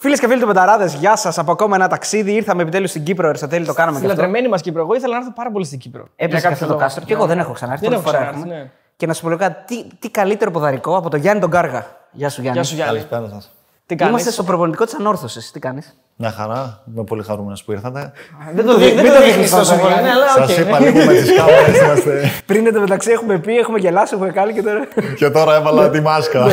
[0.00, 2.32] Φίλες και φίλοι του Betarades, γεια σας από ακόμα ένα ταξίδι.
[2.32, 4.16] Ήρθαμε επιτέλους στην Κύπρο, Αριστοτέλη, το κάναμε και αυτό.
[4.16, 4.80] Λατρεμένη μας Κύπρο.
[4.82, 6.08] Εγώ ήθελα να έρθω πάρα πολύ στην Κύπρο.
[6.16, 6.84] Έπεσε Για και αυτό κάποιο το λόγο.
[6.84, 7.04] κάστρο.
[7.04, 7.88] Και εγώ δεν έχω ξανάρθει.
[7.88, 8.64] Δεν πρώτη έχω φορά ξανάρθει, έρχομαι.
[8.64, 8.70] ναι.
[8.96, 11.86] Και να σου πω λίγο κάτι, τι, τι καλύτερο ποδαρικό από το Γιάννη τον Κάργα.
[12.12, 12.60] Γεια σου Γιάννη.
[12.60, 12.92] Γεια σου Γιάννη.
[12.94, 13.50] Καλησπέρα σας.
[13.86, 15.50] Τι κάνεις; Είμαστε στο προπονητικό της Ανόρθωσης.
[15.50, 16.82] Τι κάνεις; Μια χαρά.
[16.94, 18.12] Είμαι πολύ χαρούμενος που ήρθατε.
[18.54, 19.92] Δεν το δείχνεις Μην το δείχνεις τόσο τόσο πολύ.
[19.94, 20.04] πολύ.
[20.04, 20.50] Ναι, αλλά οκ.
[20.50, 22.30] Σας είπα λίγο με τις κάμερες είμαστε.
[22.46, 24.86] Πριν εντωμεταξύ έχουμε πει, έχουμε γελάσει, έχουμε κάνει και τώρα.
[25.16, 26.46] και τώρα έβαλα τη μάσκα.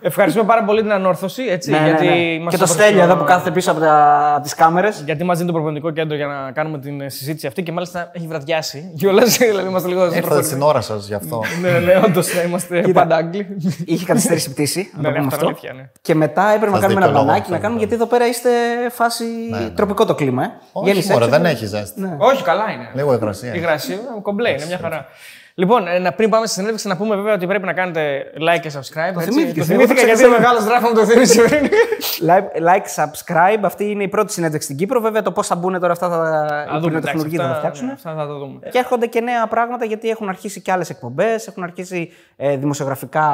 [0.00, 1.42] Ευχαριστούμε πάρα πολύ την ανόρθωση.
[1.48, 2.38] Έτσι, Ναι, ναι, γιατί ναι.
[2.44, 4.32] μας Και το έδωσε Στέλιο εδώ που κάθεται πίσω από, τα...
[4.34, 5.02] από τις κάμερες.
[5.04, 8.10] Γιατί μας δίνει το προπονητικό κέντρο για να κάνουμε την ε, συζήτηση αυτή και μάλιστα
[8.14, 8.92] έχει βραδιάσει.
[8.96, 10.04] Κιόλας, δηλαδή είμαστε λίγο.
[10.14, 11.40] Ήρθατε στην ώρα σας γι' αυτό.
[11.60, 13.46] Ναι, ναι, όντως είμαστε πάντα Άγγλοι.
[13.84, 14.90] Είχε καθυστερήσει η πτήση.
[14.94, 15.46] να Ναι, το ναι, πούμε αυτό αυτό.
[15.46, 15.90] είναι αλήθεια, ναι.
[16.00, 17.86] Και μετά έπρεπε να Σας κάνουμε ένα δικαιολογώ μπανάκι αυτό, να κάνουμε, ναι.
[17.86, 18.48] γιατί εδώ πέρα είστε
[18.90, 19.07] φάση
[19.74, 20.42] τροπικό το κλίμα.
[20.44, 20.50] Ε.
[20.72, 22.14] Όχι, Βγαίνεις μωρέ, έξω δεν και- έχει ζέστη.
[22.18, 22.88] Όχι, καλά είναι.
[22.94, 23.54] Λίγο υγρασία.
[23.54, 25.06] Η γρασία, ε, κομπλέ, είναι μια χαρά.
[25.54, 28.60] Λοιπόν, ε, να- πριν πάμε στη συνέντευξη, να πούμε βέβαια ότι πρέπει να κάνετε like
[28.60, 29.12] και subscribe.
[29.14, 31.68] Το θυμήθηκες, το εγώ το θυμήθηκα γιατί ο μεγάλος δράφο μου το θύμισε πριν.
[32.28, 33.58] Like, like, subscribe.
[33.62, 35.00] Αυτή είναι η πρώτη συνέντευξη στην Κύπρο.
[35.00, 37.48] Βέβαια, το πώς θα μπουν τώρα αυτά θα, Θα οι δούμε, εντάξει, τεχνολογοί θα τα
[37.48, 37.86] αυτά- φτιάξουν.
[37.86, 38.58] ναι, Αυτά θα το δούμε.
[38.70, 43.26] Και έρχονται και νέα πράγματα γιατί έχουν αρχίσει και άλλες εκπομπές, έχουν αρχίσει ε, δημοσιογραφικά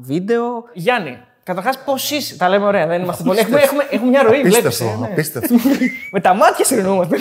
[0.00, 0.64] βίντεο.
[0.72, 3.38] Γιάννη, καταρχάς πώς είσαι; Τα λέμε ωραία, δεν είμαστε πολύ.
[3.38, 4.92] Έχουμε, έχουμε, έχουμε μια ροή, βλέπεις, Απίστευτο.
[4.94, 5.12] ε, ναι.
[5.12, 5.54] Απίστευτο.
[6.12, 7.16] Με τα μάτια συνεννοούμαστε.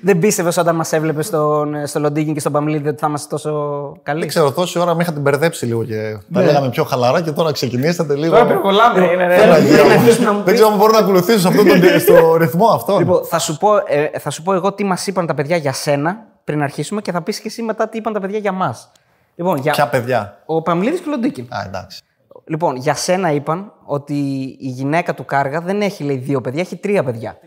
[0.00, 3.50] Δεν πίστευε όταν μας έβλεπες στον, στο Λοντίγκιν και στον Παμλίδη ότι θα είμαστε τόσο
[3.92, 4.26] Δεν καλοί.
[4.26, 8.14] ξέρω, τόση ώρα με είχατε μπερδέψει λίγο και τα λέγαμε πιο χαλαρά και τώρα ξεκινήσατε
[8.14, 8.32] λίγο.
[8.32, 9.04] Τώρα πυροβολάμε.
[9.12, 9.36] είναι, ναι.
[9.36, 9.88] Παναγία μου.
[9.88, 12.66] να αρχίσουμε να μου Δεν ξέρω αν μπορώ να ακολουθήσω σε αυτό το, στο ρυθμό
[12.66, 12.98] αυτό.
[12.98, 15.72] Λοιπόν, θα σου, πω, ε, θα σου πω εγώ τι μας είπαν τα παιδιά για
[15.72, 18.92] σένα πριν αρχίσουμε και θα πεις και εσύ μετά τι είπαν τα παιδιά για μας.
[19.34, 19.72] Λοιπόν, για...
[19.72, 21.46] Ποια παιδιά; ο Παμλίδης και ο Λοντίγκιν.
[21.48, 22.00] Α, εντάξει.
[22.48, 24.14] Λοιπόν, για σένα είπαν ότι
[24.60, 27.38] η γυναίκα του Κάργα δεν έχει λέει δύο παιδιά, έχει τρία παιδιά.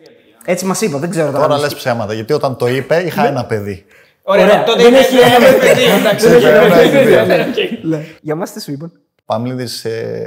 [0.46, 2.14] Έτσι μας είπα, δεν ξέρω Τώρα αν λες ψέματα.
[2.14, 3.86] Γιατί όταν το είπε, είχα ένα παιδί.
[4.24, 5.84] Ωραία, Ωραία, τότε δεν είναι έχει ένα ένα παιδί.
[6.00, 7.80] Εντάξει, Δεν έχει όχι, ένα ναι, παιδί.
[7.82, 8.04] ναι, οκ.
[8.22, 8.92] Για μας τι σου είπαν;
[9.26, 9.86] Παμλίδης,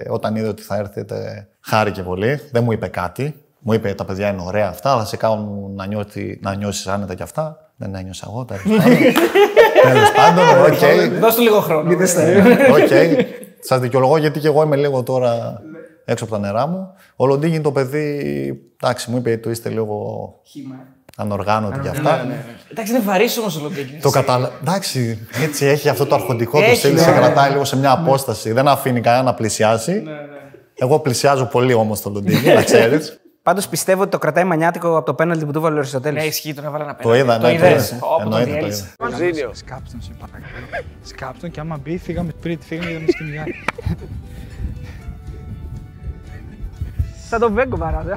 [0.08, 2.40] όταν είδε ότι θα έρθετε, χάρηκε πολύ.
[2.52, 3.34] Δεν μου είπε κάτι.
[3.58, 7.14] Μου είπε τα παιδιά είναι ωραία αυτά, θα σε κάνουν να, νιώθει, να νιώσεις άνετα
[7.14, 7.72] κι αυτά.
[7.76, 8.96] Δεν ένιωσα εγώ, τέλος πάντων.
[9.92, 11.20] Τέλος πάντων, οκ.
[11.20, 11.90] Δώσ' του λίγο χρόνο.
[12.78, 12.90] Οκ.
[13.64, 15.62] Σας δικαιολογώ γιατί και εγώ είμαι λίγο τώρα
[16.04, 16.94] έξω από τα νερά μου.
[17.16, 20.28] Ο Λοντίνγκιν το παιδί, εντάξει, μου είπε το είστε λίγο
[21.16, 22.26] ανοργάνωτοι κι αυτά.
[22.70, 24.00] Εντάξει, είναι βαρύς όμως ο Λοντίνγκιν.
[24.00, 24.52] Το κατάλαβα.
[24.60, 27.16] Εντάξει, έτσι έχει αυτό το αρχοντικό του Έχει, στυλ, ναι, σε ναι.
[27.16, 28.52] κρατάει λίγο σε μια απόσταση.
[28.52, 30.02] Δεν αφήνει κανένα να πλησιάσει.
[30.74, 33.20] Εγώ πλησιάζω πολύ όμως τον Λοντίνγκιν, να ξέρεις.
[33.42, 36.22] Πάντως πιστεύω ότι το κρατάει μανιάτικο από το πέναλτι που του βάλε ο Αριστοτέλης.
[36.22, 37.90] Ναι, ισχύει, τον έβαλε ένα Το είδα, ναι, το είδες.
[37.90, 38.06] είδα.
[38.06, 39.40] Ω, που το Εννοείται το διέλυσε.
[39.42, 39.54] είδα.
[39.54, 40.84] Σκάψτε τον, σε παρακαλώ.
[41.02, 43.44] Σκάψτε τον και άμα μπει, φύγαμε πριν, φύγαμε γιατί μας κυνηγάει.
[47.28, 48.14] Σαν τον Βέγκο παράδε.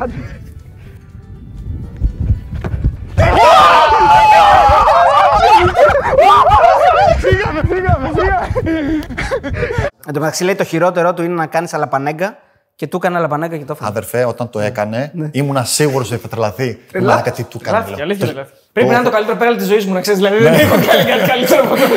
[10.07, 12.37] Εν τω μεταξύ λέει το χειρότερο του είναι να κάνεις αλαπανέγκα
[12.75, 13.89] και του έκανε αλαπανέγκα και το έφαγε.
[13.89, 15.29] Αδερφέ, όταν το έκανε, Ναι.
[15.31, 16.79] ήμουνα σίγουρος ότι θα τρελαθεί.
[16.93, 17.77] Μαλάκα, τι του έκανε.
[17.77, 18.03] Λάθη, λέω.
[18.03, 18.51] αλήθεια είναι λάθη.
[18.71, 20.19] Πρέπει να είναι το καλύτερο πέραλ της ζωής μου, να ξέρεις.
[20.19, 20.49] Δηλαδή Ναι.
[20.49, 21.87] δεν έχω κάνει κάτι καλύτερο από αυτό.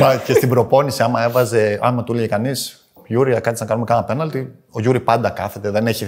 [0.00, 4.04] Μα και στην προπόνηση, άμα έβαζε, άμα του έλεγε κανείς, Γιούρι, κάτσε να κάνουμε κάνα
[4.04, 5.70] πέναλτι, ο Γιούρι πάντα κάθεται.
[5.70, 6.04] Δεν έχει...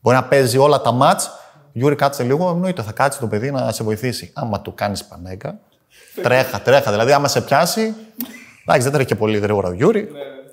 [0.00, 1.30] Μπορεί να παίζει όλα τα ματς.
[1.72, 4.30] Γιούρι, κάτσε λίγο, εννοείται, θα κάτσει το παιδί να σε βοηθήσει.
[4.34, 5.58] Άμα του κάνεις Πανένκα,
[6.22, 6.90] τρέχα, τρέχα.
[6.90, 7.94] Δηλαδή, άμα σε πιάσει,
[8.62, 10.08] εντάξει, δεν τρέχει και πολύ γρήγορα ο Γιούρι.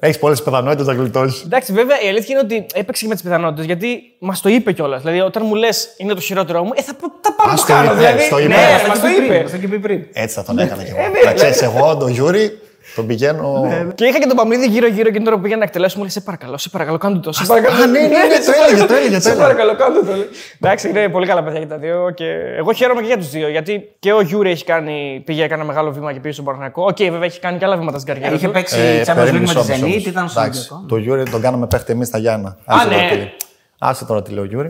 [0.05, 1.43] Έχεις πολλές πιθανότητες να γλιτώσεις.
[1.43, 4.71] Εντάξει, βέβαια η αλήθεια είναι ότι έπαιξε και με τις πιθανότητες γιατί μας το είπε
[4.71, 5.01] κιόλας.
[5.01, 7.61] Δηλαδή, όταν μου λες είναι το χειρότερό μου, ε, θα, θα πάω να Α, το
[7.61, 7.83] στο κάνω.
[7.91, 8.47] είπε, Δηλαδή, στο είπε.
[8.47, 9.43] ναι, Αυτό μας το είπε.
[9.49, 10.03] Το είχε πει πριν.
[10.13, 10.99] Έτσι θα τον έκανα κι εγώ.
[10.99, 12.59] ναι, Να ξέρεις, εγώ τον Γιούρι
[12.95, 13.67] τον πηγαίνω.
[13.95, 16.21] Και είχα και τον Παμλίδη γύρω-γύρω και τώρα που πήγα να εκτελέσω, μου λέει: Σε
[16.21, 17.31] παρακαλώ, σε παρακαλώ, κάντε το.
[17.31, 17.83] Σε παρακαλώ.
[17.83, 18.15] Α, ναι, ναι, ναι,
[18.45, 19.15] το έλεγε, το έλεγε.
[19.15, 19.41] το Σε έλεγε.
[19.41, 20.11] παρακαλώ, κάντε το.
[20.11, 20.29] λέει.
[20.61, 22.11] Εντάξει, είναι πολύ καλά παιδιά και τα δύο.
[22.15, 22.25] Και
[22.57, 23.49] εγώ χαίρομαι και για τους δύο.
[23.49, 26.83] Γιατί και ο Γιούρι έχει κάνει, πήγε ένα μεγάλο βήμα και πήγε στον Παναχαϊκό.
[26.85, 28.51] Οκ, βέβαια έχει κάνει και άλλα βήματα στην καριέρα Είχε του.
[28.51, 30.09] παίξει Ε, Champions League περίμενε με τη μισό, μισό, Zenit, μισό.
[30.09, 30.85] ήταν στο Εντάξει, Ολυμπιακό.
[30.87, 32.49] Το Γιούρι τον κάναμε παίχτη εμείς στα Γιάννα.
[32.65, 32.93] Α, Άσε ναι.
[32.95, 33.31] τώρα τι λέει.
[33.79, 34.67] Άσε τώρα τι λέει ο Γιούρι.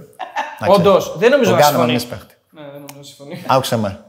[0.59, 0.88] Να ξέρεις.
[0.88, 1.91] Όντως, δεν νομίζω Τον να κάναμε συμφωνεί.
[1.91, 2.34] εμείς παίχτη.
[2.50, 3.44] Ναι, δεν νομίζω να συμφωνεί.
[3.47, 4.00] Άκουσε με.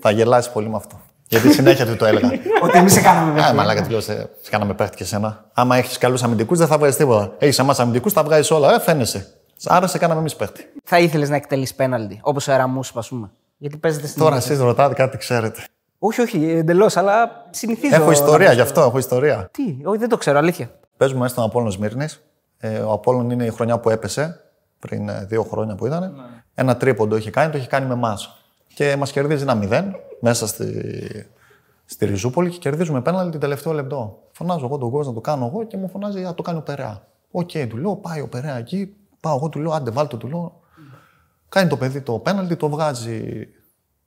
[0.00, 1.00] Θα γελάσεις πολύ με αυτό.
[1.28, 2.28] Γιατί συνέχεια του το έλεγα.
[2.64, 3.54] Ότι εμείς σε κάναμε Α, βέβαια.
[3.54, 5.44] μαλάκα του λέω, σε σε κάναμε παίχτη και σένα.
[5.52, 7.32] Άμα έχεις καλούς αμυντικούς, δεν θα βγάζει τίποτα.
[7.38, 8.74] Έχεις εμάς αμυντικούς, θα βγάζει όλα.
[8.74, 9.26] Ε, φαίνεσαι.
[9.64, 10.64] Άρα σε κάναμε εμείς παίχτη.
[10.84, 13.30] Θα ήθελες να εκτελείς πέναλτι, όπως ο Εραμού, ας πούμε.
[13.58, 14.22] Γιατί παίζετε στην.
[14.22, 15.64] Τώρα εσείς ρωτάτε κάτι, ξέρετε.
[15.98, 17.94] Όχι, όχι, εντελώς, αλλά συνηθίζω.
[17.94, 19.48] Έχω να πω ιστορία γι' αυτό, έχω ιστορία.
[19.50, 20.70] Τι, όχι, δεν το ξέρω, αλήθεια.
[20.96, 22.22] Παίζουμε μέσα στον Απόλλων Σμύρνης.
[22.58, 24.40] Ε, ο Απόλλων είναι η χρονιά που έπεσε,
[24.78, 26.14] πριν ε, δύο χρόνια που ήταν.
[26.54, 28.36] Ένα τρίποντο είχε κάνει, το είχε κάνει με εμάς.
[28.74, 30.66] Και μας κερδίζει ένα μηδέν μέσα στη,
[31.84, 34.18] στη Ριζούπολη και κερδίζουμε πέναλτι την τελευταίο λεπτό.
[34.32, 36.62] Φωνάζω εγώ τον κόσμο να το κάνω εγώ και μου φωνάζει να το κάνει ο
[36.62, 37.06] Περέα.
[37.30, 38.96] Οκ, του λέω, πάει ο Περέα εκεί.
[39.20, 40.60] Πάω εγώ, του λέω, άντε βάλτε, του λέω.
[41.48, 43.48] Κάνει το παιδί το πέναλτι, το βγάζει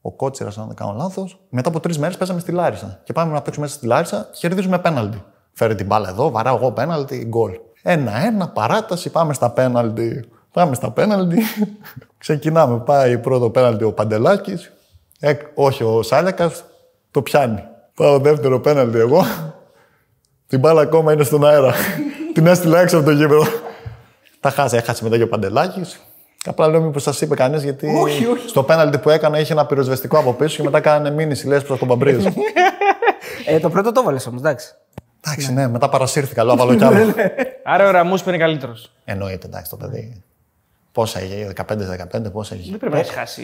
[0.02, 1.40] ο Κότσιρας, αν δεν κάνω λάθος.
[1.50, 3.02] Μετά από τρεις μέρες παίζαμε στη Λάρισα.
[3.04, 5.24] Και πάμε να παίξουμε μέσα στη Λάρισα και κερδίζουμε πέναλτι.
[5.52, 7.60] Φέρε την μπάλα εδώ, βαράω εγώ πέναλτι, γκολ.
[7.82, 10.30] Ένα-ένα, παράταση, πάμε στα πέναλτι.
[10.54, 11.42] Πάμε στα πέναλτι.
[12.18, 12.80] Ξεκινάμε.
[12.80, 14.72] Πάει πρώτο πέναλτι ο Παντελάκης.
[15.54, 16.52] Όχι, ο Σάλιακα
[17.12, 17.64] το πιάνει.
[17.96, 19.24] Πάω δεύτερο πέναλτι εγώ.
[20.48, 21.74] Την μπάλα ακόμα είναι στον αέρα.
[22.34, 23.44] Την έστειλα έξω από το γήπεδο.
[24.40, 26.02] Τα χάσε, έχασε μετά και ο Παντελάκης.
[26.46, 28.48] Απλά λέω μήπως σας είπε κανείς γιατί Όχι, όχι.
[28.50, 31.80] στο πέναλτι που έκανε είχε ένα πυροσβεστικό από πίσω και μετά κάνανε μήνυση λες προς
[31.80, 32.26] τον Παμπρίζ.
[33.46, 34.74] Ε, το πρώτο το βάλε όμως, εντάξει.
[35.26, 36.44] εντάξει, ναι, μετά παρασύρθηκα.
[36.44, 37.14] Λέω, βάλω κι άλλο.
[37.64, 38.92] Άρα ο Ραμούς είναι καλύτερος.
[39.06, 40.24] Εννοείται, εντάξει, το παιδί.
[40.92, 42.70] Πόσα είχε, 15-15, πόσα είχε.
[42.70, 43.44] Δεν πρέπει να έχει χάσει.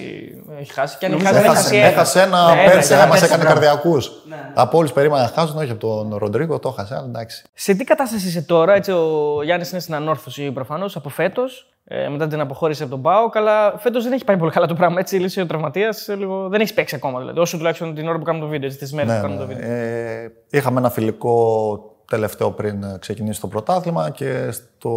[0.59, 1.87] Έχει χάσει και αν έχει χάσει, δεν έχει Έχασε, χάσει ένα.
[1.87, 3.59] έχασε ένα Ναι, πέρσι, ένα, μα πέρσι, έκανε μπράβο.
[3.59, 4.11] καρδιακούς.
[4.53, 7.43] Από όλους περίμενα να χάσουν, όχι από τον Ροντρίγκο, το έχασε, αλλά εντάξει.
[7.53, 12.07] Σε τι κατάσταση είσαι τώρα, έτσι ο Γιάννης είναι στην ανόρθωση προφανώς από φέτος, ε,
[12.09, 14.99] μετά την αποχώρηση από τον Πάο, αλλά φέτος δεν έχει πάει πολύ καλά το πράγμα.
[14.99, 16.47] Έτσι, λύσει ο τραυματίας, λίγο...
[16.49, 17.39] δεν έχει παίξει ακόμα δηλαδή.
[17.39, 19.53] Όσο τουλάχιστον την ώρα που κάνουμε το βίντεο, τι μέρες Ναι, που κάνουμε ναι.
[19.53, 19.71] το βίντεο.
[19.75, 24.89] Ε, είχαμε ένα φιλικό τελευταίο πριν ε, ξεκινήσει το πρωτάθλημα και στο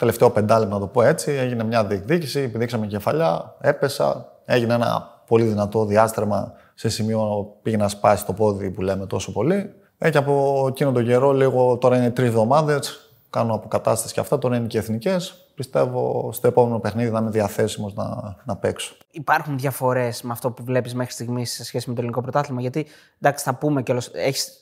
[0.00, 5.44] τελευταίο πεντάλεπτο, να το πω έτσι, έγινε μια διεκδίκηση, πηδήξαμε κεφαλιά, έπεσα, έγινε ένα πολύ
[5.44, 9.74] δυνατό διάστρεμα σε σημείο πήγε να σπάσει το πόδι που λέμε τόσο πολύ.
[9.98, 14.38] Ε, και από εκείνο τον καιρό, λίγο τώρα είναι τρεις εβδομάδες, κάνω αποκατάσταση και αυτά,
[14.38, 15.34] τώρα είναι και εθνικές.
[15.54, 18.94] Πιστεύω στο επόμενο παιχνίδι να είμαι διαθέσιμος να, να παίξω.
[19.10, 22.86] Υπάρχουν διαφορές με αυτό που βλέπεις μέχρι στιγμής σε σχέση με το ελληνικό πρωτάθλημα; Γιατί
[23.20, 24.10] εντάξει, θα πούμε κιόλας,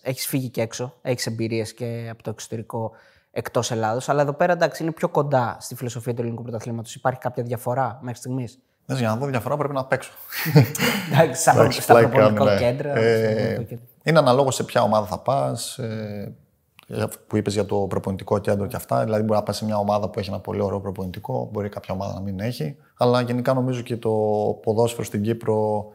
[0.02, 2.93] έχεις φύγει και έξω, έχεις εμπειρίες και από το εξωτερικό
[3.30, 4.08] εκτός Ελλάδος.
[4.08, 6.94] Αλλά εδώ πέρα εντάξει, είναι πιο κοντά στη φιλοσοφία του ελληνικού πρωταθλήματος.
[6.94, 10.12] Υπάρχει κάποια διαφορά μέχρι στιγμής; Δες, για να δω διαφορά πρέπει να παίξω.
[11.12, 12.70] Εντάξει, στα, Εντάξει, στα πλάκα προπονητικά κάνουμε, ναι.
[12.70, 12.94] κέντρα.
[12.94, 13.86] Ε, στα προπονητικά κέντρα.
[14.02, 15.78] είναι αναλόγως σε ποια ομάδα θα πας.
[15.78, 16.34] Ε,
[17.26, 19.04] που είπες για το προπονητικό κέντρο και αυτά.
[19.04, 21.94] Δηλαδή, μπορεί να πας σε μια ομάδα που έχει ένα πολύ ωραίο προπονητικό, μπορεί κάποια
[21.94, 22.76] ομάδα να μην έχει.
[22.96, 24.10] Αλλά γενικά νομίζω και το
[24.62, 25.86] ποδόσφαιρο στην Κύπρο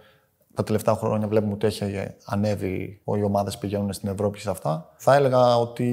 [0.53, 1.83] τα τελευταία χρόνια βλέπουμε ότι έχει
[2.25, 3.01] ανέβει.
[3.17, 4.89] Οι ομάδες πηγαίνουν στην Ευρώπη και σε αυτά.
[4.95, 5.87] Θα έλεγα ότι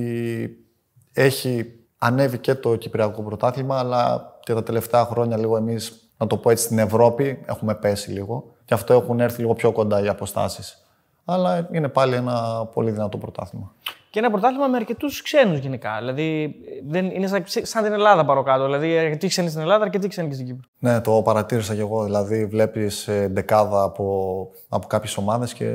[1.12, 6.36] έχει ανέβει και το Κυπριακό πρωτάθλημα, αλλά και τα τελευταία χρόνια λίγο εμείς, να το
[6.36, 8.54] πω έτσι, στην Ευρώπη έχουμε πέσει λίγο.
[8.64, 10.84] Και αυτό έχουν έρθει λίγο πιο κοντά οι αποστάσεις.
[11.24, 13.74] Αλλά είναι πάλι ένα πολύ δυνατό πρωτάθλημα.
[14.10, 15.96] Και ένα πρωτάθλημα με αρκετούς ξένους γενικά.
[15.98, 16.54] Δηλαδή
[16.88, 18.64] δεν, είναι σαν, σαν την Ελλάδα πάνω κάτω.
[18.64, 20.68] Δηλαδή αρκετοί ξένοι στην Ελλάδα, αρκετοί ξένοι και στην Κύπρο.
[20.78, 22.04] Ναι, το παρατήρησα κι εγώ.
[22.04, 25.66] Δηλαδή, βλέπεις δεκάδα από, από κάποιες ομάδες και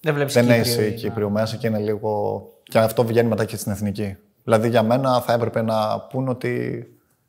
[0.00, 2.42] Δεν βλέπεις δεν έχεις Κύπριο μέσα και είναι λίγο.
[2.62, 4.16] Και αυτό βγαίνει μετά και στην εθνική.
[4.44, 6.86] Δηλαδή, για μένα θα έπρεπε να πούν ότι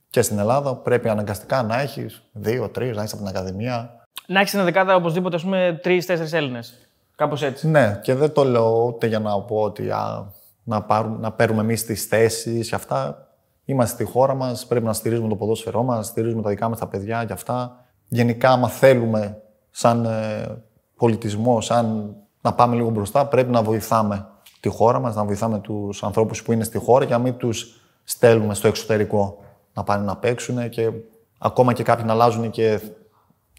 [0.09, 4.05] και στην Ελλάδα πρέπει αναγκαστικά να έχεις δύο-τρει, να έχεις από την Ακαδημία.
[4.27, 6.87] Να έχεις ένα δεκάδα οπωσδήποτε, ας πούμε, τρει-τέσσερι Έλληνες.
[7.15, 7.67] Κάπως έτσι.
[7.67, 10.31] Ναι, και δεν το λέω ούτε για να πω ότι α,
[10.63, 13.27] να, πάρουν, να παίρνουμε εμείς τις θέσεις και αυτά.
[13.65, 16.87] Είμαστε στη χώρα μας, πρέπει να στηρίζουμε το ποδόσφαιρό μας, στηρίζουμε τα δικά μας τα
[16.87, 17.85] παιδιά και αυτά.
[18.07, 20.61] Γενικά, άμα θέλουμε σαν ε,
[20.95, 24.27] πολιτισμό, σαν να πάμε λίγο μπροστά, πρέπει να βοηθάμε
[24.63, 27.81] τη χώρα μας, να βοηθάμε τους ανθρώπους που είναι στη χώρα και να μην τους
[28.03, 29.43] στέλνουμε στο εξωτερικό
[29.73, 30.91] να πάνε να παίξουν και
[31.37, 32.79] ακόμα και κάποιοι να αλλάζουν και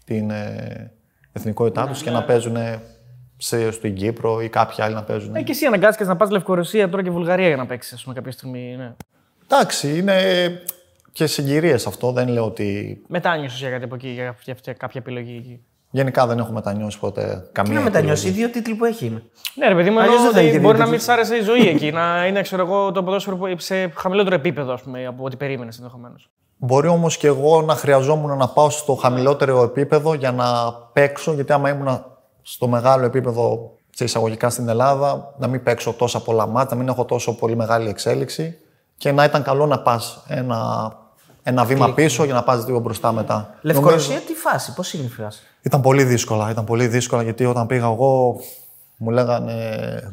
[0.05, 0.91] την ε,
[1.31, 2.57] εθνικότητά τους και να παίζουν
[3.37, 5.35] σε, στην Κύπρο ή κάποιοι άλλοι να παίζουν.
[5.35, 8.15] Ε, και εσύ αναγκάστηκες να πας Λευκορωσία τώρα και Βουλγαρία για να παίξεις, ας πούμε,
[8.15, 8.75] κάποια στιγμή.
[8.77, 8.93] Ναι.
[9.47, 10.21] Εντάξει, είναι
[11.11, 12.11] και συγκυρίες αυτό.
[12.11, 13.01] Δεν λέω ότι.
[13.07, 15.65] Μετάνιωσες για κάτι από εκεί, για, για, για κάποια επιλογή εκεί.
[15.89, 17.71] Γενικά δεν έχω μετανιώσει ποτέ καμία.
[17.71, 18.51] Τι να μετανιώσεις, οι επιλογή.
[18.51, 19.23] δύο τίτλοι που έχει είναι.
[19.55, 21.05] Ναι, ρε παιδί μου, Αλλιώς εννοώ δεν θα ότι είχε μπορεί δει να μην τίτλους.
[21.05, 21.91] τη άρεσε η ζωή εκεί.
[21.91, 25.77] να είναι, ξέρω εγώ, το ποδόσφαιρο που- σε χαμηλότερο επίπεδο, ας πούμε, από ό,τι περίμενες
[25.77, 26.29] ενδεχομένως.
[26.57, 30.45] Μπορεί όμως και εγώ να χρειαζόμουν να πάω στο χαμηλότερο επίπεδο για να
[30.93, 32.05] παίξω, γιατί άμα ήμουν
[32.41, 36.87] στο μεγάλο επίπεδο σε εισαγωγικά στην Ελλάδα, να μην παίξω τόσα πολλά μάτια, να μην
[36.91, 38.57] έχω τόσο πολύ μεγάλη εξέλιξη
[38.97, 40.91] και να ήταν καλό να πας ένα,
[41.47, 43.55] ένα βήμα πίσω για να πας λίγο μπροστά μετά.
[43.61, 46.49] Λευκορωσία, τι φάση, πώς είναι η φάση; Ήταν πολύ δύσκολα.
[46.49, 48.39] Ήταν πολύ δύσκολα γιατί όταν πήγα εγώ
[48.97, 49.53] μου λέγανε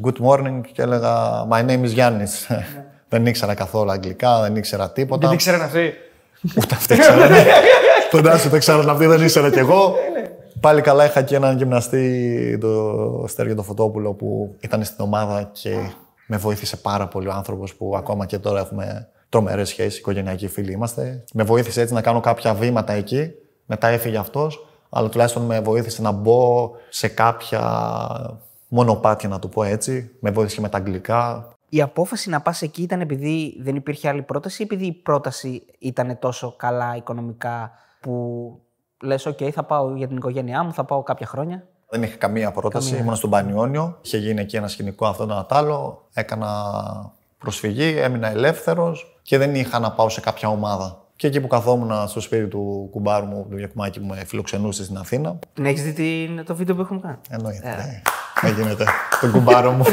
[0.02, 2.46] good morning και έλεγα my name is Γιάννης.
[3.08, 5.26] δεν ήξερα καθόλου αγγλικά, δεν ήξερα τίποτα.
[5.26, 5.92] Δεν ήξεραν αυτοί.
[6.58, 7.44] Ούτε αυτοί ξέρανε.
[8.10, 9.94] Φαντάζομαι δεν ξέρανε αυτοί, δεν ήξερα κι εγώ.
[10.60, 15.76] Πάλι καλά είχα και έναν γυμναστή, το Στέργιο το Φωτόπουλο, που ήταν στην ομάδα και
[16.26, 20.72] με βοήθησε πάρα πολύ ο άνθρωπος που ακόμα και τώρα έχουμε τρομερές σχέσεις, οικογενειακοί φίλοι
[20.72, 21.24] είμαστε.
[21.32, 23.30] Με βοήθησε έτσι να κάνω κάποια βήματα εκεί.
[23.66, 27.60] Μετά έφυγε αυτός, αλλά τουλάχιστον με βοήθησε να μπω σε κάποια
[28.68, 30.10] μονοπάτια, να το πω έτσι.
[30.20, 31.48] Με βοήθησε με τα αγγλικά.
[31.68, 35.62] Η απόφαση να πας εκεί ήταν επειδή δεν υπήρχε άλλη πρόταση ή επειδή η πρόταση
[35.78, 37.70] ήταν τόσο καλά οικονομικά
[38.00, 38.60] που
[39.02, 41.66] λες: OK, θα πάω για την οικογένειά μου, θα πάω κάποια χρόνια.
[41.88, 42.96] Δεν είχα καμία πρόταση.
[42.96, 43.98] Ήμουν στον Πανιόνιο.
[44.02, 46.08] Είχε γίνει εκεί ένα σκηνικό αυτό το Νατάλο.
[46.12, 46.50] Έκανα
[47.38, 50.97] προσφυγή, έμεινα ελεύθερος και δεν είχα να πάω σε κάποια ομάδα.
[51.17, 54.97] Και εκεί που καθόμουν στο σπίτι του κουμπάρου μου, του Γιακουμάκη που με φιλοξενούσε στην
[54.97, 55.38] Αθήνα.
[55.55, 57.17] Την έχεις δει την- το βίντεο που έχουμε κάνει.
[57.31, 57.69] Εννοείται.
[57.69, 58.02] Ε.
[58.49, 58.85] Δεν γίνεται.
[59.21, 59.85] Τον κουμπάρο μου.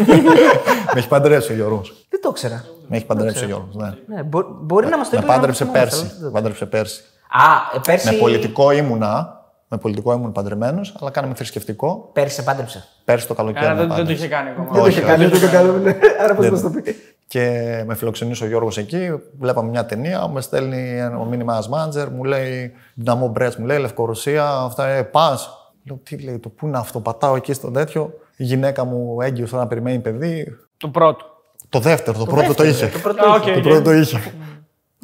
[0.94, 1.94] με έχει παντρέψει ο Γιώργος.
[2.10, 2.64] Δεν το ήξερα.
[2.88, 3.76] Με έχει παντρέψει ο Γιώργος.
[3.76, 3.90] Ναι.
[4.16, 5.32] Ναι, μπο- μπορεί να μας το Με είπε.
[5.32, 6.06] να πάντρεψε μας το θυμόμαστε, πέρσι.
[6.06, 7.02] αλλά δεν το- Με πάντρεψε πέρσι.
[7.32, 8.10] Α, ε, πέρσι.
[8.10, 9.39] Με πολιτικό ήμουνα.
[9.72, 12.10] Με πολιτικό ήμουν παντρεμένος, αλλά κάναμε θρησκευτικό.
[12.14, 12.86] Πέρσι σε πάντρεψε.
[13.06, 13.66] Πέρσι το καλοκαίρι.
[13.66, 14.26] Άρα με δεν, δεν το πάντρεψε.
[14.26, 14.70] είχε κάνει ακόμα.
[14.72, 15.96] Δεν το είχε κάνει, δεν το είχε κάνει.
[16.24, 16.96] Άρα πώς Δεν- μα το πει.
[17.28, 17.44] Και
[17.86, 22.24] με φιλοξενούσε ο Γιώργος εκεί, βλέπαμε μια ταινία, με στέλνει ένα μήνυμα ένας μάντζερ, μου
[22.24, 25.50] λέει Δυναμό Μπρέτς, μου λέει Λευκορωσία, αυτά, ε, πας.
[25.84, 28.14] Λέω, τι λέει, το πού είναι αυτό, πατάω εκεί στο τέτοιο.
[28.36, 30.58] Η γυναίκα μου έγκυος τώρα να περιμένει παιδί.
[30.78, 31.26] Το πρώτο.
[31.70, 32.88] Το δεύτερο, το, πρώτο το είχε.
[32.88, 33.50] Το πρώτο Α, είχε.
[33.50, 33.56] οκ.
[33.56, 34.20] Το πρώτο το είχε.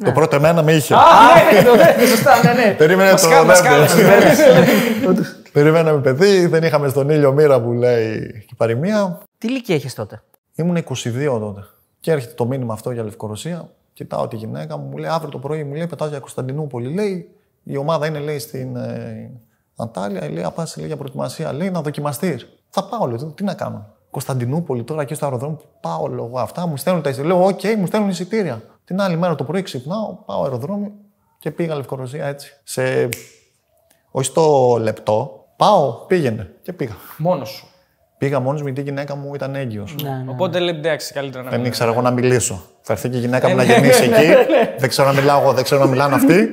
[0.04, 0.94] Το πρώτο εμένα με είχε.
[0.94, 0.98] Α,
[1.52, 2.74] ναι, το δεύτερο, σωστά, ναι, ναι.
[2.78, 4.08] Περίμενε Μας το κα- μας δεύτερο.
[4.10, 4.64] κάλεσε.
[5.52, 9.18] Περιμέναμε παιδί, δεν είχαμε στον ήλιο μοίρα που λέει και παροιμία.
[9.38, 10.22] Τι ηλικία είχε τότε;
[10.54, 11.60] Ήμουν 22 τότε.
[12.00, 13.68] Και έρχεται το μήνυμα αυτό για Λευκορωσία.
[13.92, 16.94] Κοιτάω τη γυναίκα μου, μου λέει αύριο το πρωί, μου λέει πετάω για Κωνσταντινούπολη.
[16.94, 17.28] Λέει
[17.62, 19.30] η ομάδα είναι λέει στην ε,
[19.76, 22.46] Αντάλια, λέει απά λέει, για προετοιμασία, λέει να δοκιμαστείς.
[22.70, 23.86] Θα πάω, λέω, τι να κάνω.
[24.10, 27.36] Κωνσταντινούπολη τώρα εκεί στο αεροδρόμιο, πάω λέω εγώ αυτά, μου στέλνουν τα εισιτήρια.
[27.36, 28.62] Λέω, οκ, μου στέλνουν εισιτήρια.
[28.86, 30.92] Την άλλη μέρα το πρωί ξυπνάω, πάω αεροδρόμιο
[31.38, 32.56] και πήγα Λευκορωσία έτσι.
[32.64, 33.08] Σε,
[34.10, 36.96] όχι στο λεπτό, πάω, πήγαινε και πήγα.
[37.16, 37.66] Μόνος σου.
[38.18, 39.94] Πήγα μόνος μου γιατί η γυναίκα μου ήταν έγκυος.
[40.02, 40.30] Ναι, ναι.
[40.30, 41.68] Οπότε λέει εντάξει, καλύτερα να Δεν μην.
[41.68, 42.62] ήξερα εγώ να μιλήσω.
[42.80, 44.32] Θα έρθει και η γυναίκα μου να γεννήσει εκεί.
[44.78, 46.48] δεν ξέρω να μιλάω εγώ, δεν ξέρω να μιλάνε αυτοί.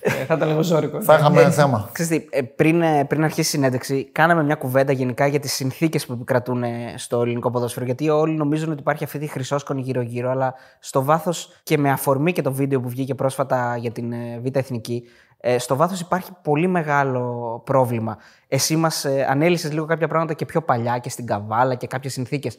[0.00, 1.02] Ε, Θα ήταν λίγο ζώρικο.
[1.02, 1.88] Θα είχαμε θέμα.
[1.92, 5.52] Ξέρεις τι, ε, πριν, ε, πριν αρχίσει η συνέντευξη, κάναμε μια κουβέντα γενικά για τις
[5.52, 7.84] συνθήκες που επικρατούν ε, στο ελληνικό ποδόσφαιρο.
[7.84, 12.32] Γιατί όλοι νομίζουν ότι υπάρχει αυτή τη χρυσόσκονη γύρω-γύρω, αλλά στο βάθος και με αφορμή
[12.32, 15.02] και το βίντεο που βγήκε πρόσφατα για την ε, Β' Εθνική,
[15.40, 18.18] ε, στο βάθος υπάρχει πολύ μεγάλο πρόβλημα.
[18.48, 22.12] Εσύ μας ε, ανέλησες λίγο κάποια πράγματα και πιο παλιά και στην Καβάλα και κάποιες
[22.12, 22.58] συνθήκες.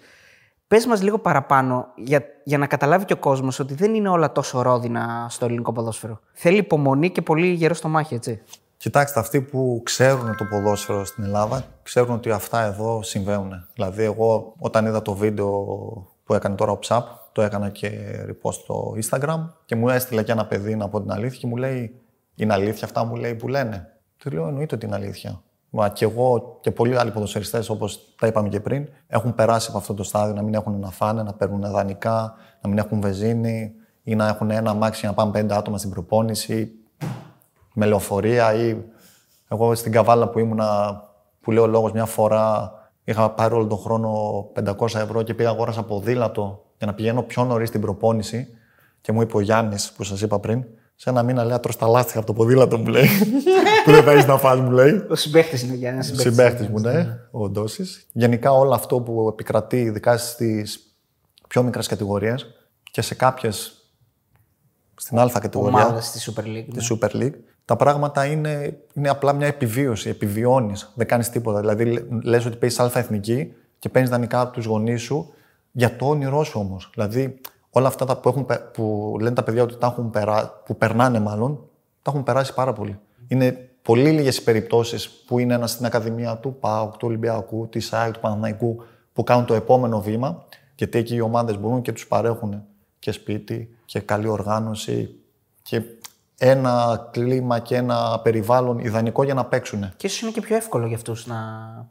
[0.69, 4.31] Πες μας λίγο παραπάνω για, για να καταλάβει και ο κόσμος ότι δεν είναι όλα
[4.31, 6.19] τόσο ρόδινα στο ελληνικό ποδόσφαιρο.
[6.31, 8.41] Θέλει υπομονή και πολύ γερό στο μάχη, έτσι.
[8.77, 13.67] Κοιτάξτε, αυτοί που ξέρουν το ποδόσφαιρο στην Ελλάδα, ξέρουν ότι αυτά εδώ συμβαίνουν.
[13.73, 15.49] Δηλαδή, εγώ όταν είδα το βίντεο
[16.23, 17.89] που έκανε τώρα ο Ψαπ, το έκανα και
[18.27, 21.55] repost στο Instagram και μου έστειλε και ένα παιδί να πω την αλήθεια και μου
[21.55, 22.01] λέει:
[22.35, 23.87] Είναι αλήθεια αυτά μου λέει που λένε.
[24.17, 25.41] Του λέω: Εννοείται ότι είναι αλήθεια.
[25.69, 29.77] Μα και εγώ και πολλοί άλλοι ποδοσφαιριστές, όπως τα είπαμε και πριν, έχουν περάσει από
[29.77, 33.73] αυτό το στάδιο να μην έχουν να φάνε, να παίρνουν δανεικά, να μην έχουν βεζίνη
[34.03, 36.71] ή να έχουν ένα μάξι να πάνε πέντε άτομα στην προπόνηση
[37.73, 38.77] με λεωφορεία ή
[39.47, 41.01] εγώ στην Καβάλα που ήμουνα,
[41.41, 42.73] που λέω λόγος μια φορά
[43.03, 44.11] είχα πάρει όλο τον χρόνο
[44.65, 48.47] 500 ευρώ και πήγα αγόρασα ποδήλατο για να πηγαίνω πιο νωρίς στην προπόνηση
[49.01, 50.65] και μου είπε ο Γιάννης που σας είπα πριν
[51.01, 53.07] σε ένα μήνα λέει «Ατρως τα λάστιχα από το ποδήλατο μου λέει
[53.85, 56.03] που δεν θα έχεις να φας μου λέει Ο συμπαίχτης είναι ο Γιάννη.
[56.03, 58.07] συμπαίχτης μου, ναι, ο Ντόσης.
[58.11, 60.95] Γενικά όλο αυτό που επικρατεί, ειδικά στις
[61.47, 62.47] πιο μικρές κατηγορίες
[62.91, 63.73] και σε κάποιες
[64.95, 66.65] στην Α κατηγορία Ομάδα στη Super League.
[66.73, 66.81] ναι.
[66.81, 67.33] τη Super League,
[67.65, 70.09] τα πράγματα είναι, είναι απλά μια επιβίωση.
[70.09, 71.59] Επιβιώνεις, δεν κάνεις τίποτα.
[71.59, 75.33] Δηλαδή, λε ότι παίζεις Α εθνική και παίρνεις δανεικά από τους γονείς σου
[75.71, 76.89] για το όνειρό σου όμως.
[76.93, 80.61] Δηλαδή, όλα αυτά τα που, έχουν, πε- που λένε τα παιδιά ότι τα έχουν περά,
[80.65, 81.59] που περνάνε μάλλον,
[82.01, 82.99] τα έχουν περάσει πάρα πολύ.
[83.27, 87.93] Είναι πολύ λίγες οι περιπτώσεις που είναι ένας στην Ακαδημία του ΠΑΟΚ, του Ολυμπιακού, της
[87.93, 88.83] ΑΕΚ, του Παναναϊκού
[89.13, 90.43] που κάνουν το επόμενο βήμα.
[90.75, 92.63] Γιατί εκεί οι ομάδες μπορούν και τους παρέχουν
[92.99, 95.15] και σπίτι και καλή οργάνωση
[95.61, 95.81] και
[96.37, 99.91] ένα κλίμα και ένα περιβάλλον ιδανικό για να παίξουν.
[99.97, 101.35] Και ίσως είναι και πιο εύκολο για αυτούς να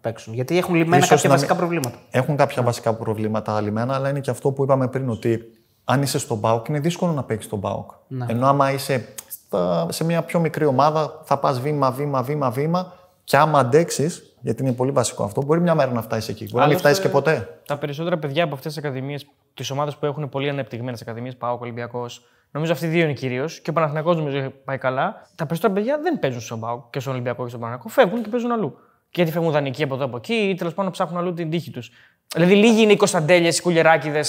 [0.00, 0.34] παίξουν.
[0.34, 1.98] Γιατί έχουν λυμμένα Ίσως κάποια να βασικά μην- προβλήματα.
[2.10, 5.50] Έχουν κάποια βασικά προβλήματα λυμμένα, αλλά είναι και αυτό που είπαμε πριν, ότι
[5.90, 7.90] αν είσαι στον ΠΑΟΚ είναι δύσκολο να παίξεις στον ΠΑΟΚ.
[8.26, 12.92] Ενώ άμα είσαι στα- σε μια πιο μικρή ομάδα, θα πας βήμα, βήμα, βήμα, βήμα
[13.24, 16.44] και άμα αντέξεις, γιατί είναι πολύ βασικό αυτό, μπορεί μια μέρα να φτάσεις εκεί.
[16.44, 17.60] Μπορεί να μην Άλλωστε, φτάσεις και ποτέ.
[17.66, 21.58] Τα περισσότερα παιδιά από αυτές τις ακαδημίες, τις ομάδες που έχουν πολύ ανεπτυγμένες ακαδημίες, Πάο,
[21.60, 23.60] Ολυμπιακός, νομίζω αυτοί οι δύο είναι κυρίως.
[23.60, 25.26] Και ο Παναθηναϊκός νομίζω έχει πάει καλά.
[25.34, 28.00] Τα περισσότερα παιδιά δεν παίζουν στον Πάο και στον Ολυμπιακό και στον Παναθηναϊκό.
[28.00, 28.78] Φεύγουν και παίζουν αλλού.
[29.10, 31.70] Και γιατί φεύγουν δανεικοί από εδώ από εκεί ή τέλος πάντων ψάχνουν αλλού την τύχη
[31.70, 31.90] τους.
[32.34, 34.20] Δηλαδή λίγοι είναι οι Κωνσταντέλιες, οι Κουλεράκιδε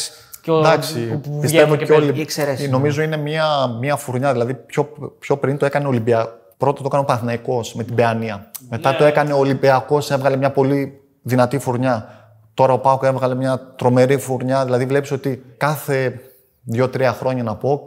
[0.42, 2.10] και ο Εντάξει, που- που πιστεύω βγαίνουν και, παίζουν.
[2.10, 2.18] όλοι.
[2.18, 2.70] Οι εξαιρέσεις.
[2.70, 3.46] Νομίζω είναι μια,
[3.80, 4.32] μια φουρνιά.
[4.32, 6.30] Δηλαδή, πιο, πιο πριν το έκανε ο Ολυμπιακό.
[6.58, 8.52] Πρώτο το έκανε ο Παναθηναϊκός με την Παιανία.
[8.70, 12.08] Μετά το έκανε ο Ολυμπιακός, έβγαλε μια πολύ δυνατή φουρνιά.
[12.54, 14.66] Τώρα ο Πάουκ έβγαλε μια τρομερή φουρνιά.
[14.66, 16.20] Δηλαδή, βλέπεις ότι κάθε
[16.64, 17.82] δύο-τρία χρόνια να πω,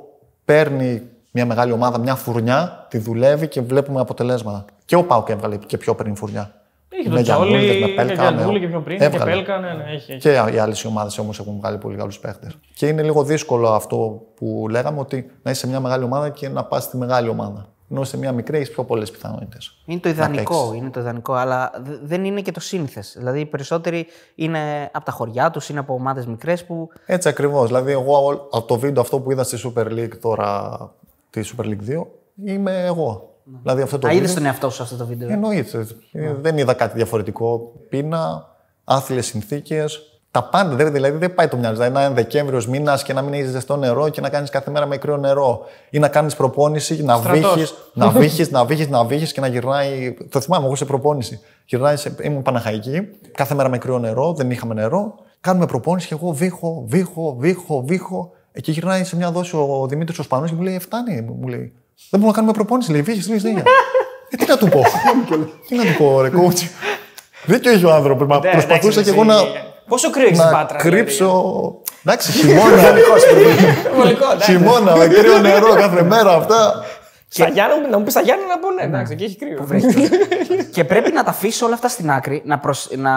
[0.44, 4.64] παίρνει μια μεγάλη ομάδα μια φουρνιά, τη δουλεύει και βλέπουμε αποτελέσματα.
[4.84, 6.50] Και ο Πάουκ έβγαλε και πιο πριν φουρνιά.
[6.98, 8.98] Έχει Με τον Τζόλι, Γιαννούλης, με και Πέλκα, Γιαννούλη με- και πιο πριν.
[8.98, 9.30] Και Έβγαλε.
[9.30, 10.12] Πέλκα, ναι, ναι, έχει.
[10.12, 10.20] έχει.
[10.20, 12.58] Και οι άλλες ομάδες όμως έχουν βγάλει πολύ καλούς παίχτες.
[12.74, 16.48] Και είναι λίγο δύσκολο αυτό που λέγαμε ότι να είσαι σε μια μεγάλη ομάδα και
[16.48, 17.66] να πας στη μεγάλη ομάδα.
[17.90, 19.82] Ενώ σε μια μικρή έχεις πιο πολλές πιθανότητες.
[19.86, 23.14] Είναι το ιδανικό, είναι το ιδανικό, αλλά δε- δεν είναι και το σύνηθες.
[23.18, 26.88] Δηλαδή, οι περισσότεροι είναι από τα χωριά τους, είναι από ομάδες μικρές που.
[27.06, 27.66] Έτσι ακριβώς.
[27.66, 30.78] Δηλαδή, εγώ όλ- από το βίντεο αυτό που είδα στη Super League τώρα,
[31.30, 32.06] τη Super League 2,
[32.44, 33.31] είμαι εγώ.
[33.62, 34.24] Δηλαδή αυτό το Α, βίντεο.
[34.24, 35.86] είδε τον εαυτό σου σε αυτό το βίντεο; ε; Εννοείται.
[36.12, 37.72] Ε, Δεν είδα κάτι διαφορετικό.
[37.88, 38.48] Πείνα,
[38.84, 40.74] άθλιες συνθήκες Τα πάντα.
[40.76, 41.74] δεν- Δηλαδή δεν πάει το μυαλό.
[41.76, 44.70] Δηλαδή να είναι Δεκέμβριος μήνας και να μην έχεις ζεστό νερό και να κάνεις κάθε
[44.70, 45.60] μέρα με κρύο νερό.
[45.90, 47.54] Ή να κάνεις προπόνηση, να Στρατός.
[47.54, 50.14] βύχει, να βύχει, να βύχει, να βύχει και να γυρνάει.
[50.30, 51.40] Το θυμάμαι εγώ σε προπόνηση.
[51.66, 52.14] Γυρνάει σε...
[52.22, 55.14] Ήμουν Παναχαϊκή, κάθε μέρα με κρύο νερό, δεν είχαμε νερό.
[55.40, 58.30] Κάνουμε προπόνηση και εγώ βύχω, βύχω, βύχω, βύχω.
[58.52, 61.48] Εκεί γυρνάει σε μια δόση ο Δημήτρης ο Σπανός και μου λέει: «Ε, Φτάνει, μου
[61.48, 61.72] λέει.
[62.10, 62.90] Δεν μπορούμε να κάνουμε προπόνηση.
[62.90, 63.62] Λέει: Βύχει, λέει συνέχεια.
[64.30, 64.82] ε, τι να του πω;
[65.68, 66.70] τι να του πω, ρε κότσι.
[67.44, 68.26] Δίκιο έχει ο άνθρωπος.
[68.26, 69.34] Μα προσπαθούσα και εγώ να,
[69.88, 70.78] Πόσο κρύος έχει στην να Πάτρα.
[70.78, 71.54] δηλαδή; κρύψω.
[72.04, 72.82] Εντάξει, χειμώνα.
[73.94, 74.50] Βολικό, εντάξει.
[74.52, 76.84] χειμώνα με κρύο νερό κάθε μέρα αυτά.
[77.28, 79.66] Στα Γιάννα, να μου πεις στα Γιάννα να πω ναι, εντάξει, εκεί έχει κρύο.
[80.72, 82.88] και πρέπει να τα αφήσει όλα αυτά στην άκρη, να, προσ...
[82.96, 83.10] να...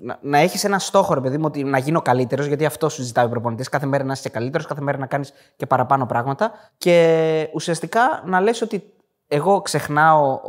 [0.00, 3.02] να, να έχεις ένα στόχο, ρε παιδί μου, ότι να γίνω καλύτερος, γιατί αυτό σου
[3.02, 3.68] ζητάει ο προπονητής.
[3.68, 6.52] Κάθε μέρα να είσαι καλύτερος, κάθε μέρα να κάνεις και παραπάνω πράγματα.
[6.78, 8.92] Και ουσιαστικά να λες ότι
[9.28, 10.40] εγώ ξεχνάω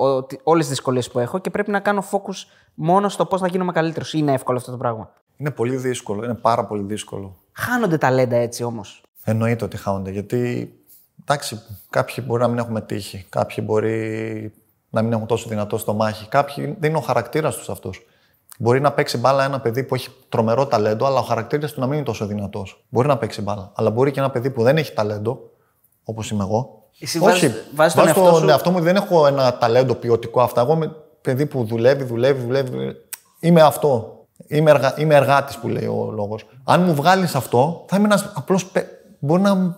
[0.43, 3.71] όλες τις δυσκολίες που έχω και πρέπει να κάνω focus μόνο στο πώς να γίνομαι
[3.71, 4.13] καλύτερος.
[4.13, 5.09] Είναι εύκολο αυτό το πράγμα.
[5.37, 7.35] Είναι πολύ δύσκολο, είναι πάρα πολύ δύσκολο.
[7.51, 9.03] Χάνονται ταλέντα έτσι όμως.
[9.23, 10.73] Εννοείται ότι χάνονται, γιατί
[11.21, 14.53] εντάξει, κάποιοι μπορεί να μην έχουμε τύχη, κάποιοι μπορεί
[14.89, 18.05] να μην έχουν τόσο δυνατό στο μάχη, κάποιοι δεν είναι ο χαρακτήρας τους αυτός.
[18.61, 21.85] Μπορεί να παίξει μπάλα ένα παιδί που έχει τρομερό ταλέντο, αλλά ο χαρακτήρας του να
[21.85, 22.85] μην είναι τόσο δυνατός.
[22.89, 23.71] Μπορεί να παίξει μπάλα.
[23.75, 25.39] Αλλά μπορεί και ένα παιδί που δεν έχει ταλέντο,
[26.03, 26.83] όπως είμαι εγώ.
[26.99, 29.95] Εσύ Όχι, βάζεις- βάζεις τον βάζω εαυτό τον σου- εαυτό μου, δεν έχω ένα ταλέντο
[29.95, 30.61] ποιοτικό αυτά.
[30.61, 32.95] Εγώ είμαι παιδί που δουλεύει, δουλεύει, δουλεύει.
[33.39, 34.13] Είμαι αυτό.
[34.47, 34.93] Είμαι, εργα...
[34.97, 36.45] είμαι εργάτης που λέει ο λόγος.
[36.63, 38.65] Αν μου βγάλεις αυτό, θα είμαι ένας απλός...
[38.65, 38.87] παι-
[39.19, 39.77] Μπορεί να,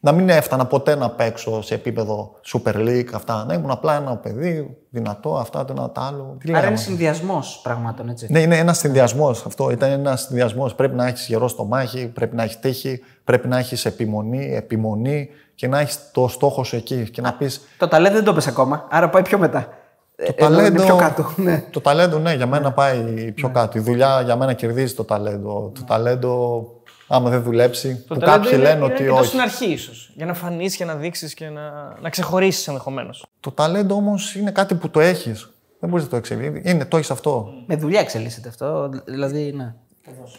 [0.00, 3.44] να μην έφτανα ποτέ να παίξω σε επίπεδο Super League, αυτά.
[3.44, 6.36] Να ήμουν απλά ένα παιδί, δυνατό, αυτά, το ένα, το άλλο.
[6.38, 8.26] Τι Άρα λέγαμε; είναι συνδυασμός πραγμάτων, έτσι.
[8.30, 9.70] Ναι, είναι ένας συνδυασμός αυτό.
[9.70, 10.74] Ήταν ένας συνδυασμός.
[10.74, 15.28] Πρέπει να έχεις γερό στο μάχη, πρέπει να έχεις τύχη, πρέπει να έχεις επιμονή, επιμονή
[15.54, 17.10] και να έχεις το στόχο σου εκεί.
[17.10, 17.50] Και να πει.
[17.76, 19.68] Το ταλέντο δεν το πες ακόμα, άρα πάει πιο μετά.
[20.16, 21.30] Το Ε, ενώ είναι ταλέντο, πιο κάτω.
[21.36, 21.64] Ναι.
[21.70, 23.78] το ταλέντο, ναι, για μένα πάει πιο κάτω.
[23.78, 25.72] Η δουλειά για μένα κερδίζει το ταλέντο.
[25.74, 26.64] Το ταλέντο,
[27.14, 29.26] άμα δεν δουλέψει, Το που ταλέντο κάποιοι είναι- λένε είναι ότι αρκετό όχι.
[29.26, 30.12] στην αρχή ίσως.
[30.16, 33.26] Για να φανείς και να δείξεις και να, να ξεχωρίσεις ενδεχομένως.
[33.40, 35.50] Το ταλέντο όμως είναι κάτι που το έχεις.
[35.80, 36.70] Δεν μπορείς να το εξελίξεις.
[36.72, 37.48] Είναι, το έχεις αυτό.
[37.66, 38.90] Με δουλειά εξελίσσεται αυτό.
[39.04, 39.74] Δηλαδή, ναι.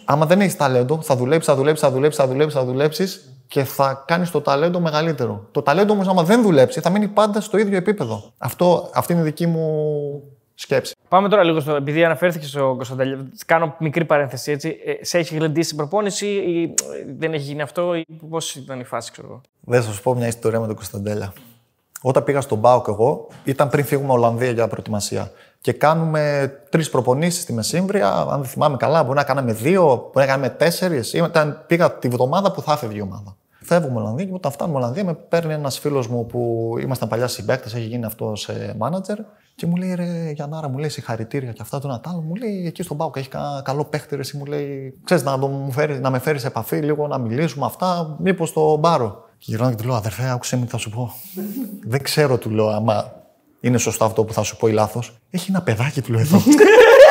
[0.05, 3.63] Άμα δεν έχεις ταλέντο, θα δουλέψεις, θα δουλέψεις, θα δουλέψεις, θα δουλέψεις, θα δουλέψεις και
[3.63, 5.47] θα κάνεις το ταλέντο μεγαλύτερο.
[5.51, 8.34] Το ταλέντο όμως, άμα δεν δουλέψει, θα μείνει πάντα στο ίδιο επίπεδο.
[8.38, 10.23] Αυτό, αυτή είναι η δική μου
[10.62, 10.95] σκέψη.
[11.10, 11.76] Πάμε τώρα λίγο στο.
[11.76, 14.78] Επειδή αναφέρθηκε στο Κωνσταντέλια, κάνω μικρή παρένθεση έτσι.
[14.86, 18.80] Ε, σε έχει γλεντήσει στην προπόνηση ή ε, δεν έχει γίνει αυτό, ή πώς ήταν
[18.80, 21.34] η φάση, ξέρω εγώ; Δεν θα σου πω μια ιστορία με τον Κωνσταντέλια.
[22.02, 25.32] Όταν πήγα στον Μπάουκ εγώ, ήταν πριν φύγουμε Ολλανδία για προετοιμασία.
[25.62, 28.12] Και κάνουμε τρεις προπονήσεις στη Μεσύμβρια.
[28.12, 31.13] Αν δεν θυμάμαι καλά, μπορεί να κάναμε δύο, μπορεί να κάναμε τέσσερις.
[31.13, 33.36] Ήταν, πήγα τη βδομάδα που θα έφευγε η ομάδα.
[33.63, 37.74] Φεύγουμε Ολλανδία και όταν φτάνουμε Ολλανδία, με παίρνει ένας φίλος μου που ήμασταν παλιά συμπαίκτες,
[37.74, 38.34] έχει γίνει αυτό
[38.78, 39.17] μάνατζερ.
[39.62, 42.13] Και μου λέει ρε Γιαννάρα, μου λέει συγχαρητήρια και αυτά το Νατάλ.
[42.13, 44.15] Μου λέει εκεί στον Μπάουκ έχει κα- καλό παίχτη.
[44.15, 47.08] Ρε, εσύ μου λέει, ξέρεις να, το μου φέρεις, να με φέρεις σε επαφή λίγο,
[47.08, 49.24] να μιλήσουμε αυτά, μήπως το μπάρω.
[49.38, 51.13] Και γυρνάω και του λέω, αδερφέ, άκουσε με τι θα σου πω.
[51.88, 53.13] Δεν ξέρω, του λέω, άμα
[53.60, 55.17] είναι σωστό αυτό που θα σου πω ή λάθος.
[55.30, 56.41] Έχει ένα παιδάκι, του λέω εδώ.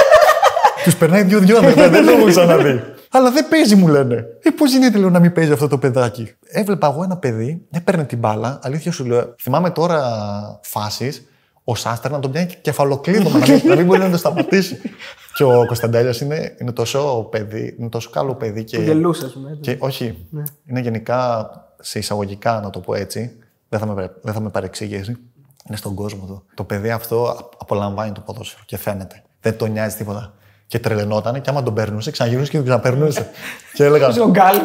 [0.84, 2.80] Τους περνάει δύο-δύο αδερφέ, δεν το έχω ξαναδεί.
[3.12, 4.14] Αλλά δεν παίζει, μου λένε.
[4.42, 6.32] Ε, πώς γίνεται, λέω, να μην παίζει αυτό το παιδάκι.
[6.46, 8.58] Έβλεπα εγώ ένα παιδί, δεν παίρνει την μπάλα.
[8.62, 10.00] Αλήθεια σου λέω, θυμάμαι τώρα
[10.62, 11.24] φάσεις,
[11.70, 14.78] ο Σάστερ να τον πιάνει κεφαλοκλείδωμα, να, μην, να μην μπορεί να το σταματήσει.
[15.36, 18.64] και ο Κωνσταντέλια είναι, είναι τόσο παιδί, είναι τόσο καλό παιδί.
[18.64, 19.58] Και, Γελούσε, ας πούμε.
[19.60, 20.26] και όχι,
[20.66, 23.36] είναι γενικά σε εισαγωγικά, να το πω έτσι.
[23.68, 25.16] Δεν θα με, παρε- δεν θα με παρεξηγήσει.
[25.68, 26.42] Είναι στον κόσμο του.
[26.54, 29.22] Το παιδί αυτό α- απολαμβάνει το ποδόσφαιρο και φαίνεται.
[29.40, 30.34] Δεν τον νοιάζει τίποτα.
[30.70, 33.30] Και τρελαινόταν και άμα τον περνούσε, ξαναγυρνούσε και τον ξαναπερνούσε.
[33.74, 34.06] και έλεγα.
[34.08, 34.56] Ο Γκάλ.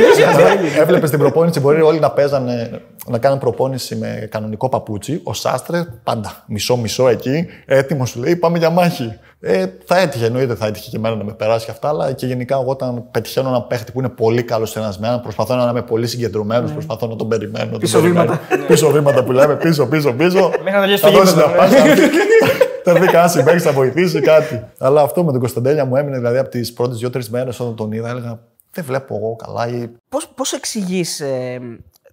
[0.80, 5.20] Έβλεπες την προπόνηση, μπορεί όλοι να παίζανε, να κάνουν προπόνηση με κανονικό παπούτσι.
[5.24, 9.18] Ο Σάστρε πάντα μισό-μισό εκεί, έτοιμος σου λέει: Πάμε για μάχη.
[9.40, 12.26] Ε, θα έτυχε, εννοείται θα έτυχε και εμένα να με περάσει και αυτά, αλλά και
[12.26, 15.70] γενικά εγώ όταν πετυχαίνω έναν παίχτη που είναι πολύ καλός σε ένα μένα, προσπαθώ να
[15.70, 17.64] είμαι πολύ συγκεντρωμένος, προσπαθώ να τον περιμένω.
[17.64, 18.38] να τον Πίσω περιμένω.
[18.66, 20.50] πίσω βήματα που λέμε, πίσω, πίσω, πίσω.
[20.64, 21.10] Μέχρι να τελειώσει Θα
[22.84, 23.00] το δώσει γήπεδο, μια ναι.
[23.00, 23.00] πάσα.
[23.00, 24.64] Θα δει κανένα συμπαίχτη, θα βοηθήσει κάτι.
[24.78, 27.92] Αλλά αυτό με τον Κωνσταντέλια μου έμεινε δηλαδή από τις πρώτες δύο-τρει μέρες όταν τον
[27.92, 28.40] είδα, έλεγα
[28.72, 29.68] Δεν βλέπω εγώ καλά.
[29.68, 29.90] Ή...
[30.08, 31.60] Πώς, πώς εξηγείς ε,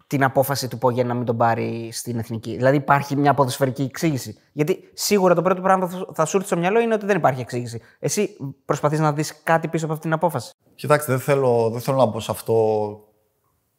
[0.07, 4.37] την απόφαση του Πόγεν να μην τον πάρει στην εθνική; Δηλαδή υπάρχει μια ποδοσφαιρική εξήγηση;
[4.53, 7.17] Γιατί σίγουρα το πρώτο πράγμα που θα- θα σου έρθει στο μυαλό είναι ότι δεν
[7.17, 7.81] υπάρχει εξήγηση.
[7.99, 11.97] Εσύ προσπαθείς να δεις κάτι πίσω από αυτή την απόφαση; Κοιτάξτε, δεν θέλω, δεν θέλω
[11.97, 12.55] να μπω σε αυτό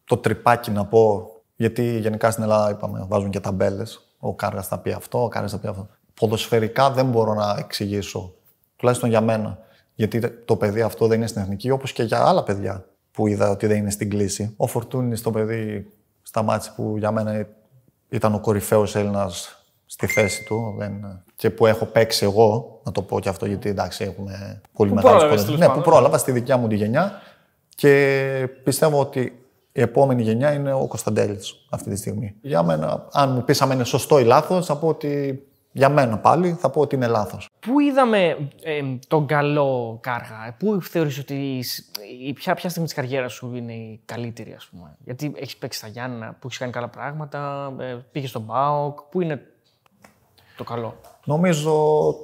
[0.04, 1.30] το τρυπάκι να πω.
[1.56, 4.12] Γιατί γενικά στην Ελλάδα είπαμε, βάζουν και ταμπέλες.
[4.18, 5.88] Ο Κάργας θα πει αυτό, ο Κάργας θα πει αυτό.
[6.18, 8.34] Ποδοσφαιρικά δεν μπορώ να εξηγήσω.
[8.76, 9.58] Τουλάχιστον για μένα.
[9.94, 13.50] Γιατί το παιδί αυτό δεν είναι στην εθνική, όπως και για άλλα παιδιά που είδα
[13.50, 14.54] ότι δεν είναι στην κλίση.
[14.56, 17.46] Ο Φορτούνης το παιδί στα μάτια που για μένα
[18.08, 21.22] ήταν ο κορυφαίος Έλληνας στη θέση του δεν...
[21.36, 24.94] και που έχω παίξει εγώ, να το πω και αυτό γιατί εντάξει έχουμε πολύ Που
[24.96, 25.54] μεγάλο πρόλαβες, σπορ.
[25.54, 25.92] τέλος Ναι, που πάντων.
[25.92, 27.12] πρόλαβα στη δικιά μου τη γενιά
[27.74, 29.20] και πιστεύω ότι
[29.72, 32.34] η επόμενη γενιά είναι ο Κωνσταντέλης αυτή τη στιγμή.
[32.40, 35.42] Για μένα, αν μου πεις αν είναι σωστό ή λάθος, θα πω ότι
[35.78, 37.48] για μένα πάλι θα πω ότι είναι λάθος.
[37.60, 42.96] Πού είδαμε ε, τον καλό Κάργα, πού θεωρείς ότι σ- η ποια, ποια στιγμή της
[42.96, 46.72] καριέρας σου είναι η καλύτερη, ας πούμε; Γιατί έχεις παίξει στα Γιάννα, που έχεις κάνει
[46.72, 49.40] καλά πράγματα, ε, πήγες στον ΠΑΟΚ, πού είναι
[50.56, 52.14] το καλό; Νομίζω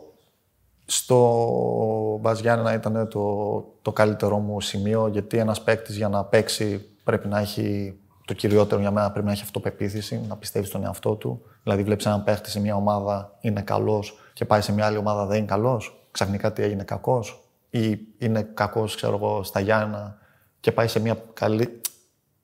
[0.85, 7.29] στο Μπαζιάννα ήταν το, το καλύτερό μου σημείο γιατί ένας παίκτης για να παίξει πρέπει
[7.29, 11.43] να έχει το κυριότερο για μένα πρέπει να έχει αυτοπεποίθηση, να πιστεύει στον εαυτό του.
[11.65, 15.27] Δηλαδή, βλέπεις έναν παίκτη σε μια ομάδα είναι καλός και πάει σε μια άλλη ομάδα
[15.27, 16.07] δεν είναι καλός.
[16.11, 17.49] Ξαφνικά τι έγινε κακός.
[17.71, 20.19] Ή είναι κακός, ξέρω εγώ, στα Γιάννα
[20.61, 21.81] και πάει σε μια καλή,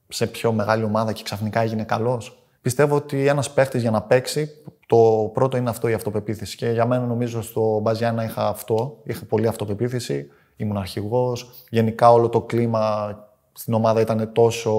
[0.08, 2.44] σε πιο μεγάλη ομάδα και ξαφνικά έγινε καλός.
[2.62, 4.50] Πιστεύω ότι ένας παίχτης για να παίξει,
[4.86, 6.56] το πρώτο είναι αυτό η αυτοπεποίθηση.
[6.56, 8.98] Και για μένα νομίζω στο Μπαζιάννα είχα αυτό.
[9.02, 10.28] Είχα πολύ αυτοπεποίθηση.
[10.56, 11.50] Ήμουν αρχηγός.
[11.70, 13.14] Γενικά όλο το κλίμα
[13.52, 14.70] στην ομάδα ήταν τόσο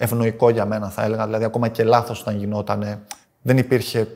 [0.00, 1.24] ευνοϊκό για μένα, θα έλεγα.
[1.24, 3.00] Δηλαδή, ακόμα και λάθος όταν γινόταν,
[3.42, 4.08] δεν υπήρχε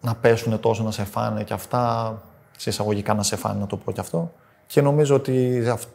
[0.00, 2.14] να πέσουν τόσο να σε φάνε και αυτά.
[2.56, 4.32] Σε εισαγωγικά να σε φάνε, να το πω και αυτό.
[4.66, 5.88] Και νομίζω ότι σε αυ-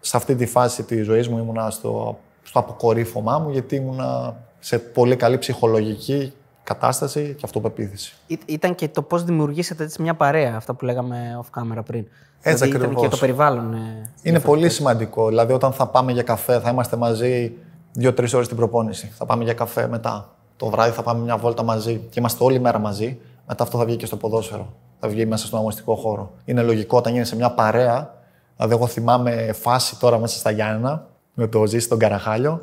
[0.00, 4.78] σε αυτή τη φάση της ζωής μου ήμουνα στο, στο αποκορύφωμά μου, γιατί ήμουνα σε
[4.78, 6.32] πολύ καλή ψυχολογική
[6.64, 8.14] κατάσταση και αυτοπεποίθηση.
[8.26, 12.06] Ή- Ήταν και το πώς δημιουργήσατε έτσι μια παρέα, αυτά που λέγαμε off camera πριν.
[12.40, 13.02] Έτσι δηλαδή, ήταν ακριβώς.
[13.02, 13.72] και το περιβάλλον.
[13.74, 14.50] ε, Είναι διαφορετικό.
[14.52, 15.28] πολύ σημαντικό.
[15.28, 17.52] Δηλαδή, όταν θα πάμε για καφέ, θα είμαστε μαζί
[17.94, 19.12] δύο-τρεις ώρες την προπόνηση.
[19.14, 20.34] Θα πάμε για καφέ μετά.
[20.56, 23.18] Το βράδυ θα πάμε μια βόλτα μαζί και είμαστε όλη μέρα μαζί.
[23.46, 24.74] Μετά αυτό θα βγει και στο ποδόσφαιρο.
[25.00, 26.32] Θα βγει μέσα στον αγωνιστικό χώρο.
[26.44, 28.14] Είναι λογικό όταν γίνει σε μια παρέα.
[28.56, 32.62] Δηλαδή, εγώ θυμάμαι φάση τώρα μέσα στα Γιάννενα με το ζήσει στον Καραχάλιο.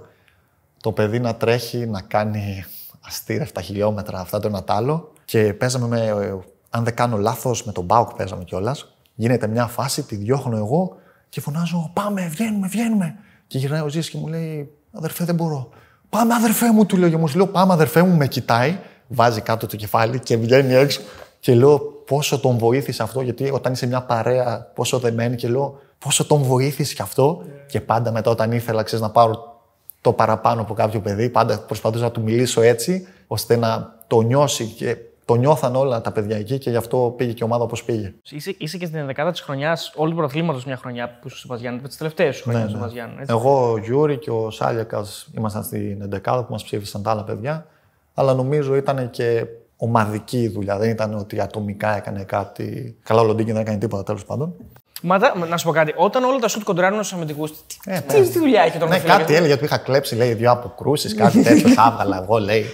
[0.82, 2.66] Το παιδί να τρέχει, να κάνει
[3.02, 5.12] αστήρευτα χιλιόμετρα, αυτά το ένα τ' άλλο.
[5.26, 6.38] Και παίζαμε με, ε,
[6.70, 8.96] αν δεν κάνω λάθος, με τον Μπάουκ παίζαμε κιόλας.
[9.16, 10.96] Γίνεται μια φάση, τη διώχνω εγώ
[11.30, 13.16] και φωνάζω: Πάμε, βγαίνουμε, βγαίνουμε.
[13.48, 15.70] Και γυρνάει ο Ζής και μου λέει: Αδερφέ, δεν μπορώ.
[16.10, 17.10] Πάμε, αδερφέ μου, του λέω.
[17.10, 21.02] Και μου λέω: Πάμε, αδερφέ μου, με κοιτάει, βάζει κάτω το κεφάλι και βγαίνει έξω.
[21.40, 25.80] Και λέω: Πόσο τον βοήθησε αυτό, γιατί όταν είσαι μια παρέα, πόσο δεμένη, και λέω:
[26.00, 27.44] Πόσο τον βοήθησε και αυτό.
[27.68, 29.62] Και πάντα μετά, όταν ήθελα, ξέρεις να πάρω
[30.02, 31.30] το παραπάνω από κάποιο παιδί.
[31.30, 36.12] Πάντα προσπαθούσα να του μιλήσω έτσι, ώστε να το νιώσει και το νιώθαν όλα τα
[36.12, 38.14] παιδιά εκεί και γι' αυτό πήγε και η ομάδα όπως πήγε.
[38.30, 41.48] Είσαι, είσαι και στην 11η της χρονιάς, όλου του πρωταθλήματος μια χρονιά που είσαι στο
[41.48, 43.16] ΠΑΣ Γιάννινα, τις τελευταίες σου χρονιές στο ΠΑΣ Γιάννινα.
[43.20, 43.34] Έτσι.
[43.34, 47.66] Εγώ, ο Γιούρι και ο Σάλιακας ήμασταν στην 11η που μας ψήφισαν τα άλλα παιδιά.
[48.14, 49.46] Αλλά νομίζω ήταν και
[49.78, 50.78] ομαδική η δουλειά.
[50.78, 52.98] Δεν ήταν ότι ατομικά έκανε κάτι.
[53.04, 54.54] Καλά, ο Λοντίνγκι δεν έκανε τίποτα τέλος πάντων.
[55.02, 58.00] Μα τα- να σου πω κάτι, όταν όλα τα σουτ κοντράρουν στου αμυντικούς, τι, Ε,
[58.00, 61.44] τι, τι δουλειά έχει τον Ναι, κάτι έλεγε ότι είχα κλέψει, λέει, δύο αποκρούσεις, κάτι
[61.44, 61.74] τέτοιο.
[61.76, 62.66] τα έβγαλα εγώ, λέει.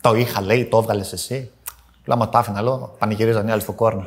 [0.00, 1.50] Το είχα, λέει, το έβγαλες εσύ.
[2.06, 4.06] Λάμα τα άφηνα, λέω, πανηγυρίζαν οι άλλοι στο κόρνο.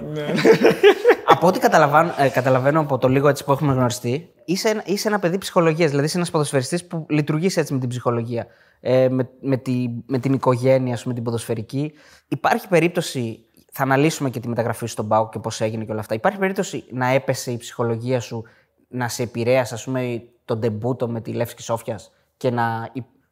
[1.25, 5.07] από ό,τι καταλαβαίνω, ε, καταλαβαίνω από το λίγο έτσι που έχουμε γνωριστεί, είσαι, ένα- είσαι
[5.07, 5.89] ένα παιδί ψυχολογίας.
[5.89, 8.47] Δηλαδή είσαι ένας ποδοσφαιριστής που λειτουργείς έτσι με την ψυχολογία.
[8.81, 11.93] Ε, με, με, τη, με την οικογένεια σου, με την ποδοσφαιρική.
[12.27, 13.43] Υπάρχει περίπτωση.
[13.71, 16.13] Θα αναλύσουμε και τη μεταγραφή σου στον Πάο και πώς έγινε και όλα αυτά.
[16.15, 18.43] Υπάρχει περίπτωση να έπεσε η ψυχολογία σου,
[18.87, 22.89] να σε επηρέασε, ας πούμε, τον ντεμπούτο με τη Λεύσκη Σόφιας και να,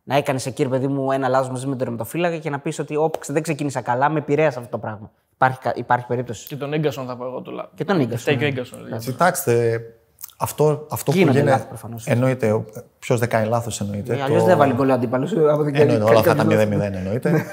[0.09, 2.79] να έκανες εκεί, ρε παιδί μου, ένα λάθος μαζί με τον τερματοφύλακα και να πεις
[2.79, 5.11] ότι «Ω, δεν ξεκίνησα καλά, με επηρέασε αυτό το πράγμα.
[5.33, 6.47] Υπάρχει, κα- υπάρχει περίπτωση.
[6.47, 7.69] Και τον Ίγκασον θα πω εγώ του λάθο.
[7.75, 8.53] Και τον Ίγκασον, Φταίει και ο ναι.
[8.53, 8.83] Ίγκασον.
[8.85, 9.05] δηλαδή.
[9.05, 9.81] Κοιτάξτε,
[10.37, 11.55] αυτό, αυτό που Γίνονται γίνεται.
[11.57, 12.05] λάθη προφανώς.
[12.07, 12.63] Εννοείται.
[12.99, 14.21] Ποιος δεν κάνει λάθος, εννοείται.
[14.21, 15.31] Αλλιώς δεν βάλει γκολ ο αντίπαλος.
[15.33, 17.45] Εννοείται, όλα αυτά τα 0-0 εννοείται.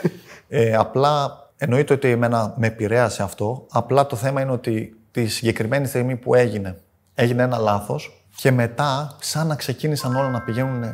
[0.49, 3.67] ε, απλά εννοείται ότι εμένα με επηρέασε αυτό.
[3.71, 6.77] Απλά το θέμα είναι ότι τη συγκεκριμένη στιγμή που έγινε,
[7.15, 10.85] έγινε ένα λάθος και μετά, σαν να ξεκίνησαν όλα να πηγαίνουν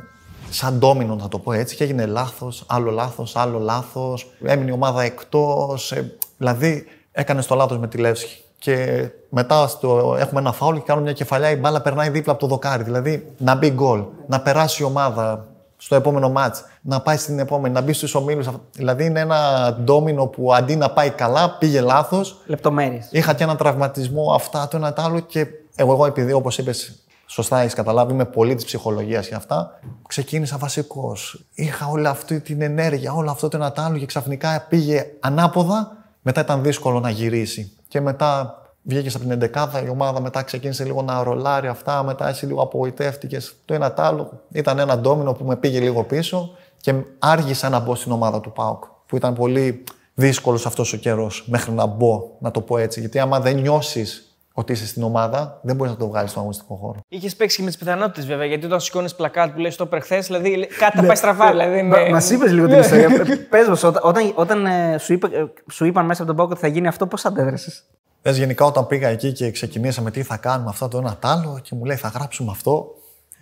[0.51, 4.31] σαν ντόμινο, να το πω έτσι, και έγινε λάθος, άλλο λάθος, άλλο λάθος.
[4.45, 5.95] Έμεινε η ομάδα εκτός.
[6.37, 8.43] δηλαδή, έκανε το λάθος με τη Λεύσχη.
[8.59, 12.41] Και μετά στο, έχουμε ένα φάουλ και κάνουμε μια κεφαλιά, η μπάλα περνάει δίπλα από
[12.41, 12.83] το δοκάρι.
[12.83, 17.75] Δηλαδή, να μπει γκολ, να περάσει η ομάδα στο επόμενο μάτς, να πάει στην επόμενη,
[17.75, 18.49] να μπει στους ομίλους.
[18.73, 22.37] Δηλαδή είναι ένα ντόμινο που αντί να πάει καλά, πήγε λάθος.
[22.47, 23.09] Λεπτομέρειες.
[23.11, 26.95] Είχα και ένα τραυματισμό, αυτά, το ένα το άλλο και εγώ, εγώ επειδή όπως είπες,
[27.33, 31.45] σωστά έχεις καταλάβει, είμαι πολύ της ψυχολογίας και αυτά, ξεκίνησα βασικός.
[31.55, 35.97] Είχα όλη αυτή την ενέργεια, όλο αυτό το ένα το άλλο και ξαφνικά πήγε ανάποδα,
[36.23, 37.73] μετά ήταν δύσκολο να γυρίσει.
[37.89, 42.29] Και μετά βγήκες από την 11η, η ομάδα μετά ξεκίνησε λίγο να ρολάρει αυτά, μετά
[42.29, 43.55] εσύ λίγο απογοητεύτηκες.
[43.65, 44.41] Το ένα το άλλο.
[44.53, 48.53] Ήταν ένα ντόμινο που με πήγε λίγο πίσω και άργησα να μπω στην ομάδα του
[48.53, 53.01] ΠΑΟΚ, που ήταν πολύ δύσκολος αυτός ο καιρός μέχρι να μπω, να το πω έτσι.
[53.01, 56.75] Γιατί άμα δεν νιώσεις ότι είσαι στην ομάδα, δεν μπορείς να το βγάλεις στον αγωνιστικό
[56.75, 56.99] χώρο.
[57.09, 60.27] Είχες παίξει και με τις πιθανότητες βέβαια, γιατί όταν σηκώνεις πλακάτ που λέει στο πρεχθές,
[60.27, 61.51] δηλαδή κάτι θα πάει στραβά.
[61.51, 63.09] Δηλαδή, είναι- Μας είπες λίγο την ιστορία.
[63.51, 66.51] Πε μας, όταν, όταν, όταν ε, σου, είπε, ε, σου είπαν μέσα από τον πάγκο
[66.53, 67.83] ότι θα γίνει αυτό, πώς αντέδρασες;
[68.23, 71.59] Πες γενικά όταν πήγα εκεί και ξεκινήσαμε τι θα κάνουμε αυτό το ένα τ' άλλο
[71.63, 72.87] και μου λέει θα γράψουμε αυτό,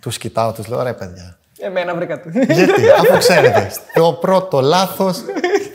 [0.01, 1.37] τους κοιτάω, τους λέω ρε παιδιά.
[1.61, 2.29] Εμένα βρήκα το.
[2.29, 5.17] Γιατί, αφού ξέρετε, το πρώτο λάθος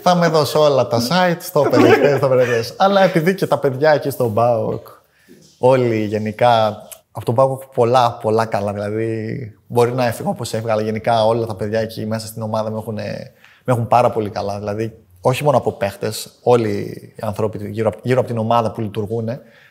[0.01, 2.73] θα με δώσω όλα τα site στο περιοχέ, στο περιοχές.
[2.77, 4.87] Αλλά επειδή και τα παιδιά εκεί στον ΠΑΟΚ,
[5.67, 8.73] όλοι γενικά από τον ΠΑΟΚ πολλά, πολλά καλά.
[8.73, 12.69] Δηλαδή, μπορεί να έφυγα όπως έφυγα, αλλά γενικά όλα τα παιδιά εκεί μέσα στην ομάδα
[12.69, 14.57] με έχουν, με έχουν πάρα πολύ καλά.
[14.59, 16.69] Δηλαδή, όχι μόνο από παίχτες, όλοι
[17.15, 19.25] οι άνθρωποι γύρω, απ- γύρω από την ομάδα που λειτουργούν,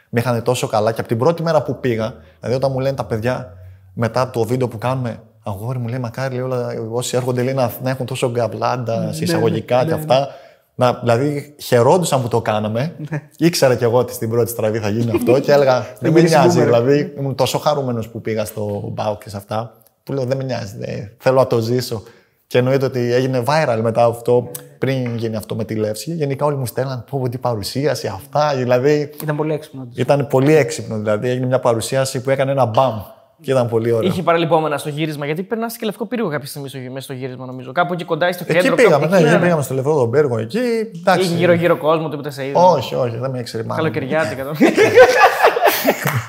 [0.08, 0.92] με είχαν τόσο καλά.
[0.92, 3.52] Και από την πρώτη μέρα που πήγα, δηλαδή όταν μου λένε τα παιδιά
[3.94, 7.70] μετά το βίντεο που κάνουμε, αγόρι μου λέει μακάρι λέει, όλα, όσοι έρχονται λέει, να,
[7.82, 10.28] να έχουν τόσο γκαμπλάντα, εισαγωγικά και αυτά.
[10.76, 12.94] Να, δηλαδή χαιρόντουσαν που το κάναμε.
[13.38, 16.38] Ήξερα κι εγώ ότι στην πρώτη στραβή θα γίνει αυτό και έλεγα δεν με γυρίσει
[16.38, 16.58] νοιάζει.
[16.60, 16.64] boomerang.
[16.64, 19.72] Δηλαδή ήμουν τόσο χαρούμενος που πήγα στο Μπάουκ και σε αυτά
[20.04, 20.76] που λέω δεν με νοιάζει.
[20.78, 22.02] δεν- θέλω να το ζήσω.
[22.46, 26.14] Και εννοείται ότι έγινε viral μετά αυτό, πριν γίνει αυτό με τη Λεύση.
[26.14, 28.52] Γενικά όλοι μου στέλναν πω πω, τι παρουσίαση αυτά.
[28.56, 29.82] Δηλαδή Ήταν πολύ έξυπνο.
[29.82, 29.96] όντως.
[29.96, 30.96] ήταν πολύ έξυπνο.
[30.98, 32.94] Δηλαδή έγινε μια παρουσίαση που έκανε ένα μπαμ
[33.40, 34.08] και ήταν πολύ ωραίο.
[34.08, 37.46] Είχε παραλυπόμενα στο γύρισμα, γιατί περνάς και λευκό πύργο κάποια στιγμή στο, μέσα στο γύρισμα,
[37.46, 37.72] νομίζω.
[37.72, 38.60] Κάπου εκεί κοντά στο κέντρο.
[38.60, 39.42] Εκεί πήγαμε, κάπου ναι, εκεί, εκεί ναι.
[39.42, 40.58] πήγαμε στο Λευρό τον Πέργο εκεί.
[41.00, 41.26] Εντάξει.
[41.26, 42.58] Είχε γύρω-γύρω κόσμο, τίποτα σε είδε.
[42.58, 43.92] Όχι, όχι, δεν με ήξερε μάλλον.
[43.92, 44.44] Καλοκαιριάτικα.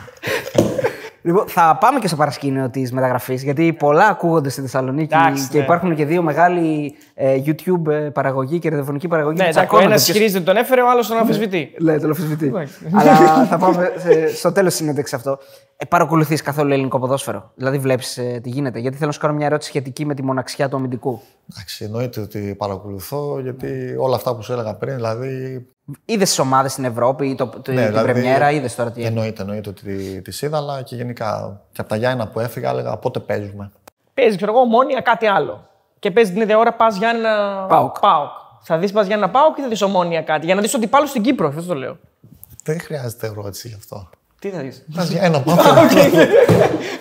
[1.26, 5.48] το- Λοιπόν, θα πάμε και στο παρασκήνιο της μεταγραφής, γιατί πολλά ακούγονται στη Θεσσαλονίκη Εντάξει,
[5.50, 5.64] και ναι.
[5.64, 9.38] υπάρχουν και δύο μεγάλοι ε, YouTube ε, παραγωγή και ραδιοφωνική παραγωγή.
[9.38, 11.72] Ναι, που εντάξει, ο τσακώνονται ένας ποιος- ισχυρίζεται ότι τον έφερε, ο άλλος τον αμφισβητεί.
[11.80, 12.46] Ναι, το αμφισβητεί.
[12.46, 12.74] Εντάξει.
[12.94, 15.38] Αλλά θα πάμε σε- στο τέλος της συνέντευξης αυτό.
[15.78, 19.46] Ε, Παρακολουθείς καθόλου ελληνικό ποδόσφαιρο; Δηλαδή, βλέπεις τι γίνεται; Γιατί θέλω να σου κάνω μια
[19.46, 21.22] ερώτηση σχετική με τη μοναξιά του αμυντικού.
[21.52, 25.66] Εντάξει, εννοείται ότι παρακολουθώ γιατί όλα αυτά που σου έλεγα πριν, δηλαδή.
[26.06, 29.02] Είδες τις ομάδες στην Ευρώπη, ή το, το, Ναι, την δηλαδή, Πρεμιέρα, είδες τώρα τι
[29.02, 29.16] έγινε.
[29.16, 31.62] Εννοείται, εννοείται ότι τις είδα, αλλά και γενικά.
[31.72, 33.72] Και από τα Γιάννα που έφυγα, έλεγα πότε παίζουμε.
[34.14, 35.68] Παίζει, ξέρω εγώ, ομόνια κάτι άλλο.
[36.00, 37.66] Και παίζει την ίδια ώρα πας για ένα.
[37.70, 38.00] Πάοκ.
[38.00, 38.30] Πάοκ.
[38.62, 40.46] Θα δεις πας για ένα πάοκ ή θα δεις ομόνια κάτι.
[40.46, 41.98] Για να δεις ότι πάλι στην Κύπρο, αυτό το λέω.
[42.64, 44.10] Δεν χρειάζεται ερώτηση γι' αυτό.
[44.46, 44.72] Τι θα δει.
[44.96, 45.56] Πας για ένα πάω.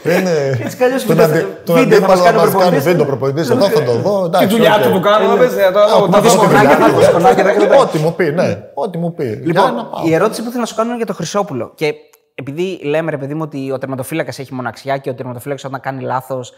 [0.02, 0.58] Δεν είναι.
[0.64, 2.84] Έτσι κι αλλιώς Τον βίντεο- αντι- Τον βίντεο θα μας αντίπαλο κάνει μας κάνει προπονητής.
[2.84, 3.50] βίντεο προπονητής.
[3.50, 4.20] Εδώ θα το δω.
[4.20, 4.82] Τη εντάξει, δουλειά οκ.
[4.82, 6.86] του που κάνω, να πες, να το- Α, να να δεις δω τη σκονάκια, δουλειά
[6.86, 6.98] θα του.
[6.98, 7.80] δεις σκονάκια, θα δεις.
[7.80, 8.48] Ό,τι μου πει, ναι.
[8.74, 9.24] Ό,τι μου πει.
[9.24, 10.06] Λοιπόν, Για να πάω.
[10.06, 11.72] η ερώτηση που θέλω να σου κάνω είναι για το Χρυσόπουλο.
[11.74, 11.94] Και
[12.34, 16.02] επειδή λέμε, ρε παιδί μου, ότι ο τερματοφύλακας έχει μοναξιά και ο τερματοφύλακας όταν κάνει
[16.02, 16.52] λάθος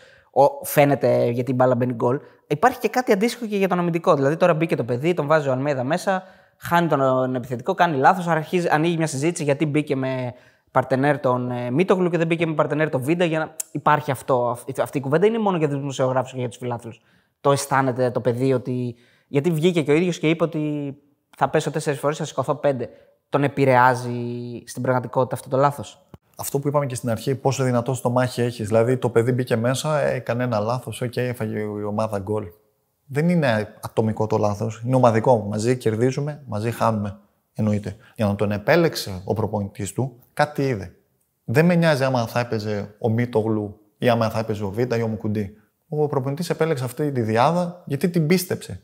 [0.62, 2.18] φαίνεται γιατί η μπάλα μπαίνει γκολ.
[2.46, 4.14] Υπάρχει και κάτι αντίστοιχο και για τον αμυντικό.
[4.14, 6.22] Δηλαδή τώρα μπήκε το παιδί, τον βάζει ο Αλμέδα μέσα,
[6.58, 8.26] χάνει τον επιθετικό, κάνει λάθος,
[8.70, 10.32] ανοίγει μια συζήτηση γιατί μπήκε με
[10.76, 13.24] παρτενέρ τον ε, Μίτογλου και δεν μπήκε με παρτενέρ τον Βίντα.
[13.24, 14.48] Για να υπάρχει αυτό.
[14.48, 17.00] Αυτή- Αυτή η κουβέντα είναι μόνο για τους δημοσιογράφους και για τους φιλάθλους.
[17.40, 18.94] Το αισθάνεται το παιδί ότι.
[19.28, 20.94] Γιατί βγήκε και ο ίδιος και είπε ότι
[21.36, 22.88] θα πέσω τέσσερις φορές, θα σηκωθώ πέντε.
[23.28, 24.12] Τον επηρεάζει
[24.66, 26.06] στην πραγματικότητα αυτό το λάθος.
[26.36, 28.66] Αυτό που είπαμε και στην αρχή, πόσο δυνατό στομάχι έχεις.
[28.66, 32.46] Δηλαδή, το παιδί μπήκε μέσα, έκανε ένα λάθος, οκ, έφαγε η ομάδα γκολ.
[33.06, 35.46] Δεν είναι ατομικό το λάθος, είναι ομαδικό.
[35.50, 37.18] Μαζί κερδίζουμε, μαζί χάνουμε.
[37.58, 37.96] Εννοείται.
[38.16, 40.96] Για να τον επέλεξε ο προπονητής του, κάτι είδε.
[41.44, 45.02] Δεν με νοιάζει άμα θα έπαιζε ο Μίτογλου ή άμα θα έπαιζε ο Βίντα ή
[45.02, 45.56] ο Μουκουντί.
[45.88, 48.80] Ο προπονητής επέλεξε αυτή τη δυάδα γιατί την πίστεψε.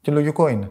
[0.00, 0.70] Και λογικό είναι.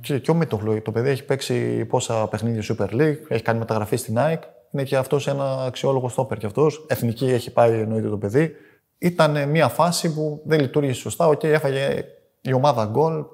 [0.00, 3.96] Και, και ο Μίτογλου, το παιδί έχει παίξει πόσα παιχνίδια Super League, έχει κάνει μεταγραφή
[3.96, 4.42] στην ΑΕΚ.
[4.70, 6.86] Είναι και αυτός ένα αξιόλογο στόπερ κι αυτός.
[6.88, 8.52] Εθνική έχει πάει εννοείται το παιδί.
[8.98, 11.26] Ήταν μια φάση που δεν λειτούργησε σωστά.
[11.26, 12.04] Οκ, έφαγε
[12.40, 13.24] η ομάδα γκολ.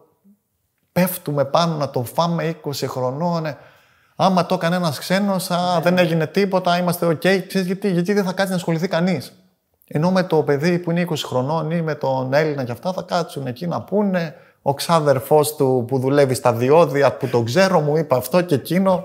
[0.93, 3.47] Πέφτουμε πάνω να το φάμε 20 χρονών.
[3.47, 3.57] ε.
[4.17, 5.51] Άμα το έκανε ένας ξένος,
[5.83, 7.21] δεν έγινε τίποτα, είμαστε οκ.
[7.21, 9.33] Ξέρεις γιατί, γιατί δεν θα κάτσει να ασχοληθεί κανείς.
[9.87, 13.03] Ενώ με το παιδί που είναι 20 χρονών ή με τον Έλληνα και αυτά θα
[13.03, 14.35] κάτσουν εκεί να πούνε.
[14.63, 19.05] Ο ξάδερφός του που δουλεύει στα διόδια που τον ξέρω μου είπε αυτό και εκείνο.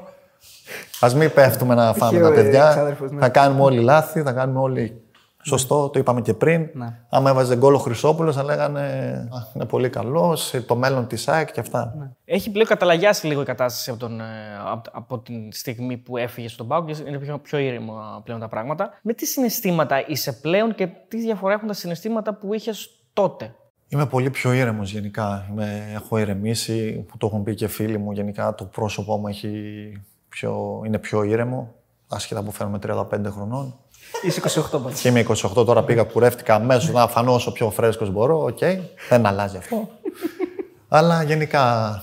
[0.99, 2.69] Α μην πέφτουμε να φάμε τα ο, ε, παιδιά.
[2.69, 3.19] ξάδερφος, ναι.
[3.19, 5.01] Θα κάνουμε όλοι λάθη, θα κάνουμε όλοι.
[5.47, 6.69] Σωστό, το είπαμε και πριν.
[6.73, 6.99] Ναι.
[7.09, 8.81] Άμα έβαζε γκολ ο Χρυσόπουλος, θα λέγανε
[9.31, 11.93] «Α, είναι πολύ καλός, το μέλλον της ΑΕΚ και αυτά.
[11.97, 12.11] Ναι.
[12.25, 14.23] Έχει πλέον καταλαγιάσει λίγο η κατάσταση από, τον, ε,
[14.65, 18.39] από, από την στιγμή που έφυγε στον Πάο και είναι πιο, πιο ήρεμο ε, πλέον
[18.39, 18.99] τα πράγματα.
[19.01, 23.55] Με τι συναισθήματα είσαι πλέον και τι διαφορά έχουν τα συναισθήματα που είχες τότε;
[23.87, 25.47] Είμαι πολύ πιο ήρεμος γενικά.
[25.51, 28.11] Είμαι, έχω ηρεμήσει, που το έχουν πει και φίλοι μου.
[28.11, 29.51] Γενικά το πρόσωπό μου έχει
[30.29, 31.73] πιο, είναι πιο ήρεμο.
[32.07, 33.79] Άσχετα που φαίνομαι 35 χρονών.
[34.21, 35.01] Είσαι 28 πάντως.
[35.01, 38.43] Και είμαι 28 τώρα, πήγα, κουρεύτηκα αμέσως να φανώ όσο πιο φρέσκος μπορώ.
[38.43, 38.59] Οκ,
[39.09, 39.89] δεν αλλάζει αυτό.
[40.87, 41.95] Αλλά γενικά.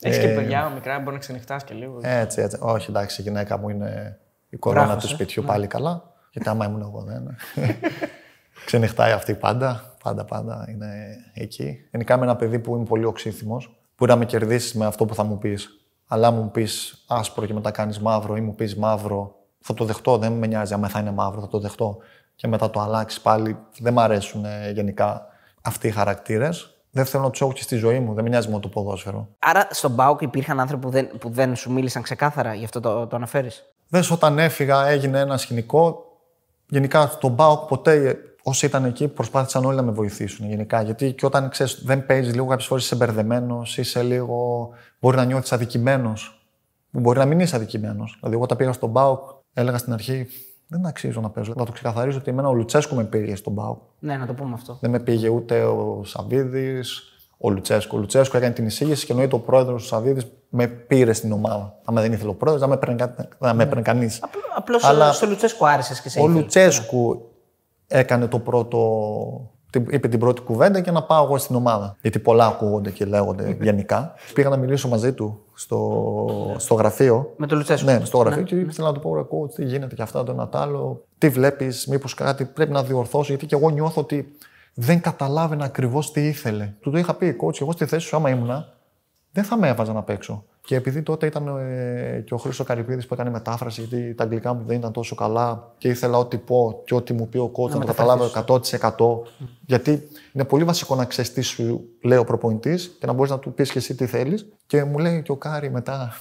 [0.00, 1.98] Έχεις ε, και παιδιά μικρά, μπορεί να ξενυχτάς και λίγο.
[2.02, 2.58] Έτσι, έτσι.
[2.60, 5.14] Όχι, εντάξει, η γυναίκα μου είναι η κορώνα Βράχος, του ε.
[5.14, 6.02] σπιτιού πάλι καλά.
[6.30, 7.36] Γιατί άμα ήμουν εγώ δεν.
[8.66, 9.96] Ξενυχτάει αυτή πάντα.
[10.02, 11.78] Πάντα, πάντα είναι εκεί.
[11.90, 13.78] Γενικά είμαι ένα παιδί που είμαι πολύ οξύθυμος.
[13.98, 15.68] Μπορεί να με κερδίσεις με αυτό που θα μου πεις.
[16.06, 19.37] Αλλά αν μου πεις άσπρο και μετά κάνεις μαύρο ή μου πεις μαύρο,
[19.68, 20.18] θα το δεχτώ.
[20.18, 21.96] Δεν με νοιάζει άμα θα είναι μαύρο, θα το δεχτώ.
[22.34, 23.58] Και μετά το αλλάξεις πάλι.
[23.78, 25.26] Δεν μ' αρέσουν ε, γενικά
[25.62, 26.72] αυτοί οι χαρακτήρες.
[26.90, 28.14] Δεν θέλω να τους έχω και στη ζωή μου.
[28.14, 29.28] Δεν με νοιάζει μόνο το ποδόσφαιρο.
[29.38, 33.06] Άρα στον Μπάουκ υπήρχαν άνθρωποι που δεν, που δεν σου μίλησαν ξεκάθαρα, γι' αυτό το,
[33.06, 36.02] το αναφέρεις; Δες όταν έφυγα, έγινε ένα σκηνικό.
[36.68, 40.82] Γενικά στον Μπάουκ ποτέ όσοι ήταν εκεί προσπάθησαν όλοι να με βοηθήσουν γενικά.
[40.82, 44.68] Γιατί και όταν ξέρεις, δεν παίζεις λίγο, κάποιες φορές είσαι μπερδεμένος, είσαι λίγο.
[45.00, 46.42] μπορεί να νιώθεις αδικημένος.
[46.90, 48.16] Μπορεί να μην είσαι αδικημένος.
[48.18, 50.26] Δηλαδή, εγώ όταν πήγα στον Μπάουκ, έλεγα στην αρχή
[50.68, 51.52] δεν αξίζω να παίζω.
[51.56, 53.78] Να το ξεκαθαρίσω ότι εμένα ο Λουτσέσκου με πήγε στον Μπάουκ.
[53.98, 54.78] Ναι, να το πούμε αυτό.
[54.80, 57.02] Δεν με πήγε ούτε ο Σαββίδης,
[57.38, 57.96] ο Λουτσέσκου.
[57.96, 61.80] Ο Λουτσέσκου έκανε την εισήγηση και εννοείται ο πρόεδρος του Σαββίδης με πήρε στην ομάδα.
[61.84, 63.82] Αν δεν ήθελε ο πρόεδρος, δεν με έπαιρνε, ναι.
[63.82, 64.22] κανείς.
[64.56, 65.12] Απλώς Αλλά...
[65.12, 67.30] στο Λουτσέσκου άρεσες και σε Ο Λουτσέσκου
[67.86, 68.78] έκανε το πρώτο,
[69.74, 71.96] είπε την πρώτη κουβέντα και να πάω εγώ στην ομάδα.
[72.00, 74.14] Γιατί πολλά ακούγονται και λέγονται γενικά.
[74.34, 77.32] Πήγα να μιλήσω μαζί του στο, στο γραφείο.
[77.36, 77.90] Με το Λουτσέσκο.
[77.90, 78.46] Ναι, στο γραφείο ναι.
[78.46, 81.04] και ήθελα να του πω: Εγώ τι γίνεται και αυτά, το ένα άλλο.
[81.18, 83.26] Τι βλέπεις, μήπως κάτι πρέπει να διορθώσω.
[83.28, 84.36] Γιατί και εγώ νιώθω ότι
[84.74, 86.72] δεν καταλάβαινα ακριβώς τι ήθελε.
[86.80, 88.72] Του το είχα πει: Coach, εγώ στη θέση σου, άμα ήμουνα,
[89.32, 90.44] δεν θα με έβαζα να παίξω.
[90.68, 94.54] Και επειδή τότε ήταν ε, και ο Χρήστος Καρυπίδης που έκανε μετάφραση, γιατί τα αγγλικά
[94.54, 97.80] μου δεν ήταν τόσο καλά και ήθελα ό,τι πω και ό,τι μου πει ο coach
[97.80, 99.30] να, το καταλάβω 100%.
[99.66, 103.38] Γιατί είναι πολύ βασικό να ξέρεις τι σου λέει ο προπονητής και να μπορείς να
[103.38, 104.46] του πεις και εσύ τι θέλεις.
[104.66, 106.14] Και μου λέει και ο Κάρι μετά.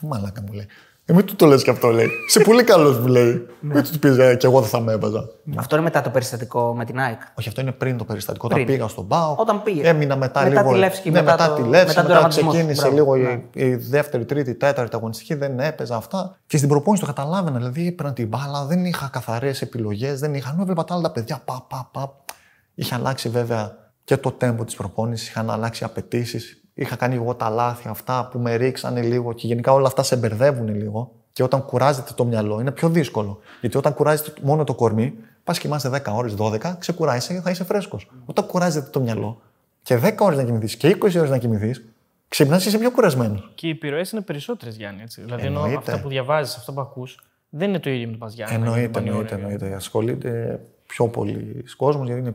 [0.00, 0.66] Τι μαλάκα μου λέει.
[1.06, 2.08] Ε, μην του το λες και αυτό λέει.
[2.28, 3.46] Είσαι πολύ καλός μου λέει.
[3.60, 5.28] μην τους πεις ε, και εγώ δεν θα με έβαζα.
[5.56, 7.20] Αυτό είναι μετά το περιστατικό με την ΑΕΚ.
[7.34, 8.46] Όχι, αυτό είναι πριν το περιστατικό.
[8.46, 8.62] Πριν.
[8.62, 9.34] Όταν πήγα στον Πάο.
[9.38, 9.88] Όταν πήγε.
[9.88, 10.72] Έμεινα μετά, μετά λίγο.
[10.72, 12.00] Τη Λεύσκη, ναι, μετά, μετά, τη Λεύσκη.
[12.00, 12.94] Μετά, μετά ξεκίνησε Μπράβο.
[12.94, 13.42] λίγο ναι.
[13.52, 15.34] η, η, δεύτερη, τρίτη, τέταρτη αγωνιστική.
[15.34, 16.36] Δεν έπαιζα αυτά.
[16.46, 17.56] Και στην προπόνηση το καταλάβαινα.
[17.56, 20.20] Δηλαδή έπαιρνα την μπάλα, δεν είχα καθαρές επιλογές.
[20.20, 20.50] Δεν είχα.
[20.52, 21.42] Ενώ έβλεπα τα άλλα τα παιδιά.
[21.44, 22.14] Πα, πα, πα.
[22.74, 25.28] Είχε αλλάξει βέβαια και το τέμπο της προπόνησης.
[25.28, 26.63] Είχαν αλλάξει απαιτήσεις.
[26.74, 30.16] Είχα κάνει εγώ τα λάθη αυτά που με ρίξανε λίγο και γενικά όλα αυτά σε
[30.16, 31.12] μπερδεύουν λίγο.
[31.32, 33.40] Και όταν κουράζεται το μυαλό είναι πιο δύσκολο.
[33.60, 37.64] Γιατί όταν κουράζεται μόνο το κορμί, πας κοιμάσαι 10 ώρες, 12, ξεκουράζεσαι και θα είσαι
[37.64, 38.10] φρέσκος.
[38.24, 39.40] Όταν κουράζεται το μυαλό
[39.82, 41.84] και 10 ώρες να κοιμηθείς και 20 ώρες να κοιμηθείς,
[42.28, 43.50] ξυπνάς και είσαι πιο κουρασμένος.
[43.54, 45.02] Και οι επιρροές είναι περισσότερες, Γιάννη.
[45.02, 45.20] Έτσι.
[45.20, 48.34] Δηλαδή, ενώ αυτά που διαβάζεις, αυτά που ακούς, δεν είναι το ίδιο με το πας
[48.34, 48.54] Γιάννη.
[48.54, 49.74] Εννοείται, εννοείται, εννοείται.
[49.74, 52.34] Ασχολείται πιο πολύ κόσμος γιατί είναι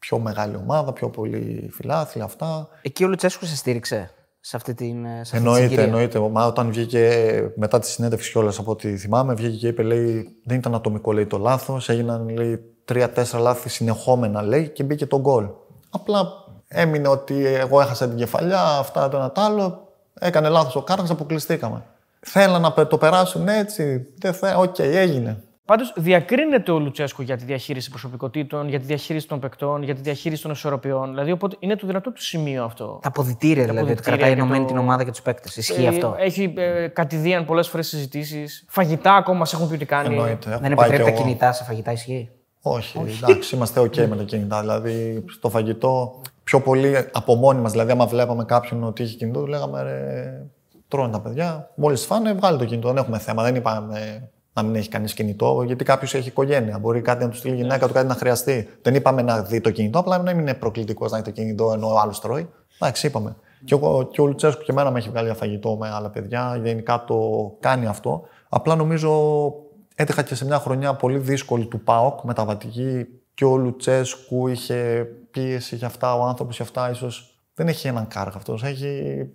[0.00, 2.68] πιο μεγάλη ομάδα, πιο πολύ φιλάθλοι αυτά.
[2.82, 4.10] Εκεί ο Λουτσέσκου σε στήριξε
[4.40, 5.84] σε αυτή την σε αυτή εννοείται, συγκυρία.
[5.84, 6.18] εννοείται.
[6.18, 10.56] Μα όταν βγήκε μετά τη συνέντευξη κιόλας από ό,τι θυμάμαι, βγήκε και είπε: λέει, Δεν
[10.56, 11.88] ήταν ατομικό λέει, το λάθος.
[11.88, 15.46] Έγιναν λέει, τρία-τέσσερα λάθη συνεχόμενα λέει και μπήκε το γκολ.
[15.90, 16.26] Απλά
[16.68, 19.88] έμεινε ότι εγώ έχασα την κεφαλιά, αυτά το ένα το άλλο.
[20.20, 21.82] Έκανε λάθος ο Κάργας, αποκλειστήκαμε.
[22.20, 24.06] Θέλαν να το περάσουν έτσι.
[24.18, 24.54] Δεν θε...
[24.54, 25.42] Ok, okay, έγινε.
[25.64, 30.00] Πάντως διακρίνεται ο Λουτσέσκο για τη διαχείριση προσωπικότητων, για τη διαχείριση των παικτών, για τη
[30.00, 31.10] διαχείριση των ισορροπιών.
[31.10, 32.98] Δηλαδή, οπότε είναι το δυνατό του σημείο αυτό.
[33.02, 35.56] Τα αποδυτήρια δηλαδή, ότι αποδυτήρια κρατάει και ενωμένη το- την ομάδα και τους παίκτες.
[35.56, 38.64] Ισχύει Ε, αυτό; Έχει ε, κατ' ιδίαν πολλές φορές συζητήσεις.
[38.68, 40.08] Φαγητά ακόμα σε έχουν πει ότι κάνει.
[40.14, 40.50] Εννοείται.
[40.50, 41.22] Έχω Δεν πάει επιτρέπει κι τα εγώ.
[41.22, 42.30] κινητά σε φαγητά, ισχύει;
[42.62, 44.60] Όχι, εντάξει, είμαστε OK με τα κινητά.
[44.60, 47.70] Δηλαδή, στο φαγητό, πιο πολύ από μόνοι μας.
[47.70, 50.46] Δηλαδή, άμα βλέπαμε κάποιον ότι είχε κινητό, του λέγαμε ρε,
[50.88, 51.70] τρώνε τα παιδιά.
[51.74, 52.88] Μόλις φάνε, βγάλει το κινητό.
[52.88, 53.42] Δεν έχουμε θέμα.
[53.42, 56.78] Δεν είπαμε να μην έχει κανείς κινητό, γιατί κάποιος έχει οικογένεια.
[56.78, 58.68] Μπορεί κάτι να του στείλει η γυναίκα του, κάτι να χρειαστεί.
[58.82, 61.72] Δεν είπαμε να δει το κινητό, απλά να μην είναι προκλητικός να έχει το κινητό
[61.72, 62.48] ενώ ο άλλος τρώει.
[62.78, 63.36] Εντάξει, είπαμε.
[63.64, 66.60] Και, εγώ, και ο Λουτσέσκου και εμένα με έχει βγάλει για φαγητό με άλλα παιδιά.
[66.62, 67.16] Γενικά το
[67.60, 68.22] κάνει αυτό.
[68.48, 69.52] Απλά νομίζω
[69.94, 75.76] έτυχα και σε μια χρονιά πολύ δύσκολη του ΠΑΟΚ, μεταβατική, και ο Λουτσέσκου είχε πίεση
[75.76, 78.62] για αυτά, ο άνθρωπος για αυτά, ίσως δεν έχει έναν κάργα αυτός.
[78.62, 79.26] Έχει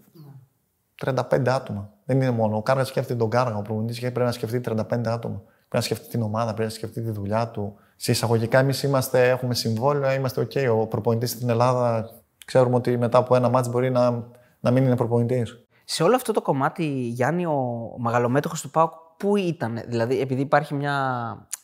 [1.06, 1.94] 35 άτομα.
[2.06, 2.58] Δεν είναι μόνο.
[2.58, 3.58] Ο Κάργας σκέφτεται τον Κάργα.
[3.58, 5.42] Ο προπονητής πρέπει να σκεφτεί 35 άτομα.
[5.42, 7.76] Πρέπει να σκεφτεί την ομάδα, πρέπει να σκεφτεί τη δουλειά του.
[7.96, 10.78] Σε εισαγωγικά, εμείς είμαστε, έχουμε συμβόλαιο, είμαστε OK.
[10.80, 12.10] Ο προπονητής στην Ελλάδα
[12.46, 14.24] ξέρουμε ότι μετά από ένα μάτσο μπορεί να,
[14.60, 15.66] να μην είναι προπονητής.
[15.84, 20.74] Σε όλο αυτό το κομμάτι, Γιάννη, ο μεγαλομέτωχος του ΠΑΟΚ, πού ήταν; Δηλαδή, επειδή υπάρχει
[20.74, 20.98] μια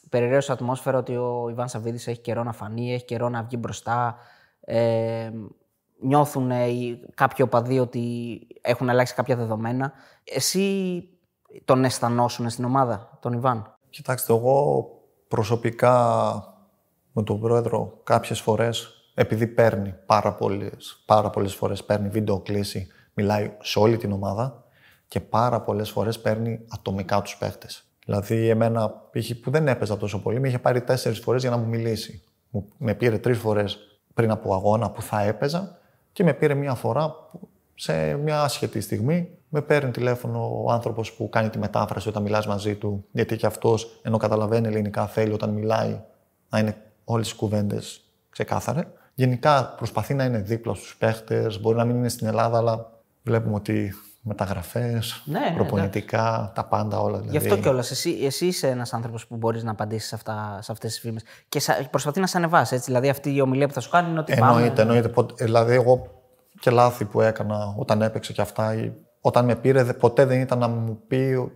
[0.10, 4.16] περιραίωση ατμόσφαιρα ότι ο Ιβάν Σαββίδης έχει καιρό να φανεί, έχει καιρό να βγει μπροστά.
[4.62, 5.30] Ε,
[6.02, 9.94] νιώθουν ε, οι- κάποιοι οπαδοί ότι έχουν αλλάξει κάποια δεδομένα.
[10.24, 11.04] Εσύ
[11.66, 14.88] τον αισθανόσουν στην ομάδα, τον Ιβάν; Κοιτάξτε, εγώ
[15.28, 15.96] προσωπικά
[17.12, 22.88] με τον πρόεδρο κάποιες φορές, επειδή παίρνει πάρα πολλές, πάρα πολλές φορές παίρνει βίντεο κλήση,
[23.14, 24.64] μιλάει σε όλη την ομάδα
[25.08, 27.84] και πάρα πολλές φορές παίρνει ατομικά τους παίχτες.
[28.06, 29.32] Δηλαδή, εμένα π.χ.
[29.42, 32.24] που δεν έπαιζα τόσο πολύ, με είχε πάρει τέσσερις φορές για να μου μιλήσει.
[32.50, 33.78] Μου, με πήρε τρεις φορές
[34.14, 35.78] πριν από αγώνα που θα έπαιζα
[36.12, 41.14] και με πήρε μία φορά που σε μια άσχετη στιγμή με παίρνει τηλέφωνο ο άνθρωπος
[41.14, 45.34] που κάνει τη μετάφραση όταν μιλάς μαζί του, γιατί και αυτός ενώ καταλαβαίνει ελληνικά θέλει
[45.34, 46.02] όταν μιλάει
[46.50, 48.84] να είναι όλες οι κουβέντες ξεκάθαρες.
[49.16, 52.92] Γενικά προσπαθεί να είναι δίπλα στους παίχτες, μπορεί να μην είναι στην Ελλάδα, αλλά
[53.24, 57.18] βλέπουμε ότι μεταγραφές, Ναι, ναι, προπονητικά, τα πάντα όλα.
[57.20, 57.38] Δηλαδή.
[57.38, 57.92] Γι' αυτό κιόλας.
[57.92, 61.24] Εσύ, εσύ είσαι ένας άνθρωπος που μπορείς να απαντήσεις σε, αυτά, σε αυτές τις φήμες.
[61.50, 62.76] Και σα, προσπαθεί να σε ανεβάσει.
[62.76, 62.86] Έτσι.
[62.86, 64.32] Δηλαδή, αυτή η ομιλία που θα σου κάνει είναι ότι.
[64.34, 64.82] Εννοείται, πάμε...
[64.82, 65.08] εννοείται.
[65.10, 66.22] Πότε- Δηλαδή, εγώ
[66.60, 68.92] και λάθη που έκανα όταν έπαιξε και αυτά, ή
[69.22, 71.52] όταν με πήρε, δε- ποτέ δεν ήταν να μου πει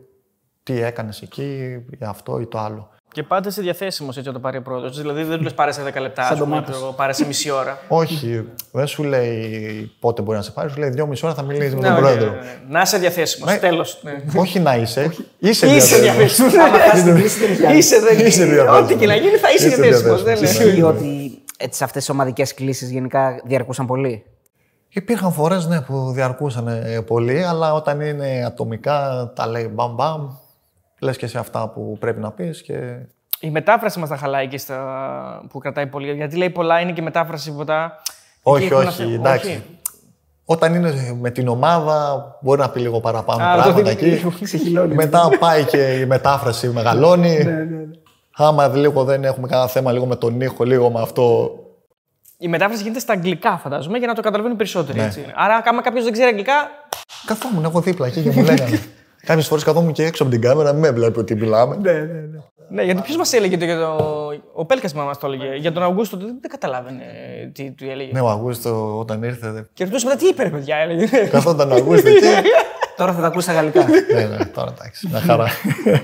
[0.64, 2.90] τι έκανες εκεί, ή αυτό ή το άλλο.
[3.16, 4.90] Και πάντα είσαι διαθέσιμος έτσι όταν πάρει ο πρόεδρος.
[4.90, 6.70] Δηλαδή δεν του λες πάρε σε 10 λεπτά, Σαν ας πούμε, ντομάτες.
[6.70, 7.78] ξέρω εγώ, πάρε σε μισή ώρα.
[7.88, 11.42] Όχι, δεν σου λέει πότε μπορεί να σε πάρει, σου λέει δύο μισή ώρα θα
[11.44, 12.30] μιλήσεις με Ναι, τον οκ, πρόεδρο.
[12.32, 12.58] ναι, ναι.
[12.70, 13.52] Να είσαι διαθέσιμος.
[13.52, 13.58] Ναι.
[13.58, 14.02] Τέλος.
[14.36, 16.52] Όχι να είσαι, είσαι Είσαι διαθέσιμος.
[16.52, 17.22] διαθέσιμος.
[17.78, 18.80] Είσαι δεν Είσαι διαθέσιμος.
[18.82, 20.24] Ό,τι και να γίνει θα είσαι Είσαι διαθέσιμος.
[20.24, 20.58] διαθέσιμος.
[20.58, 20.70] Δεν είναι.
[20.74, 24.24] Ισχύει ότι έτσι, αυτές τι ομαδικές κλήσεις γενικά διαρκούσαν πολύ;
[24.90, 30.28] Υπήρχαν φορές ναι, που διαρκούσαν ε, πολύ, αλλά όταν είναι ατομικά τα λέει μπαμ μπαμ,
[31.00, 32.76] λες και σε αυτά που πρέπει να πεις και
[33.40, 35.46] Η μετάφραση μας τα χαλάει και στα...
[35.50, 36.14] που κρατάει πολύ.
[36.14, 38.02] Γιατί λέει πολλά, είναι και μετάφραση ποτά.
[38.42, 39.64] Όχι, Εκεί έχουν όχι, αφέ- εντάξει.
[40.46, 44.06] Όταν είναι με την ομάδα, μπορεί να πει λίγο παραπάνω Α, το πράγματα δίνει εκεί.
[44.06, 44.96] λίγο, ξεχυλώνει.
[44.96, 47.38] Μετά πάει και η μετάφραση μεγαλώνει.
[48.38, 51.50] Άμα λίγο δεν έχουμε κανένα θέμα λίγο με τον ήχο, λίγο με αυτό.
[52.38, 55.00] Η μετάφραση γίνεται στα αγγλικά, φαντάζομαι, για να το καταλαβαίνουν περισσότεροι.
[55.00, 55.06] Ναι.
[55.06, 55.26] Έτσι.
[55.36, 56.54] Άρα, άμα κάποιος δεν ξέρει αγγλικά,
[57.26, 58.80] Καθόμουν εγώ δίπλα εκεί και μου λέγανε.
[59.26, 61.78] Κάποιες φορές καθόμουν και έξω από την κάμερα, μην με βλέπει ότι μιλάμε.
[62.70, 63.96] Ναι, γιατί ποιος μας έλεγε το, για το.
[64.54, 65.56] Ο Πέλκας μας το έλεγε.
[65.56, 67.04] Για τον Αυγούστο δεν, δεν καταλάβαινε
[67.54, 68.12] τι του έλεγε.
[68.14, 69.52] Ναι, ο Αγούστο όταν ήρθε.
[69.52, 71.18] δεν- Και ρωτούσε μετά τι είπε, ρε παιδιά, έλεγε.
[71.32, 72.20] Καθόταν ο Αγούστο εκεί.
[72.98, 73.86] Τώρα θα τα ακούσει στα γαλλικά.
[74.14, 75.08] ναι, ναι, τώρα εντάξει.
[75.08, 75.48] Μια χαρά.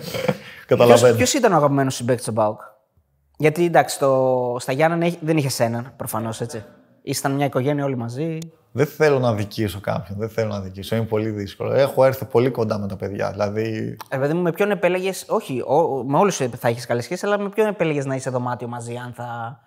[0.67, 1.15] Καταλαβαίνω.
[1.15, 2.59] Ποιος ήταν ο αγαπημένος συμπαίκτη του Μπάουκ;
[3.37, 6.63] Γιατί εντάξει, στο, στα Γιάννενα έχει- δεν είχε έναν προφανώς έτσι.
[7.01, 8.37] Ήσταν μια οικογένεια όλοι μαζί.
[8.71, 10.17] Δεν θέλω να δικήσω κάποιον.
[10.19, 10.95] Δεν θέλω να δικήσω.
[10.95, 11.73] Είναι πολύ δύσκολο.
[11.73, 13.31] Έχω έρθει πολύ κοντά με τα παιδιά.
[13.31, 15.25] Δηλαδή, Ε, παιδί μου, με ποιον επέλεγες.
[15.27, 18.67] Όχι, ο, με όλους θα έχεις καλή σχέση, αλλά με ποιον επέλεγες να είσαι δωμάτιο
[18.67, 19.59] μαζί, αν θα.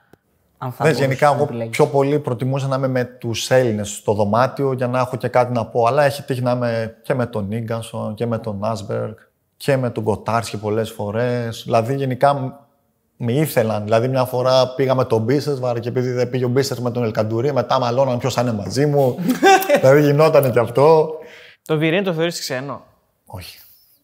[0.59, 3.51] Αν θα ναι, μπορούσες γενικά, να εγώ επιλέγεις; πιο πολύ προτιμούσα να είμαι με τους
[3.51, 5.85] Έλληνες στο δωμάτιο για να έχω και κάτι να πω.
[5.87, 9.14] Αλλά έχει τύχει να είμαι και με τον Ίγκανσον και με τον Άσμπεργκ
[9.57, 11.62] και με τον Κοτάρσκι πολλές φορές.
[11.64, 12.53] Δηλαδή, γενικά μ-
[13.17, 13.83] με ήθελαν.
[13.85, 17.05] Δηλαδή, μια φορά πήγα με τον Μπίσεσβαρ και επειδή δεν πήγε ο Μπίσεσ με τον
[17.05, 19.19] Ελκαντουρί, μετά μαλώναν ποιος θα είναι μαζί μου.
[19.81, 21.15] δηλαδή, γινόταν και αυτό.
[21.67, 22.83] το Βιρίνι το θεωρείς ξένο;
[23.27, 23.59] Όχι.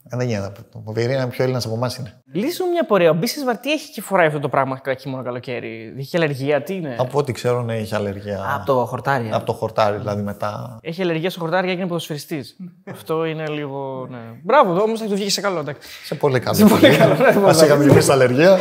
[0.09, 0.53] Ε, δεν γίνεται.
[0.85, 2.21] Ο Βιερίνια είναι πιο Έλληνας από εμάς είναι.
[2.33, 3.11] Λύσου μια πορεία.
[3.11, 5.95] Ο Μπίσης Βαρτί έχει και φοράει αυτό το πράγμα χειμώνα καλοκαίρι.
[5.99, 8.39] Έχει αλλεργία, τι είναι; Από ό,τι ξέρω, ναι, είχε αλλεργία.
[8.39, 9.27] Α, από το χορτάρι.
[9.27, 9.31] ε.
[9.33, 10.79] από το χορτάρι, δηλαδή μετά.
[10.83, 12.57] Έχει αλλεργία στο χορτάρι και έγινε ποδοσφαιριστής.
[12.91, 14.07] αυτό είναι λίγο.
[14.11, 14.19] Ναι.
[14.43, 15.59] Μπράβο, όμως θα του βγει σε καλό.
[15.59, 15.89] εντάξει.
[16.05, 16.57] Σε πολύ καλό.
[16.57, 17.63] Σε πολύ καλό, ναι, Μα voilà.
[17.65, 18.59] είχαμε και εμείς αλλεργία.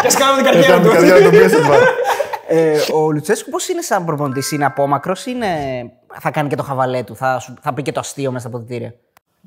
[0.00, 0.92] Και ας κάνουμε την καριέρα Είχαμε του.
[0.94, 1.80] καρδιά τον Μπίσεσβαρ.
[2.48, 5.46] Ε, ο Λουτσέσκου πώς είναι σαν προπονητής, είναι απόμακρος, είναι.
[6.20, 8.56] Θα κάνει και το χαβαλέ του, θα, σου- θα πει και το αστείο μέσα στα
[8.58, 8.94] ποδητήρια.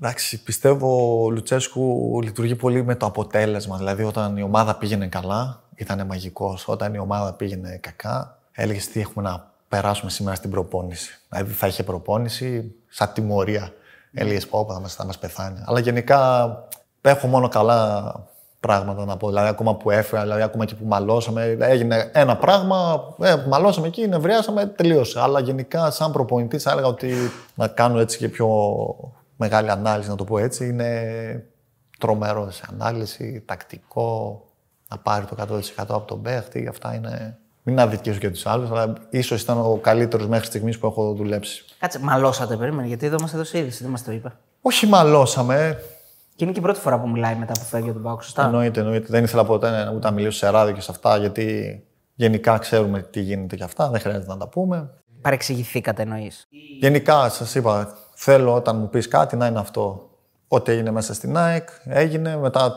[0.01, 3.77] Εντάξει, πιστεύω ο Λουτσέσκου λειτουργεί πολύ με το αποτέλεσμα.
[3.77, 6.67] Δηλαδή, όταν η ομάδα πήγαινε καλά, ήταν μαγικός.
[6.67, 11.19] Όταν η ομάδα πήγαινε κακά, έλεγες τι έχουμε να περάσουμε σήμερα στην προπόνηση.
[11.29, 13.73] Δηλαδή, θα είχε προπόνηση σαν τιμωρία.
[14.13, 15.59] Έλεγες πω, πω, θα μας θα μας πεθάνει.
[15.65, 16.49] Αλλά γενικά
[17.01, 18.13] έχω μόνο καλά
[18.59, 19.27] πράγματα να πω.
[19.27, 24.07] Δηλαδή, ακόμα που έφυγα, δηλαδή, ακόμα και που μαλώσαμε, έγινε ένα πράγμα, ε, μαλώσαμε εκεί,
[24.07, 25.19] νευριάσαμε, τελείωσε.
[25.19, 27.13] Αλλά γενικά, σαν προπονητής, θα έλεγα ότι
[27.55, 28.47] να κάνω έτσι και πιο
[29.39, 31.45] μεγάλη ανάλυση, να το πω έτσι, είναι
[31.99, 34.43] τρομερό σε ανάλυση, τακτικό,
[34.87, 36.67] να πάρει το 100% από τον παίχτη.
[36.67, 37.37] Αυτά είναι.
[37.63, 41.65] Μην αδικήσω και τους άλλους, αλλά ίσως ήταν ο καλύτερος μέχρι στιγμής που έχω δουλέψει.
[41.79, 44.31] Κάτσε, μαλώσατε, περίμενε, γιατί εδώ μα έδωσε είδηση, δεν μας το είπε.
[44.61, 45.83] Όχι μαλώσαμε.
[46.35, 48.45] Και είναι και η πρώτη φορά που μιλάει μετά που φεύγει από τον Πάουκ, σωστά;
[48.45, 49.05] Εννοείται, εννοείται.
[49.09, 51.83] Δεν ήθελα ποτέ να- ούτε να μιλήσω σε ράδιο και σε αυτά, γιατί
[52.15, 53.89] γενικά ξέρουμε τι γίνεται και αυτά.
[53.89, 54.89] Δεν χρειάζεται να τα πούμε.
[55.21, 56.47] Παρεξηγηθήκατε, εννοείς.
[56.79, 60.09] Γενικά, σας είπα, θέλω όταν μου πεις κάτι να είναι αυτό.
[60.47, 62.37] Ό,τι έγινε μέσα στην ΑΕΚ, έγινε.
[62.37, 62.75] Μετά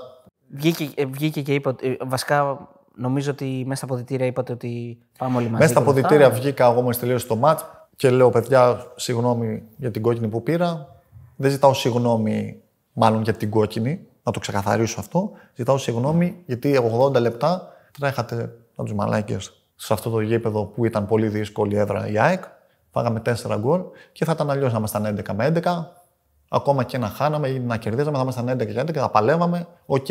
[0.54, 1.86] Βγήκε, ε, βγήκε και είπε ότι.
[1.88, 5.62] ε, Βασικά, νομίζω ότι μέσα στα ποδητήρια είπατε ότι πάμε όλοι μαζί.
[5.62, 6.08] Μέσα στα και όλα αυτά.
[6.08, 7.64] ποδητήρια βγήκα εγώ μόλις τελείωσε το ματς
[7.96, 10.96] και λέω: Παιδιά, συγγνώμη για την κόκκινη που πήρα.
[11.36, 12.62] Δεν ζητάω συγγνώμη,
[12.92, 15.30] μάλλον για την κόκκινη, να το ξεκαθαρίσω αυτό.
[15.54, 16.78] Ζητάω συγγνώμη γιατί
[17.14, 22.08] 80 λεπτά τρέχατε από του μαλάκες σε αυτό το γήπεδο που ήταν πολύ δύσκολη έδρα
[22.08, 22.44] η ΑΕΚ.
[22.92, 23.80] Φάγαμε 4 γκολ
[24.12, 25.84] και θα ήταν αλλιώς να ήμασταν 11 με 11.
[26.48, 29.66] Ακόμα και να χάναμε ή να κερδίζαμε, θα ήμασταν 11 και 11, θα παλεύαμε.
[29.86, 30.06] Οκ.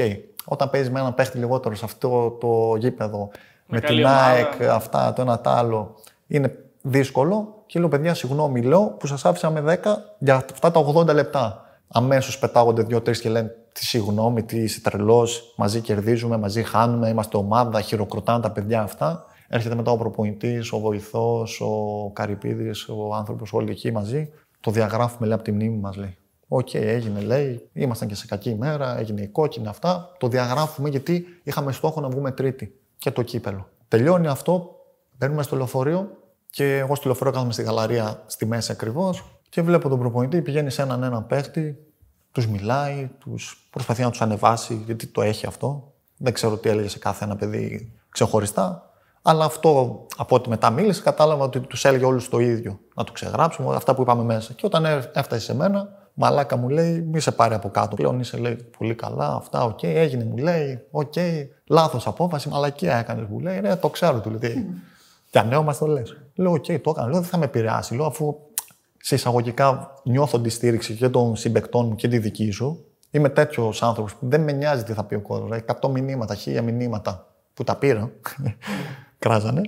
[0.46, 3.30] Όταν παίζεις με έναν παίχτη λιγότερο σε αυτό το γήπεδο,
[3.66, 4.26] με, καλή την ομάδα.
[4.26, 5.96] ΑΕΚ, αυτά, το ένα το άλλο,
[6.28, 7.64] είναι δύσκολο.
[7.66, 11.66] Και λέω, παιδιά, συγγνώμη, λέω που σας άφησα με 10 για αυτά τα 80 λεπτά.
[11.88, 17.38] Αμέσως πετάγονται δύο-τρεις και λένε τι συγγνώμη, τι είσαι τρελός, μαζί κερδίζουμε, μαζί χάνουμε, είμαστε
[17.38, 19.26] ομάδα, χειροκροτάνε τα παιδιά αυτά.
[19.54, 24.34] Έρχεται μετά ο προπονητής, ο βοηθός, ο Καρυπίδης, ο άνθρωπος, όλοι εκεί μαζί.
[24.60, 26.18] Το διαγράφουμε, λέει, από τη μνήμη μας, λέει.
[26.47, 27.70] Οκ, έγινε, λέει.
[27.74, 30.12] Ήμασταν και σε κακή ημέρα, έγινε η κόκκινη αυτά.
[30.18, 33.70] Το διαγράφουμε γιατί είχαμε στόχο να βγούμε τρίτη και το κύπελλο.
[33.88, 34.76] Τελειώνει αυτό,
[35.18, 36.10] μπαίνουμε στο λεωφορείο
[36.49, 39.24] και εγώ στο λεωφορείο κάθομαι στη γαλαρία στη μέση ακριβώς.
[39.49, 41.78] Και βλέπω τον προπονητή, πηγαίνει σε έναν έναν παίχτη,
[42.32, 45.93] τους μιλάει, τους προσπαθεί να τους ανεβάσει, γιατί το έχει αυτό.
[46.18, 48.91] Δεν ξέρω τι έλεγε σε κάθε ένα παιδί ξεχωριστά.
[49.22, 52.80] Αλλά αυτό από ό,τι μετά μίλησε, κατάλαβα ότι τους έλεγε όλους το ίδιο.
[52.96, 54.54] Να το ξεγράψουμε, αυτά που είπαμε μέσα.
[54.54, 57.96] Και όταν ε, έφτασε σε μένα, μαλάκα μου λέει, μη σε πάρει από κάτω.
[57.96, 62.50] Πλέον είσαι λέει πολύ καλά, αυτά, ok, okay, έγινε μου λέει, ok, okay, λάθος απόφαση,
[62.50, 64.70] μαλακία έκανες μου λέει, ναι, το ξέρω του λέει.
[65.32, 66.18] Για νέο μας το λες.
[66.36, 67.08] Λέω, ok, okay, το έκανα.
[67.08, 67.96] Λέω, δεν θα με επηρεάσει.
[67.96, 68.36] Λέω, αφού
[68.98, 72.86] σε εισαγωγικά νιώθω τη στήριξη και των συμπαικτών μου και τη δική σου.
[73.12, 75.60] Είμαι τέτοιος άνθρωπος που δεν με νοιάζει τι θα πει ο κόσμος.
[75.82, 78.12] 100 μηνύματα, 1000 μηνύματα που τα πήρα,
[79.22, 79.62] κράζανε.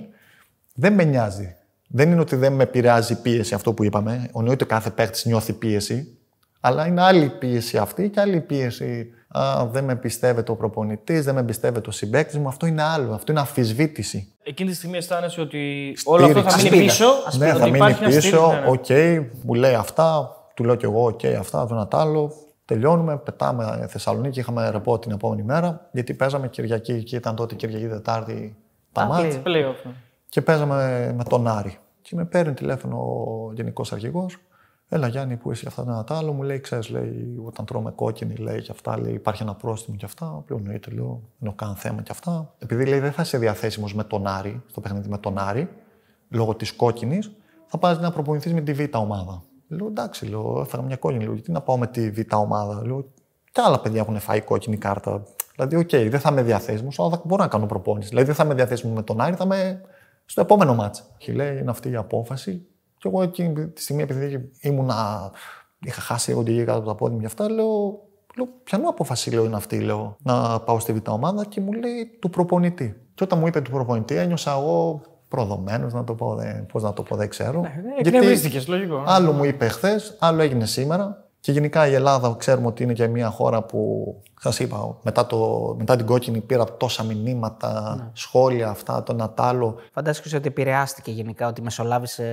[0.74, 1.56] Δεν με νοιάζει.
[1.88, 4.30] Δεν είναι ότι δεν με επηρεάζει η πίεση αυτό που είπαμε.
[4.36, 6.18] Εννοείται κάθε παίχτης νιώθει πίεση.
[6.60, 9.08] Αλλά είναι άλλη πίεση αυτή και άλλη πίεση.
[9.28, 12.48] Α, δεν με πιστεύει ο προπονητής, δεν με πιστεύει ο συμπαίκτης μου.
[12.48, 13.14] Αυτό είναι άλλο.
[13.14, 14.32] Αυτό είναι αμφισβήτηση.
[14.42, 17.06] Εκείνη τη στιγμή αισθάνεσαι ότι όλο αυτό θα μείνει πίσω.
[17.38, 18.52] Ναι, θα μείνει πίσω.
[18.52, 18.66] Ναι, ναι.
[18.66, 20.36] OK, okay, μου λέει αυτά.
[20.54, 22.32] Του λέω κι εγώ, OK, okay, αυτά, το ένα άλλο.
[22.64, 24.38] Τελειώνουμε, πετάμε Θεσσαλονίκη.
[24.38, 25.88] Είχαμε ρεπό την επόμενη μέρα.
[25.92, 28.56] Γιατί παίζαμε Κυριακή και ήταν τότε Κυριακή Τετάρτη
[28.94, 29.28] τα ματς.
[30.28, 31.78] Και παίζαμε με τον Άρη.
[32.02, 34.38] Και με παίρνει τηλέφωνο ο Γενικός Αρχηγός
[34.88, 38.62] Έλα Γιάννη, που είσαι αυτά ένα άλλο, μου λέει, ξέρεις, λέει, όταν τρώμε κόκκινη, λέει
[38.62, 40.44] και αυτά, λέει, υπάρχει ένα πρόστιμο και αυτά.
[40.48, 42.54] Λέω, εννοείται, λέω, δεν έχω κανένα θέμα και αυτά.
[42.58, 45.68] Επειδή λέει, δεν θα είσαι διαθέσιμος με τον Άρη, στο παιχνίδι με τον Άρη,
[46.28, 47.30] λόγω της κόκκινης,
[47.66, 49.42] θα πας να προπονηθείς με τη Β' ομάδα.
[49.68, 52.86] Λέω, εντάξει, λέω, έφαγα μια κόκκινη, λέω, γιατί να πάω με τη Β' ομάδα.
[52.86, 53.04] Λέω,
[53.52, 55.22] και άλλα παιδιά έχουν φάει κόκκινη κάρτα.
[55.54, 58.08] Δηλαδή, OK, okay, δεν θα είμαι διαθέσιμος, αλλά θα μπορώ να κάνω προπόνηση.
[58.08, 59.80] Δηλαδή, δεν θα είμαι διαθέσιμος με τον Άρη, θα είμαι
[60.24, 61.02] στο επόμενο ματς.
[61.16, 62.66] Και λέει, είναι αυτή η απόφαση.
[62.98, 65.30] Και εγώ εκείνη τη στιγμή, επειδή ήμουνα,
[65.80, 68.00] είχα χάσει εγώ τη γη κάτω από τα πόδια μου και αυτά, λέω,
[68.36, 72.18] λέω ποιανού απόφαση λέω, είναι αυτή, λέω, να πάω στη β' ομάδα και μου λέει
[72.20, 73.00] του προπονητή.
[73.14, 76.36] Και όταν μου είπε του προπονητή, ένιωσα εγώ προδομένος, να το πω,
[76.72, 77.60] πώς να το πω, δεν ξέρω.
[77.60, 78.10] Ναι, Γιατί
[78.66, 79.02] λογικό.
[79.06, 81.23] Άλλο μου είπε χθες, άλλο έγινε σήμερα.
[81.44, 85.74] Και γενικά η Ελλάδα ξέρουμε ότι είναι και μια χώρα που, σας είπα, μετά, το,
[85.78, 88.10] μετά την κόκκινη πήρα τόσα μηνύματα, ναι.
[88.12, 89.76] σχόλια αυτά, το ένα άλλο.
[89.92, 92.24] Φαντάζομαι ότι επηρεάστηκε γενικά, ότι μεσολάβησε;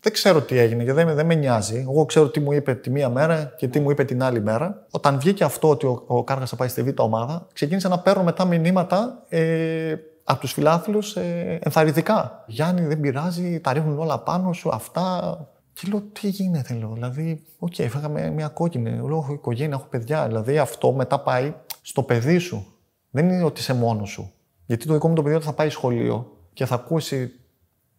[0.00, 1.76] Δεν ξέρω τι έγινε και δεν, δεν με νοιάζει.
[1.88, 4.86] Εγώ ξέρω τι μου είπε τη μία μέρα και τι μου είπε την άλλη μέρα.
[4.90, 8.22] Όταν βγήκε αυτό ότι ο, ο Κάργας θα πάει στη Β' ομάδα, ξεκίνησα να παίρνω
[8.22, 12.44] μετά μηνύματα ε, από τους φιλάθλους ε, ενθαρρυντικά.
[12.46, 15.38] Γιάννη, δεν πειράζει, τα ρίχνουν όλα πάνω σου, αυτά.
[15.76, 16.92] Και λέω, τι γίνεται, λέω.
[16.92, 18.90] Δηλαδή, OK, okay, φάγαμε μια κόκκινη.
[18.90, 20.26] Λέω, έχω οικογένεια, έχω παιδιά.
[20.26, 22.66] Δηλαδή, αυτό μετά πάει στο παιδί σου.
[23.10, 24.32] Δεν είναι ότι είσαι μόνος σου.
[24.66, 27.32] Γιατί το δικό μου το παιδί θα πάει σχολείο και θα ακούσει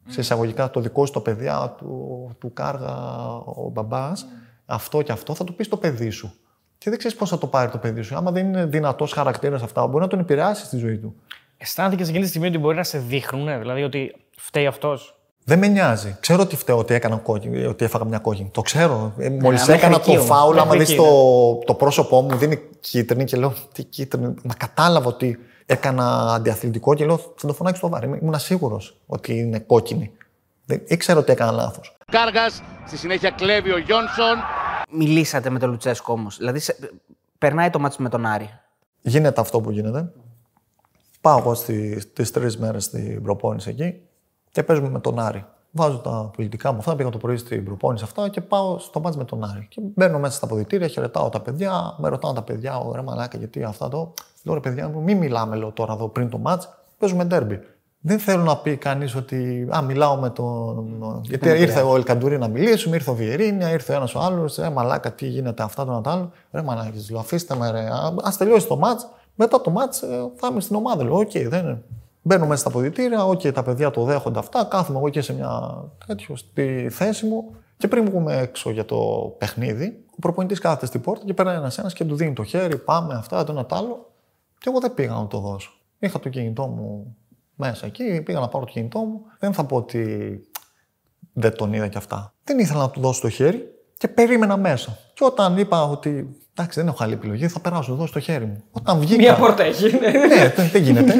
[0.08, 2.96] σε εισαγωγικά το δικό σου το παιδιά του, του Κάργα
[3.36, 4.26] ο μπαμπάς,
[4.66, 6.34] αυτό και αυτό, θα το πεις στο παιδί σου.
[6.78, 8.16] Και δεν ξέρεις πώς θα το πάρει το παιδί σου.
[8.16, 11.16] Άμα δεν είναι δυνατός χαρακτήρας αυτά, μπορεί να τον επηρεάσεις στη ζωή του.
[11.58, 15.17] Αισθάνθηκες εκείνη τη στιγμή ότι μπορεί να σε δείχνουν, δηλαδή ότι φταίει αυτός;
[15.50, 16.18] Δεν με νοιάζει.
[16.20, 18.50] Ξέρω ότι φταίω ότι, έκανα κόκκινη, ότι έφαγα μια κόκκινη.
[18.54, 19.14] Το ξέρω.
[19.18, 23.54] Ε, Μόλις έκανα το φάουλ, άμα δεις το, το πρόσωπό μου, δίνει κίτρινη και λέω
[23.74, 24.34] τι κίτρινη.
[24.44, 28.20] Μα κατάλαβα ότι έκανα αντιαθλητικό και λέω θα το φωνάξει στο βάρη.
[28.22, 30.12] Ήμουν σίγουρος ότι είναι κόκκινη.
[30.66, 31.98] Δεν ήξερα ότι έκανα λάθος.
[32.12, 34.38] Κάργας, στη συνέχεια κλέβει ο Γιόνσον.
[34.92, 36.38] Μιλήσατε με τον Λουτσέσκο όμως.
[36.38, 36.76] Δηλαδή, σε...
[37.38, 38.50] περνάει το μάτι με τον Άρη.
[39.02, 40.12] Γίνεται αυτό που γίνεται.
[41.22, 44.02] Πάω εγώ στι τρεις μέρες στην προπόνηση εκεί
[44.58, 45.46] και παίζουμε με τον Άρη.
[45.72, 49.18] Βάζω τα πολιτικά μου αυτά, πήγα το πρωί στην προπόνηση αυτά και πάω στο μάτς
[49.18, 49.68] με τον Άρη.
[49.70, 53.64] Και μπαίνω μέσα στα ποδητήρια, χαιρετάω τα παιδιά, με ρωτάω τα παιδιά, ωραία μαλάκα, γιατί
[53.64, 54.14] αυτά το.
[54.44, 57.60] Λέω ρε παιδιά μου, μην μιλάμε λέω, τώρα εδώ πριν το μάτς, παίζουμε ντέρμπι.
[58.00, 61.22] Δεν θέλω να πει κανείς ότι α, μιλάω με τον.
[61.24, 64.56] Γιατί ήρθε ο Ελκαντούρη να μιλήσουμε, ήρθε ο Βιερίνια, ήρθε ένας ο άλλος.
[64.56, 66.32] Ρε μαλάκα, τι γίνεται αυτά, το ένα άλλο.
[66.52, 67.80] Ρε μαλάκα, λέω αφήστε με, ρε.
[67.90, 69.08] Α τελειώσει το μάτς.
[69.36, 71.04] Μετά το ματς ε, θα είμαι στην ομάδα.
[71.04, 71.84] Λέω, OK, okay, δεν είναι.
[72.28, 74.64] Μπαίνω μέσα στα αποδυτήρια, OK, okay, τα παιδιά το δέχονται αυτά.
[74.64, 77.56] Κάθομαι εγώ και σε μια τέτοιο στη θέση μου.
[77.78, 78.98] Και πριν βγούμε έξω για το
[79.38, 83.14] παιχνίδι, ο προπονητής κάθεται στην πόρτα και παίρνει ένα-ένα και του δίνει το χέρι, πάμε
[83.14, 84.12] αυτά, το ένα άλλο.
[84.58, 85.72] Και εγώ δεν πήγα να το δώσω.
[86.00, 87.16] Είχα το κινητό μου
[87.56, 89.22] μέσα εκεί, πήγα να πάρω το κινητό μου.
[89.40, 90.42] Δεν θα πω ότι
[91.34, 92.34] δεν τον είδα κι αυτά.
[92.44, 93.64] Δεν ήθελα να του δώσω το χέρι
[93.98, 94.98] και περίμενα μέσα.
[95.14, 98.64] Και όταν είπα ότι εντάξει, δεν έχω άλλη επιλογή, θα περάσω εδώ στο χέρι μου.
[98.72, 99.22] Όταν βγήκα.
[99.22, 99.92] Μία πόρτα έχει.
[100.28, 101.14] ναι, δεν γίνεται.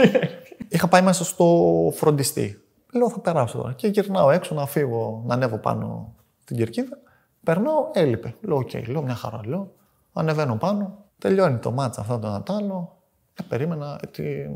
[0.68, 2.62] Είχα πάει μέσα στο φροντιστή.
[2.94, 3.74] Λέω θα περάσω τώρα.
[3.74, 6.98] Και γυρνάω έξω να φύγω, να ανέβω πάνω στην κερκίδα.
[7.44, 8.36] Περνάω, έλειπε.
[8.42, 9.42] Λέω, οκ, λέω μια χαρά.
[9.46, 9.72] Λέω,
[10.14, 11.06] ανεβαίνω πάνω.
[11.18, 12.98] Τελειώνει το ματς αυτό, το ένα άλλο.
[13.34, 14.00] Ε, περίμενα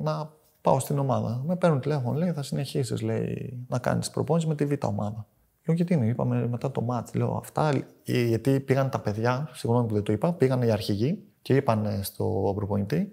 [0.02, 0.30] να
[0.62, 1.44] πάω στην ομάδα.
[1.46, 3.04] Με παίρνουν τηλέφωνο, λέει, θα συνεχίσεις
[3.68, 5.26] να κάνεις προπόνηση με τη β' ομάδα.
[5.66, 7.14] Λέω, γιατί είναι, είπαμε μετά το ματς.
[7.14, 7.72] Λέω αυτά,
[8.04, 12.54] γιατί πήγαν τα παιδιά, συγγνώμη που δεν το είπα, πήγαν οι αρχηγοί και είπαν στο
[12.56, 13.12] προπονητή,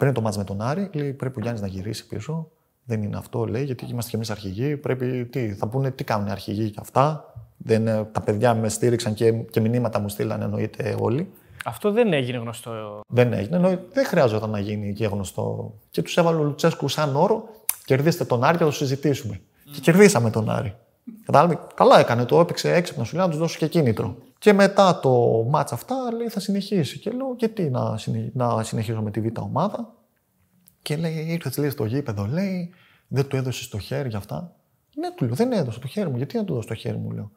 [0.00, 2.50] πριν το μάτ με τον Άρη, λέει, πρέπει ο Γιάννης να γυρίσει πίσω.
[2.84, 4.76] Δεν είναι αυτό, λέει, γιατί είμαστε κι εμείς αρχηγοί.
[4.76, 7.34] Πρέπει, τι, θα πούνε τι κάνουν οι αρχηγοί και αυτά.
[7.56, 11.30] Δεν, ε, τα παιδιά με στήριξαν και, και μηνύματα μου στείλαν εννοείται όλοι.
[11.64, 13.00] Αυτό δεν έγινε γνωστό.
[13.08, 13.56] Δεν έγινε.
[13.56, 15.74] Εννοείται, δεν χρειάζονταν να γίνει και γνωστό.
[15.90, 17.48] Και τους έβαλε ο Λουτσέσκου σαν όρο:
[17.84, 19.40] Κερδίστε τον Άρη και θα το συζητήσουμε.
[19.72, 20.74] Και κερδίσαμε τον Άρη.
[21.24, 21.58] Κατάλαβε.
[21.74, 24.16] Καλά έκανε, το έπαιξε έξυπνα σου λέει να τους δώσω και κίνητρο.
[24.40, 26.98] Και μετά το μάτσα αυτά λέει θα συνεχίσει.
[26.98, 28.30] Και λέω γιατί να, συνε...
[28.34, 29.94] να συνεχίσω με τη β' ομάδα.
[30.82, 32.70] Και λέει ήρθε λέει στο γήπεδο, λέει
[33.08, 34.56] δεν του έδωσε το χέρι για αυτά.
[34.94, 36.16] Ναι, του λέω δεν έδωσε το χέρι μου.
[36.16, 37.30] Γιατί να του δώσω το χέρι μου, λέω.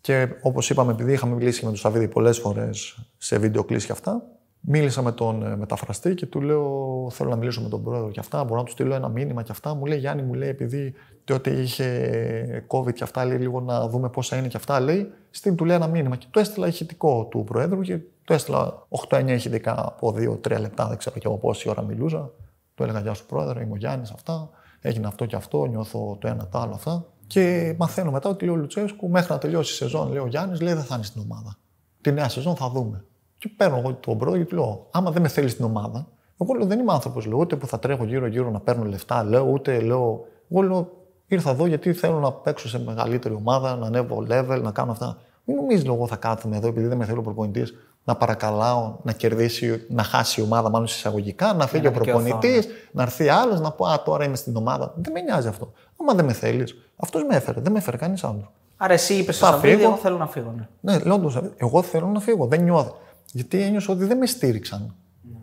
[0.00, 3.92] Και όπως είπαμε, επειδή είχαμε μιλήσει με τον Σαββίδη πολλές φορές σε βίντεο κλείσει και
[3.92, 4.26] αυτά,
[4.60, 8.20] μίλησα με τον ε, μεταφραστή και του λέω: Θέλω να μιλήσω με τον πρόεδρο και
[8.20, 8.44] αυτά.
[8.44, 9.74] Μπορώ να του στείλω ένα μήνυμα και αυτά.
[9.74, 10.94] Μου λέει: Γιάννη, μου λέει, επειδή
[11.24, 14.80] τότε είχε COVID και αυτά, λέει λίγο να δούμε πόσα είναι και αυτά.
[14.80, 16.16] Λέει: Στείλ του λέει ένα μήνυμα.
[16.16, 20.88] Και το έστειλα ηχητικό του πρόεδρου και το έστειλα 8-9 ηχητικά από 2-3 λεπτά.
[20.88, 22.30] Δεν ξέρω και εγώ πόση ώρα μιλούσα.
[22.74, 24.50] Του έλεγα: Γεια σου, πρόεδρε, είμαι ο Γιάννης, αυτά.
[24.80, 27.06] Έγινε αυτό και αυτό, νιώθω το ένα το άλλο αυτά.
[27.26, 30.60] Και μαθαίνω μετά ότι λέει ο Λουτσέσκου μέχρι να τελειώσει η σεζόν, λέει ο Γιάννης,
[30.60, 31.56] λέει δεν θα είναι στην ομάδα.
[32.00, 33.04] Τη νέα σεζόν θα δούμε.
[33.40, 36.06] Και παίρνω εγώ τον πρόεδρο και του λέω: Άμα δεν με θέλει στην ομάδα,
[36.40, 39.50] εγώ λέω, δεν είμαι άνθρωπος, λέω, ούτε που θα τρέχω γύρω-γύρω να παίρνω λεφτά, λέω,
[39.50, 40.24] ούτε λέω.
[40.50, 40.90] Εγώ λέω,
[41.26, 45.18] ήρθα εδώ γιατί θέλω να παίξω σε μεγαλύτερη ομάδα, να ανέβω level, να κάνω αυτά.
[45.44, 47.74] Μην νομίζεις εγώ θα κάθομαι εδώ επειδή δεν με θέλει ο προπονητής
[48.04, 53.02] να παρακαλάω να κερδίσει, να χάσει η ομάδα, μάλλον εισαγωγικά, να φύγει ο προπονητής, να
[53.02, 54.94] έρθει άλλος, να πω Α, τώρα είμαι στην ομάδα.
[54.96, 55.72] Δεν με νοιάζει αυτό.
[56.00, 58.52] Άμα δεν με θέλεις, αυτός με έφερε, δεν με έφερε κανείς άλλο.
[58.76, 60.54] Άρα εσύ είπες στο Σαββίδι, εγώ θέλω να φύγω.
[60.56, 62.46] Ναι, ναι λέω εγώ θέλω να φύγω.
[62.46, 62.96] Δεν νιώθω.
[63.32, 64.94] Γιατί ένιωσα ότι δεν με στήριξαν.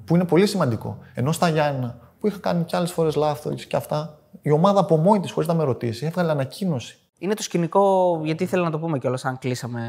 [0.05, 0.97] Που είναι πολύ σημαντικό.
[1.13, 4.97] Ενώ στα Γιάννα, που είχα κάνει κι άλλες φορές λάθος και αυτά, η ομάδα από
[4.97, 6.97] μόνη της, χωρίς να με ρωτήσει, έβγαλε ανακοίνωση.
[7.19, 9.81] Είναι το σκηνικό, γιατί ήθελα να το πούμε κιόλας, αν κλείσαμε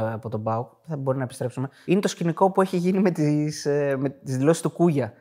[0.00, 1.68] ε, από τον Μπάουκ, θα μπορεί να επιστρέψουμε.
[1.84, 5.12] Είναι το σκηνικό που έχει γίνει με τις ε, με τις δηλώσεις του Κούγια.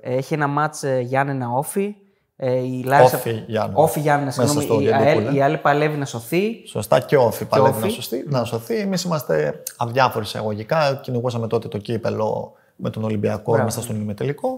[0.00, 1.94] Έχει ένα μάτς ε, Γιάννενα Όφη.
[2.38, 3.16] Η Λάρισα...
[3.16, 3.78] Όφη Γιάννενα.
[3.78, 4.84] Όφη Γιάννενα, συγγνώμη.
[4.84, 6.66] Η, ΑΕΛ, η άλλη παλεύει να σωθεί.
[6.66, 8.76] Σωστά, και Όφη παλεύει να, σωστεί, να σωθεί.
[8.76, 11.00] Εμείς είμαστε αδιάφοροι εισαγωγικά.
[11.02, 14.48] Κυνηγούσαμε τότε το κύπελο με τον Ολυμπιακό μέσα στον ημιτελικό.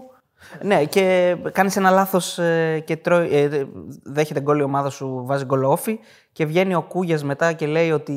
[0.61, 2.39] Ναι, και κάνεις ένα λάθος
[2.85, 3.65] και τρώει, ε,
[4.03, 5.99] δέχεται γκολ η ομάδα σου, βάζει γκολ όφη
[6.31, 8.15] και βγαίνει ο Κούγιας μετά και λέει ότι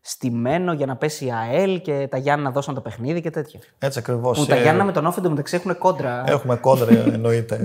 [0.00, 3.60] στημένο για να πέσει η ΑΕΛ και τα Γιάννα να δώσουν το παιχνίδι και τέτοια.
[3.78, 4.38] Έτσι ακριβώς.
[4.38, 6.24] Που τα ε, Γιάννα με τον Όφη μεταξύ έχουν κόντρα.
[6.26, 7.58] Έχουμε κόντρα, εννοείται.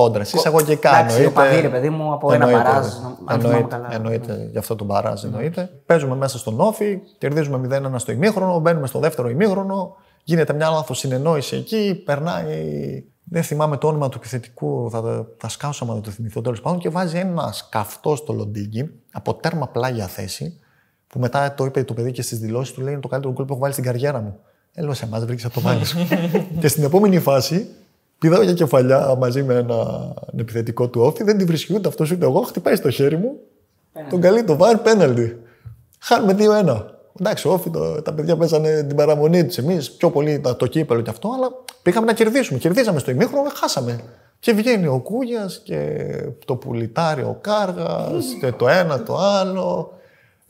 [0.00, 0.06] Ναι.
[0.06, 0.22] κόντρα.
[0.22, 1.20] Εισαγωγικά εννοείται.
[1.20, 2.86] Εντάξει, παδί, ρε παιδί μου, από ένα μπαράζ.
[3.30, 5.24] Εννοείται, εννοείται γι' αυτό το μπαράζ.
[5.24, 5.70] Εννοείται.
[5.86, 9.96] Παίζουμε μέσα στον Όφη, κερδίζουμε 0-1 στο ημίχρονο, μπαίνουμε στο δεύτερο ημίχρονο.
[10.24, 15.84] Γίνεται μια λάθος συνεννόηση εκεί, περνάει δεν θυμάμαι το όνομα του επιθετικού, θα, θα σκάσω
[15.84, 20.60] άμα το θυμηθώ τέλος πάντων, και βάζει ένα σκαφτό στο Λοντίγκι από τέρμα πλάγια θέση,
[21.06, 23.44] που μετά το είπε το παιδί και στις δηλώσεις του λέει είναι το καλύτερο γκολ
[23.44, 24.40] που έχω βάλει στην καριέρα μου.
[24.74, 25.96] Έλο σε εμάς, βρήκες να το βάλεις.
[26.60, 27.68] και στην επόμενη φάση
[28.20, 32.24] πηδάω για κεφαλιά μαζί με ένα επιθετικό του όφη, δεν τη βρίσκει ούτε αυτός ούτε
[32.24, 33.36] εγώ, χτυπάει στο χέρι μου,
[34.10, 35.40] τον καλεί το βάρ πέναλτι.
[36.00, 36.84] Χάνουμε 2-1.
[37.20, 39.58] Εντάξει, όφη, το, τα παιδιά παίζανε την παραμονή τους.
[39.58, 41.48] Εμείς πιο πολύ το, το κύπελο και αυτό, αλλά
[41.82, 42.58] πήγαμε να κερδίσουμε.
[42.58, 44.00] Κερδίσαμε στο ημίχρονο, χάσαμε.
[44.38, 46.06] Και βγαίνει ο Κούγιας και
[46.44, 49.92] το πουλιτάρι ο Κάργας και το ένα το άλλο.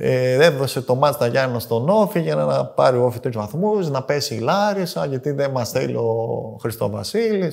[0.03, 3.91] Ε, έδωσε το μάτς τα Γιάννα στον Όφη για να πάρει ο Όφη τρεις βαθμούς,
[3.91, 7.53] να πέσει η Λάρισα γιατί δεν μας θέλει ο Χριστό Βασίλη.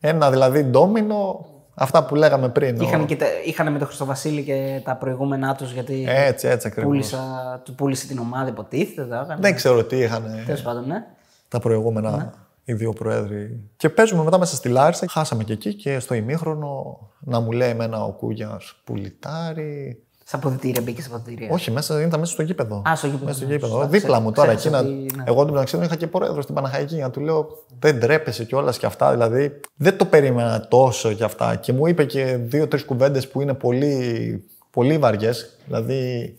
[0.00, 1.46] Ένα δηλαδή ντόμινο
[1.78, 2.80] Αυτά που λέγαμε πριν.
[2.80, 6.04] Είχαν, και τα, είχαν με τον Χριστοβασίλη και τα προηγούμενά τους γιατί.
[6.08, 7.14] Έτσι, έτσι ακριβώς.
[7.62, 9.26] Του πούλησε την ομάδα, υποτίθεται.
[9.38, 10.42] Δεν ξέρω τι είχαν.
[10.46, 11.04] Τέλος πάντων, ναι.
[11.48, 12.30] Τα προηγούμενα ναι.
[12.64, 13.60] οι δύο πρόεδροι.
[13.76, 15.06] Και παίζουμε μετά μέσα στη Λάρισα.
[15.08, 20.05] Χάσαμε και εκεί και στο ημίχρονο να μου λέει εμένα ο Κούγιας πουλιτάρι.
[20.28, 21.52] Στα αποδητήρια, μπήκε στα αποδητήρια.
[21.52, 22.82] Όχι, μέσα, ήταν μέσα στο γήπεδο.
[22.88, 23.24] Α, στο γήπεδο.
[23.24, 23.86] Μέσα στο γήπεδο.
[23.86, 24.50] Δίπλα μου τώρα.
[24.50, 24.78] Εκεί, ναι.
[25.24, 26.96] Εγώ την μεταξύ είχα και πρόεδρο στην Παναχαϊκή.
[26.96, 27.48] Να του λέω
[27.78, 29.10] δεν τρέπεσαι κιόλας κι αυτά.
[29.10, 31.56] Δηλαδή δεν το περίμενα τόσο κι αυτά.
[31.56, 35.56] Και μου είπε και δύο-τρεις κουβέντες που είναι πολύ, πολύ βαριές.
[35.64, 36.34] Δηλαδή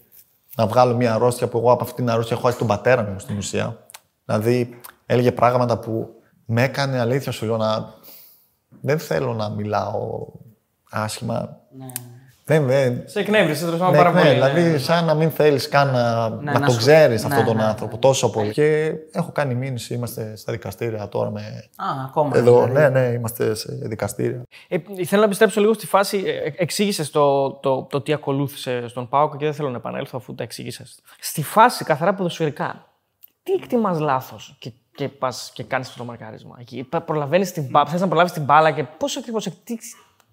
[0.56, 3.20] να βγάλω μια αρρώστια που εγώ από αυτήν την αρρώστια έχω χάσει τον πατέρα μου
[3.20, 3.88] στην ουσία.
[4.26, 6.10] Δηλαδή έλεγε πράγματα που
[6.46, 7.94] με έκανε αλήθεια σου λέω να.
[8.82, 10.28] Δεν θέλω να μιλάω
[10.90, 11.60] άσχημα.
[11.78, 11.86] Ναι.
[12.48, 13.04] Δεν, δεν.
[13.06, 14.30] Σε εκνεύρισε τέλο πάντων πάρα πολύ.
[14.30, 14.78] Δηλαδή, ναι.
[14.78, 17.64] σαν να μην θέλεις καν να, ναι, να, να το ξέρεις ναι, αυτόν τον ναι,
[17.64, 18.02] άνθρωπο ναι.
[18.02, 18.52] τόσο πολύ.
[18.52, 21.42] Και έχω κάνει μήνυση, είμαστε στα δικαστήρια τώρα με.
[21.76, 22.38] Α, ακόμα.
[22.38, 22.74] Εδώ, δηλαδή.
[22.74, 24.44] ναι, ναι, είμαστε σε δικαστήρια.
[24.68, 26.24] Ε, θέλω να επιστρέψω λίγο στη φάση.
[26.26, 30.36] Ε, εξήγησες το, το, το, τι ακολούθησε στον Πάοκ και δεν θέλω να επανέλθω αφού
[30.36, 31.00] τα εξήγησες.
[31.20, 32.86] Στη φάση καθαρά ποδοσφαιρικά,
[33.44, 36.58] τι εκτιμάς λάθος και, και πας και κάνεις αυτό το μαρκάρισμα.
[37.06, 39.78] Προλαβαίνεις την μπάλα, θες να προλάβεις την μπάλα και πώς ακριβώς τι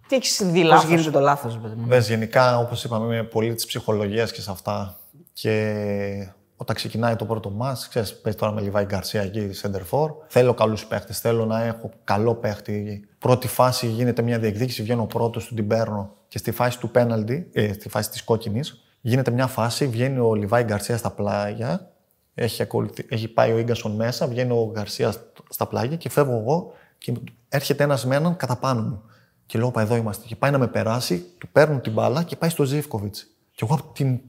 [0.08, 4.32] έχεις δει λάθος; Πώς γίνεται το λάθος, παιδί γενικά, όπως είπαμε, είμαι πολύ της ψυχολογίας
[4.32, 4.98] και σε αυτά.
[5.32, 10.08] Και όταν ξεκινάει το πρώτο μα, ξέρεις, παίζει τώρα με Λιβάη Γκαρσία εκεί, center for.
[10.26, 11.20] Θέλω καλούς παίχτες.
[11.20, 13.04] Θέλω να έχω καλό παίχτη.
[13.18, 16.14] Πρώτη φάση γίνεται μια διεκδίκηση, βγαίνω πρώτος του, την παίρνω.
[16.28, 20.34] Και στη φάση του πέναλτι, ε, στη φάση της κόκκινης, Γίνεται μια φάση, βγαίνει ο
[20.34, 21.90] Λιβάη Γκαρσία στα πλάγια.
[22.34, 25.12] Έχει, ακολουθη- έχει πάει ο γκασον μέσα, βγαίνει ο Γκαρσία
[25.48, 27.12] στα πλάγια και φεύγω εγώ και
[27.48, 29.02] έρχεται ένας με έναν κατά πάνω μου.
[29.46, 30.26] Και λέω, «Πα, εδώ είμαστε.
[30.26, 33.26] Και πάει να με περάσει, του παίρνουν την μπάλα και πάει στο Ζήφκοβιτς.
[33.54, 34.20] Και εγώ από την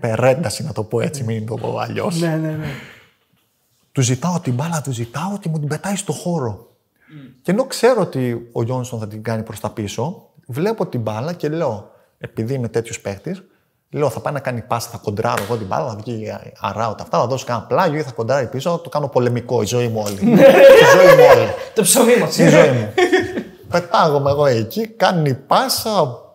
[0.00, 2.20] περένταση, να το πω έτσι, μην το πω αλλιώς.
[2.20, 2.66] Ναι, ναι, ναι.
[3.92, 6.70] Του ζητάω την μπάλα, του ζητάω και μου την πετάει στο χώρο.
[7.42, 11.32] Και ενώ ξέρω ότι ο Γιόνσον θα την κάνει προς τα πίσω, βλέπω την μπάλα
[11.32, 13.36] και λέω, επειδή είμαι τέτοιος παίχτη,
[13.90, 17.18] λέω θα πάει να κάνει πάσα, θα κοντράρω εγώ την μπάλα, θα βγει αράουτα αυτά,
[17.18, 20.02] θα δώσω κανένα πλάγιο ή θα κοντράρει πίσω, θα το κάνω πολεμικό, η ζωή μου
[20.06, 20.14] όλη.
[20.14, 20.36] η
[20.96, 21.48] ζωή μου όλη.
[21.74, 22.38] Το ψωμί μας.
[22.38, 22.92] Η ζωή μου.
[23.70, 25.90] Πετάγομαι εγώ εκεί, κάνει πάσα,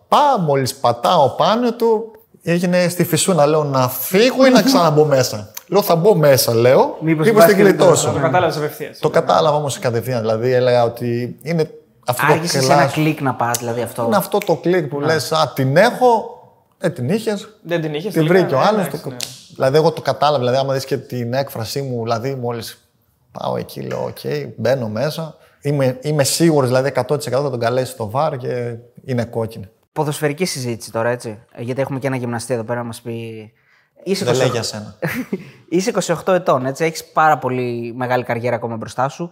[0.08, 2.10] πάω, μόλις πατάω πάνω του,
[2.42, 5.50] έγινε στη φυσούνα, λέω να φύγω ή να ξαναμπω μέσα.
[5.68, 8.10] Λέω θα μπω μέσα, λέω, Μήπως μήπως την υπάρχει γλιτώσω.
[8.12, 8.98] Το κατάλαβες απευθείας.
[8.98, 10.20] Το κατάλαβα όμως κατευθείαν.
[10.20, 11.70] Δηλαδή έλεγα ότι είναι
[12.06, 12.92] αυτό το Άρχισε σε ένα κλάσ.
[12.92, 14.04] κλικ να πας, δηλαδή αυτό.
[14.06, 16.41] Είναι αυτό το κλικ που λες, Α, την έχω,
[16.82, 17.48] δεν την είχες.
[17.62, 18.12] Δεν την είχες.
[18.12, 18.86] Την βρήκε ο άλλος.
[19.04, 19.16] ναι.
[19.54, 20.38] Δηλαδή, εγώ το κατάλαβα.
[20.38, 22.88] Δηλαδή, άμα δεις και την έκφρασή μου, δηλαδή, μόλις
[23.32, 24.18] πάω εκεί, λέω: Οκ,
[24.56, 25.36] μπαίνω μέσα.
[25.60, 29.68] Είμαι, είμαι σίγουρος, δηλαδή, 100% θα τον καλέσει το VAR και είναι κόκκινη.
[29.92, 31.38] Ποδοσφαιρική συζήτηση τώρα, έτσι.
[31.52, 33.52] Ε, Γιατί έχουμε και ένα γυμναστή εδώ πέρα να μας πει.
[34.04, 34.98] Είσαι Δεν 28 λέει για σένα.
[35.68, 35.92] Είσαι
[36.24, 36.84] 28 ετών, έτσι.
[36.84, 39.30] Έχεις πάρα πολύ μεγάλη καριέρα ακόμα μπροστά σου.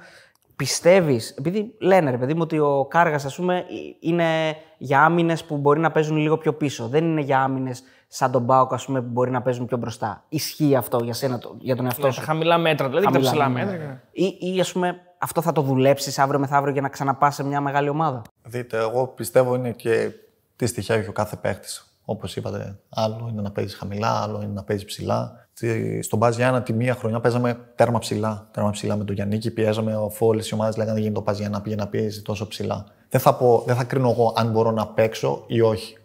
[0.65, 3.63] Πιστεύεις, επειδή λένε ρε παιδί μου ότι ο Κάργας, ας πούμε, ε,
[4.01, 6.89] είναι για άμυνες που μπορεί να παίζουν λίγο πιο πίσω.
[6.89, 10.25] Δεν είναι για άμυνες σαν τον Μπάουκ, ας πούμε, που μπορεί να παίζουν πιο μπροστά.
[10.29, 12.17] Ισχύει αυτό για σένα, το- για τον εαυτό Ναι, σου.
[12.17, 13.65] στα χαμηλά μέτρα, δηλαδή και τα Χαμηλά, ψηλά ναι.
[13.73, 14.03] μέτρα.
[14.13, 17.61] Ή, ή ας πούμε, αυτό θα το δουλέψεις αύριο μεθαύριο για να ξαναπάς σε μια
[17.61, 20.11] μεγάλη ομάδα; Δείτε, εγώ πιστεύω είναι και
[20.57, 21.69] τι στοιχεία έχει ο κάθε παίχτη.
[22.11, 25.49] Όπως είπατε, άλλο είναι να παίζεις χαμηλά, άλλο είναι να παίζεις ψηλά.
[25.55, 28.49] Τι- Στον Παζ Γιάννα τη μία χρονιά παίζαμε τέρμα ψηλά.
[28.53, 31.39] Τέρμα ψηλά με τον Γιάννη, πιέζαμε, αφού όλε οι ομάδες λέγανε δεν γίνεται ο Παζ
[31.39, 32.85] Γιάννα πήγε να πιέζει τόσο ψηλά.
[33.09, 35.97] Δεν θα, πω, δεν θα κρίνω εγώ αν μπορώ να παίξω ή όχι.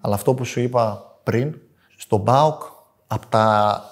[0.00, 1.54] Αλλά αυτό που σου είπα πριν,
[1.96, 2.62] στον ΠΑΟΚ,
[3.06, 3.82] από τα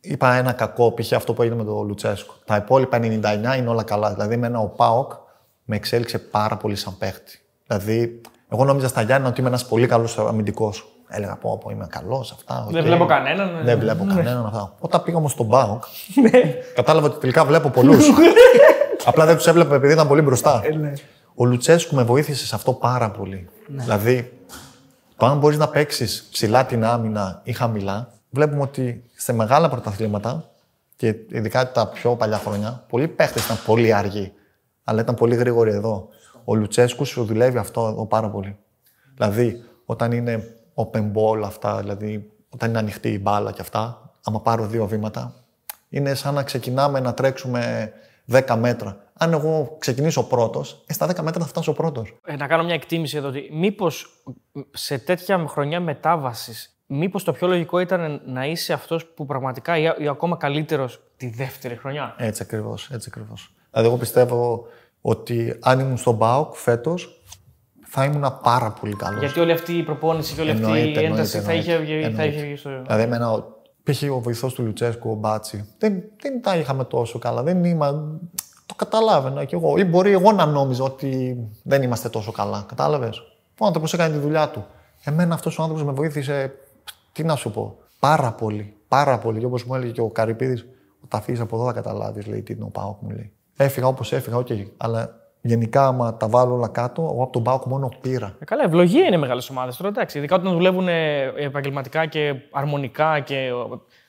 [0.00, 1.12] είπα ένα κακό, π.χ.
[1.12, 2.34] αυτό που έγινε με τον Λουτσέσκο.
[2.44, 4.12] Τα υπόλοιπα 99 είναι όλα καλά.
[4.12, 5.12] Δηλαδή, εμένα ο ΠΑΟΚ
[5.64, 7.40] με εξέλιξε πάρα πολύ σαν παίχτη.
[7.66, 10.90] Δηλαδή, εγώ νόμιζα στα Γιάννενα ότι είμαι ένας πολύ καλός αμυντικός.
[11.08, 12.64] Έλεγα, πω, πω είμαι καλός, αυτά.
[12.66, 12.72] οκ.
[12.72, 13.54] Δεν βλέπω κανέναν.
[13.54, 13.62] ναι.
[13.62, 14.74] Δεν βλέπω κανέναν αυτά.
[14.78, 15.84] Όταν πήγα όμως στον ΠΑΟΚ,
[16.74, 18.08] κατάλαβα ότι τελικά βλέπω πολλούς.
[19.04, 20.62] Απλά δεν τους έβλεπα επειδή ήταν πολύ μπροστά.
[21.34, 23.48] Ο Λουτσέσκου με βοήθησε σε αυτό πάρα πολύ.
[23.66, 24.32] Δηλαδή,
[25.16, 30.44] το αν μπορείς να παίξεις ψηλά την άμυνα ή χαμηλά, βλέπουμε ότι σε μεγάλα πρωταθλήματα
[30.96, 34.32] και ειδικά τα πιο παλιά χρόνια, πολλοί παίχτες ήταν πολύ αργοί.
[34.84, 36.08] Αλλά ήταν πολύ γρήγοροι εδώ.
[36.48, 38.56] Ο Λουτσέσκου σου δουλεύει αυτό εδώ πάρα πολύ.
[39.14, 44.40] Δηλαδή, όταν είναι open ball αυτά, δηλαδή όταν είναι ανοιχτή η μπάλα και αυτά, άμα
[44.40, 45.34] πάρω δύο βήματα,
[45.88, 47.92] είναι σαν να ξεκινάμε να τρέξουμε
[48.32, 48.96] 10 μέτρα.
[49.12, 52.14] Αν εγώ ξεκινήσω πρώτος, ε, στα 10 μέτρα θα φτάσω πρώτος.
[52.24, 54.22] Ε, να κάνω μια εκτίμηση εδώ ότι μήπως
[54.70, 59.82] σε τέτοια χρονιά μετάβασης, μήπως το πιο λογικό ήταν να είσαι αυτός που πραγματικά ή,
[59.98, 62.90] ή ακόμα καλύτερος τη δεύτερη χρονιά; Έτσι ακριβώς.
[62.90, 63.54] Έτσι ακριβώς.
[63.70, 64.66] Δηλαδή, εγώ πιστεύω
[65.00, 67.20] ότι αν ήμουν στον Μπάουκ φέτος,
[67.86, 69.20] θα ήμουν πάρα πολύ καλός.
[69.20, 72.42] Γιατί όλη αυτή η προπόνηση και όλη αυτή η ένταση θα είχε βγει θα είχε
[72.42, 72.70] βγει στο.
[72.82, 73.44] Δηλαδή, εμένα, ο-
[73.82, 74.02] π.χ.
[74.10, 77.42] ο βοηθός του Λουτσέσκου, ο Μπάτσι, δεν, δεν τα είχαμε τόσο καλά.
[77.42, 78.18] Δεν είμα...
[78.66, 79.76] Το καταλάβαινα κι εγώ.
[79.76, 82.64] Ή μπορεί εγώ να νόμιζα ότι δεν είμαστε τόσο καλά.
[82.68, 83.22] Κατάλαβες;
[83.60, 84.66] Ο άνθρωπος έκανε τη δουλειά του.
[85.04, 86.52] Εμένα αυτός ο άνθρωπος με βοήθησε.
[87.12, 87.78] Τι να σου πω.
[87.98, 88.76] Πάρα πολύ.
[88.88, 89.38] Πάρα πολύ.
[89.38, 90.66] Και όπως μου έλεγε και ο Καρυπίδης,
[91.04, 93.32] όταν φύγεις από εδώ θα καταλάβεις, λέει, τι είναι ο ΠΑΟΚ, μου λέει.
[93.56, 94.46] Έφυγα όπως έφυγα, οκ.
[94.76, 98.36] Αλλά γενικά, άμα τα βάλω όλα κάτω, εγώ από τον ΠΑΟΚ μόνο πήρα.
[98.40, 99.88] Ε, καλά, ευλογία είναι μεγάλες ομάδες τώρα.
[99.88, 103.52] Εντάξει, ειδικά όταν δουλεύουν ε, επαγγελματικά και αρμονικά και ε,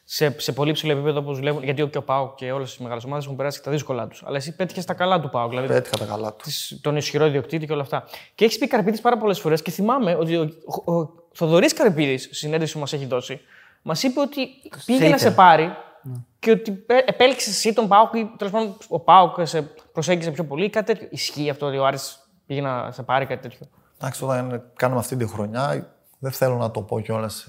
[0.03, 1.63] σε, σε πολύ ψηλό επίπεδο όπως δουλεύουν.
[1.63, 4.23] Γιατί και ο Πάοκ και όλες οι μεγάλες ομάδες έχουν περάσει και τα δύσκολά τους.
[4.25, 5.49] Αλλά εσύ πέτυχες τα καλά του Πάοκ.
[5.49, 6.43] Δηλαδή Πέτυχα τα καλά του.
[6.43, 8.03] της- τον ισχυρό ιδιοκτήτη και όλα αυτά.
[8.35, 10.49] Και έχεις πει Καρπίδης πάρα πολλές φορές και θυμάμαι ότι ο,
[10.85, 13.39] ο, ο Θοδωρής Καρπίδης, στη συνέντευξη που μας έχει δώσει,
[13.81, 14.47] μας είπε ότι
[14.85, 15.17] πήγε να ήθελε.
[15.17, 15.71] σε πάρει
[16.39, 20.43] και ότι ε, επέλεξες εσύ τον Πάοκ ή τέλος πάντων ο Πάοκ σε προσέγγισε πιο
[20.43, 23.67] πολύ ή κάτι τέτοιο; Ισχύει αυτό ότι ο Άρης πήγε να σε πάρει κάτι τέτοιο;
[23.99, 27.47] Εντάξει, όταν κάνουμε αυτή τη χρονιά, δεν θέλω να το πω κιόλας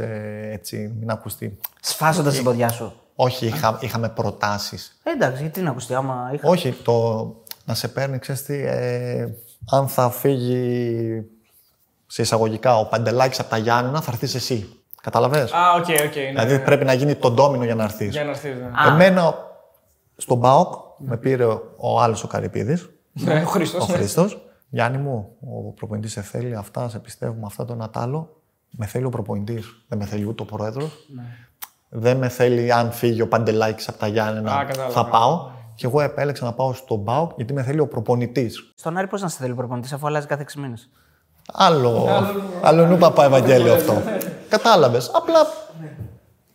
[0.53, 1.59] έτσι, μην ακουστεί.
[1.81, 2.93] Σφάζονται στην ποδιά σου.
[3.15, 4.99] Όχι, είχα, είχαμε προτάσεις.
[5.03, 6.49] Ε, εντάξει, γιατί να ακουστεί, άμα είχα.
[6.49, 7.27] Όχι, το
[7.65, 9.29] να σε παίρνει, ξέρεις τι, ε,
[9.71, 11.25] αν θα φύγει
[12.07, 14.78] σε εισαγωγικά ο Παντελάκης από τα Γιάννενα, θα έρθεις εσύ.
[15.03, 15.53] Καταλαβες.
[15.53, 16.15] Α, OK, OK.
[16.15, 18.11] ναι, δηλαδή πρέπει να γίνει το ντόμινο για να έρθεις.
[18.11, 18.55] Για να έρθεις.
[18.55, 18.93] Ναι.
[18.93, 19.35] Εμένα,
[20.17, 21.45] στον ΠΑΟΚ, με πήρε
[21.77, 23.89] ο άλλος ο Καρυπίδης, Ναι, ο Χρήστος.
[23.89, 24.43] ο Χρήστος.
[24.71, 28.37] Γιάννη μου, ο προπονητής σε θέλει αυτά, σε πιστεύουμε αυτά, το ένα τ' άλλο.
[28.71, 31.07] Με θέλει ο προπονητής, δεν με θέλει ούτε ο πρόεδρος.
[31.89, 34.93] Δεν με θέλει αν φύγει ο Παντελάκης από τα Γιάννενα, Α, κατάλαβα.
[34.93, 35.51] θα πάω.
[35.75, 38.73] Και εγώ επέλεξα να πάω στον ΠΑΟΚ γιατί με θέλει ο προπονητής.
[38.77, 40.89] Στον Άρη πώς να σε θέλει προπονητής, αφού αλλάζει κάθε 6 μήνες;
[41.53, 42.07] Άλλο,
[42.63, 44.03] άλλο νου παπά Ευαγγέλιο αυτό.
[44.49, 45.11] Κατάλαβες.
[45.15, 45.47] Απλά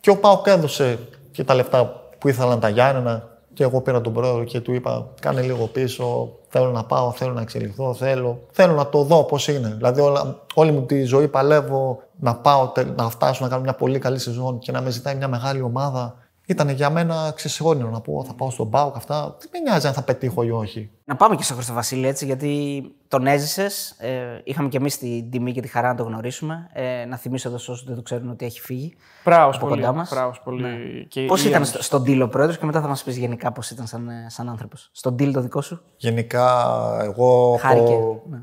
[0.00, 0.98] και ο Πάοκ έδωσε
[1.32, 3.28] και τα λεφτά που ήθελαν τα Γιάννενα.
[3.54, 6.32] Και εγώ πήρα τον πρόεδρο και του είπα: Κάνε λίγο πίσω.
[6.48, 7.94] Θέλω να πάω, θέλω να εξελιχθώ.
[7.94, 9.68] Θέλω, θέλω να το δω πώς είναι.
[9.76, 13.74] Δηλαδή, όλα, όλη μου τη ζωή παλεύω να πάω, τε- να φτάσω να κάνω μια
[13.74, 16.14] πολύ καλή σεζόν και να με ζητάει μια μεγάλη ομάδα.
[16.46, 19.36] Ήταν για μένα ξέρεις, όνειρο να πω: Θα πάω στον Πάοκ αυτά.
[19.40, 20.90] Δεν με νοιάζει αν θα πετύχω ή όχι.
[21.04, 23.90] Να πάμε και στο Χρήστο Βασίλη έτσι, γιατί τον έζησες.
[23.98, 26.68] Ε, είχαμε και εμείς την τιμή και τη χαρά να το γνωρίσουμε.
[26.72, 28.94] Ε, να θυμίσω εδώ σε όσους δεν το ξέρουν ότι έχει φύγει.
[29.24, 29.80] Μπράβο από πολύ.
[29.80, 30.10] κοντά μας.
[30.10, 31.06] Μπράβος πολύ.
[31.08, 33.52] Και Πώς η- ήταν στο, στον deal ο πρόεδρος και μετά θα μας πεις γενικά
[33.52, 34.90] πώς ήταν σαν, ε, σαν άνθρωπος.
[34.92, 36.66] Στον deal το δικό σου; Γενικά,
[37.02, 37.56] εγώ.
[37.60, 37.92] Χάρηκε.
[37.92, 38.38] έχω- Ναι.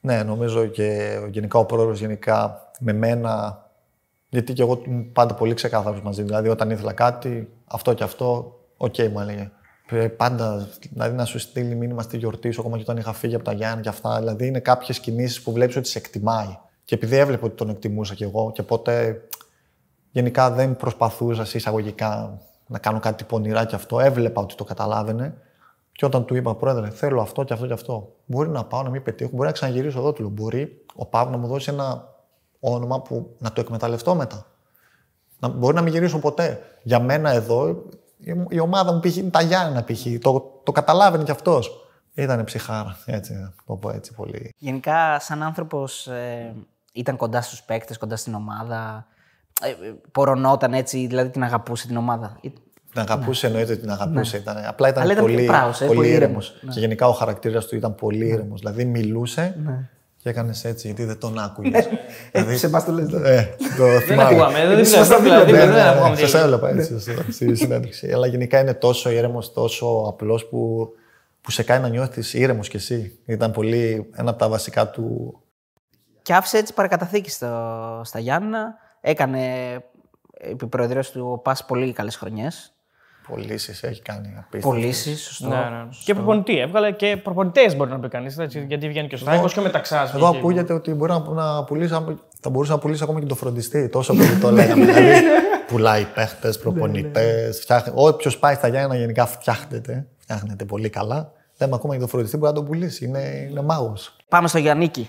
[0.00, 3.64] Ναι, νομίζω και γενικά ο πρόεδρος γενικά με μένα.
[4.28, 6.20] Γιατί και εγώ ήμουν πάντα πολύ ξεκάθαρος μαζί.
[6.20, 6.26] του.
[6.26, 9.50] Δηλαδή, όταν ήθελα κάτι, αυτό και αυτό, οκ, μου έλεγε.
[9.90, 13.34] Ε, Πάντα, δηλαδή να σου στείλει μήνυμα στη γιορτή σου, ακόμα και όταν είχα φύγει
[13.34, 14.18] από τα Γιάννενα και αυτά.
[14.18, 16.58] Δηλαδή, είναι κάποιες κινήσεις που βλέπεις ότι σε εκτιμάει.
[16.84, 19.22] Και επειδή έβλεπε ότι τον εκτιμούσα κι εγώ, και ποτέ
[20.10, 24.00] γενικά δεν προσπαθούσα σε εισαγωγικά να κάνω κάτι πονηρά και αυτό.
[24.00, 25.34] Έβλεπα ότι το καταλάβαινε.
[25.92, 28.12] Και όταν του είπα, Πρόεδρε, θέλω αυτό και αυτό και αυτό.
[28.26, 30.12] Μπορεί να πάω να μην πετύχω, μπορεί να ξαναγυρίσω εδώ.
[30.12, 32.14] Του λέω, Μπορεί ο Παύλος να μου δώσει ένα
[32.72, 34.46] όνομα που να το εκμεταλλευτώ μετά.
[35.38, 36.60] Να, μπορεί να μην γυρίσω ποτέ.
[36.82, 37.84] Για μένα εδώ,
[38.18, 39.16] η, η ομάδα μου π.χ.
[39.16, 40.06] είναι τα Γιάννενα π.χ.
[40.20, 41.80] Το, το καταλάβαινε κι αυτός.
[42.14, 44.54] Ήταν ψυχάρα, έτσι, να το πω έτσι πολύ.
[44.58, 46.54] Γενικά, σαν άνθρωπος, ε,
[46.92, 49.06] ήταν κοντά στους παίκτες, κοντά στην ομάδα.
[49.62, 49.74] Ε, ε,
[50.12, 52.38] πορωνόταν έτσι, δηλαδή την αγαπούσε την ομάδα.
[52.42, 52.48] Ε,
[52.92, 54.36] Την αγαπούσε, εννοείται ότι την αγαπούσε.
[54.36, 56.48] Ήταν, απλά ήταν, Αλλά ήταν πολύ, πιο πράος, ε, πολύ πολύ ήρεμος.
[56.48, 56.62] ήρεμος.
[56.62, 56.72] Ναι.
[56.72, 58.60] Και γενικά ο χαρακτήρας του ήταν πολύ ήρεμος.
[58.60, 59.56] Δηλαδή μιλούσε
[60.26, 61.88] και έκανες έτσι, γιατί δεν τον άκουγες.
[62.32, 64.28] δηλαδή, σε εμάς το λες, ε, το Δεν θυμάμαι.
[64.30, 64.66] ακούγαμε.
[64.66, 65.20] Δεν Ήσασταν ξέρω.
[65.20, 66.08] δίπλα, Δηλαδή, Ναι, δεν ναι, ακούγαμε.
[66.08, 66.54] ναι, τι Σας έγινε.
[66.54, 68.12] έβλεπα έτσι στη- στη συνέντευξη.
[68.12, 70.88] Αλλά γενικά είναι τόσο ήρεμος, τόσο απλός που,
[71.40, 73.18] που σε κάνει να νιώθεις ήρεμος κι εσύ.
[73.26, 75.38] Ήταν πολύ ένα από τα βασικά του.
[76.22, 78.74] Και άφησε έτσι παρακαταθήκη στο, στα Γιάννα.
[79.00, 79.40] Έκανε
[80.38, 82.75] επί προεδρίας του ο Πας πολύ καλές χρονιές.
[83.28, 84.68] Πωλήσεις έχει κάνει απίστευτο.
[84.68, 85.48] Πωλήσεις, σωστό.
[85.48, 85.88] Ναι, ναι.
[86.04, 86.58] Και προπονητή.
[86.58, 88.36] Έβγαλε και προπονητές μπορεί να πει κανείς.
[88.66, 90.14] Γιατί βγαίνει και ο Στάικο και ο Μεταξάς.
[90.14, 91.96] Εδώ ακούγεται ότι μπορεί να, να πουλήσεις,
[92.40, 93.88] θα μπορούσε να πουλήσει ακόμα και το φροντιστή.
[93.88, 94.84] Τόσο πολύ το λέγαμε.
[94.92, 95.22] δηλαδή,
[95.66, 97.66] πουλάει παίχτες, προπονητές.
[97.94, 100.06] Όποιος πάει στα Γιάννα γενικά φτιάχνεται.
[100.18, 101.32] Φτιάχνεται πολύ καλά.
[101.60, 103.04] Λέμε ακόμα και το φροντιστή μπορεί να το πουλήσει.
[103.04, 103.94] Είναι, είναι μάγο.
[104.28, 105.08] Πάμε στο Γιάννικη.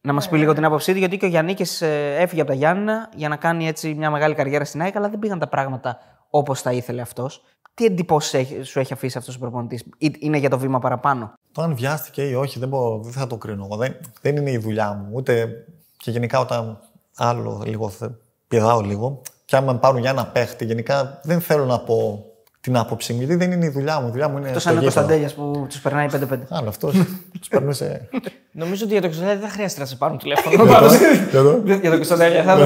[0.00, 1.82] Να μας πει λίγο την άποψή του, γιατί και ο Γιάννικης
[2.18, 5.18] έφυγε από τα Γιάννα για να κάνει έτσι μια μεγάλη καριέρα στην ΑΕΚ, αλλά δεν
[5.18, 5.98] πήγαν τα πράγματα
[6.30, 7.42] όπως τα ήθελε αυτός.
[7.74, 9.84] Τι εντυπώσεις σου έχει αφήσει αυτός ο προπονητής,
[10.18, 13.36] Είναι για το βήμα παραπάνω; Το αν βιάστηκε ή όχι δεν, μπορώ, δεν θα το
[13.36, 13.64] κρίνω.
[13.64, 13.76] εγώ.
[13.76, 15.10] Δεν, δεν είναι η δουλειά μου.
[15.12, 15.48] Ούτε
[15.96, 16.78] και γενικά όταν
[17.16, 18.10] άλλο λίγο θε-
[18.48, 22.24] πηδάω λίγο, και αν με πάρουν για ένα παίχτη, γενικά δεν θέλω να πω
[22.60, 24.08] την άποψή μου, γιατί δεν είναι η δουλειά μου.
[24.08, 24.48] Η δουλειά μου είναι.
[24.48, 25.00] Αυτό στο είναι ο γήπεδο.
[25.00, 26.38] Κωνσταντέλιας που τους περνάει 5-5.
[26.48, 26.94] Άλλο αυτός.
[27.38, 28.08] τους περνούσε.
[28.52, 30.64] Νομίζω ότι για τον Κωνσταντέλια δεν χρειάζεται να σε πάρουν τηλέφωνο.
[30.64, 30.92] Πάντως,
[31.32, 31.62] Εδώ.
[31.64, 32.58] Για τον Κωνσταντέλια θα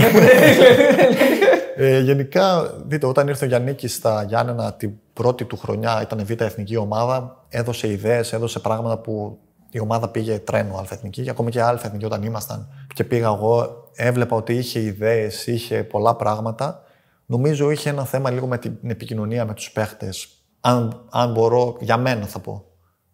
[1.76, 6.40] Ε, γενικά, δείτε, όταν ήρθε ο Γιάννη στα Γιάννενα την πρώτη του χρονιά, ήταν β'
[6.40, 9.38] εθνική ομάδα, έδωσε ιδέες, έδωσε πράγματα που
[9.70, 12.68] η ομάδα πήγε τρένο α' εθνική, και ακόμη και α' εθνική όταν ήμασταν.
[12.94, 16.82] Και πήγα εγώ, έβλεπα ότι είχε ιδέες, είχε πολλά πράγματα.
[17.32, 20.28] Νομίζω είχε ένα θέμα λίγο με την επικοινωνία με τους παίχτες.
[20.60, 22.64] Αν, αν μπορώ, για μένα θα πω.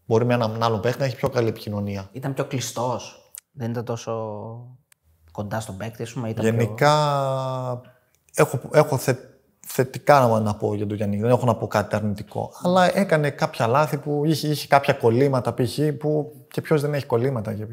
[0.06, 2.08] Μπορεί με έναν άλλο παίχτη να έχει πιο καλή επικοινωνία.
[2.12, 3.32] Ήταν πιο κλειστός.
[3.52, 4.12] Δεν ήταν τόσο
[5.32, 6.28] κοντά στον παίκτη, ας πούμε.
[6.28, 6.54] Ήταν πιο...
[6.54, 6.92] Γενικά
[8.34, 9.14] έχω, έχω θε,
[9.66, 11.20] θετικά να, να πω για τον Γιάννη.
[11.20, 12.52] Δεν έχω να πω κάτι αρνητικό.
[12.62, 15.78] Αλλά έκανε κάποια λάθη που είχε, είχε κάποια κολλήματα π.χ.
[15.98, 17.54] που και ποιος δεν έχει κολλήματα.
[17.54, 17.64] και-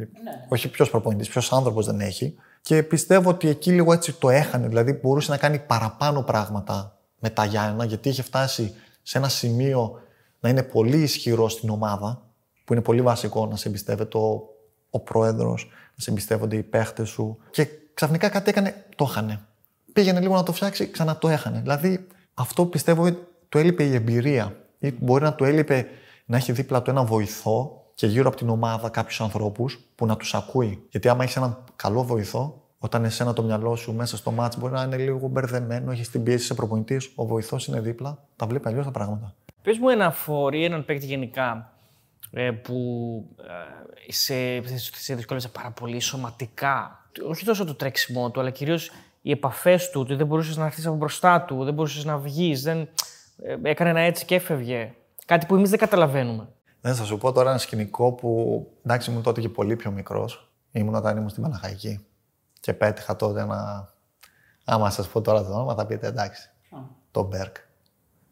[0.49, 2.36] Όχι ποιος προπονητής, ποιος άνθρωπος δεν έχει.
[2.61, 4.67] Και πιστεύω ότι εκεί λίγο έτσι το έχανε.
[4.67, 9.99] Δηλαδή μπορούσε να κάνει παραπάνω πράγματα με τα Γιάννα γιατί είχε φτάσει σε ένα σημείο
[10.39, 12.21] να είναι πολύ ισχυρός στην ομάδα
[12.65, 14.41] που είναι πολύ βασικό να σε εμπιστεύεται ο,
[14.89, 17.38] ο πρόεδρος, να σε εμπιστεύονται οι παίχτες σου.
[17.51, 19.39] Και ξαφνικά κάτι έκανε, το έχανε.
[19.93, 21.59] Πήγαινε λίγο να το φτιάξει, ξανά το έχανε.
[21.59, 24.55] Δηλαδή αυτό πιστεύω ότι του έλειπε η εμπειρία.
[24.80, 25.86] Ή μπορεί να του έλειπε
[26.26, 30.18] να έχει δίπλα του ένα βοηθό και γύρω από την ομάδα κάποιους ανθρώπους που να
[30.18, 30.86] τους ακούει.
[30.89, 34.74] Γιατί άμα έχεις έναν καλό βοηθό, όταν εσένα το μυαλό σου μέσα στο μάτς μπορεί
[34.74, 38.68] να είναι λίγο μπερδεμένο, έχεις την πίεση σε προπονητής, ο βοηθός είναι δίπλα, τα βλέπει
[38.68, 39.36] αλλιώς τα πράγματα.
[39.62, 41.74] Πες μου ένα φορεί, έναν παίκτη γενικά
[42.32, 42.76] ε, που
[44.08, 44.34] ε, σε,
[44.96, 47.06] σε δυσκόλεψε πάρα πολύ σωματικά.
[47.28, 48.91] Όχι τόσο το τρέξιμό του, αλλά κυρίως
[49.22, 52.62] οι επαφές του, ότι δεν μπορούσες να έρθεις από μπροστά του, δεν μπορούσες να βγεις,
[52.62, 52.80] δεν...
[53.43, 54.93] ε, έκανε ένα έτσι και έφευγε.
[55.26, 56.48] Κάτι που εμείς δεν καταλαβαίνουμε.
[56.86, 60.52] Δεν θα σου πω τώρα ένα σκηνικό που εντάξει ήμουν τότε και πολύ πιο μικρός.
[60.72, 62.06] Ήμουν όταν ήμουν στην Παναχαϊκή.
[62.60, 63.90] Και πέτυχα τότε ένα.
[64.66, 66.50] Άμα σας πω τώρα το όνομα, θα πείτε εντάξει.
[67.12, 67.56] Το Μπεργκ.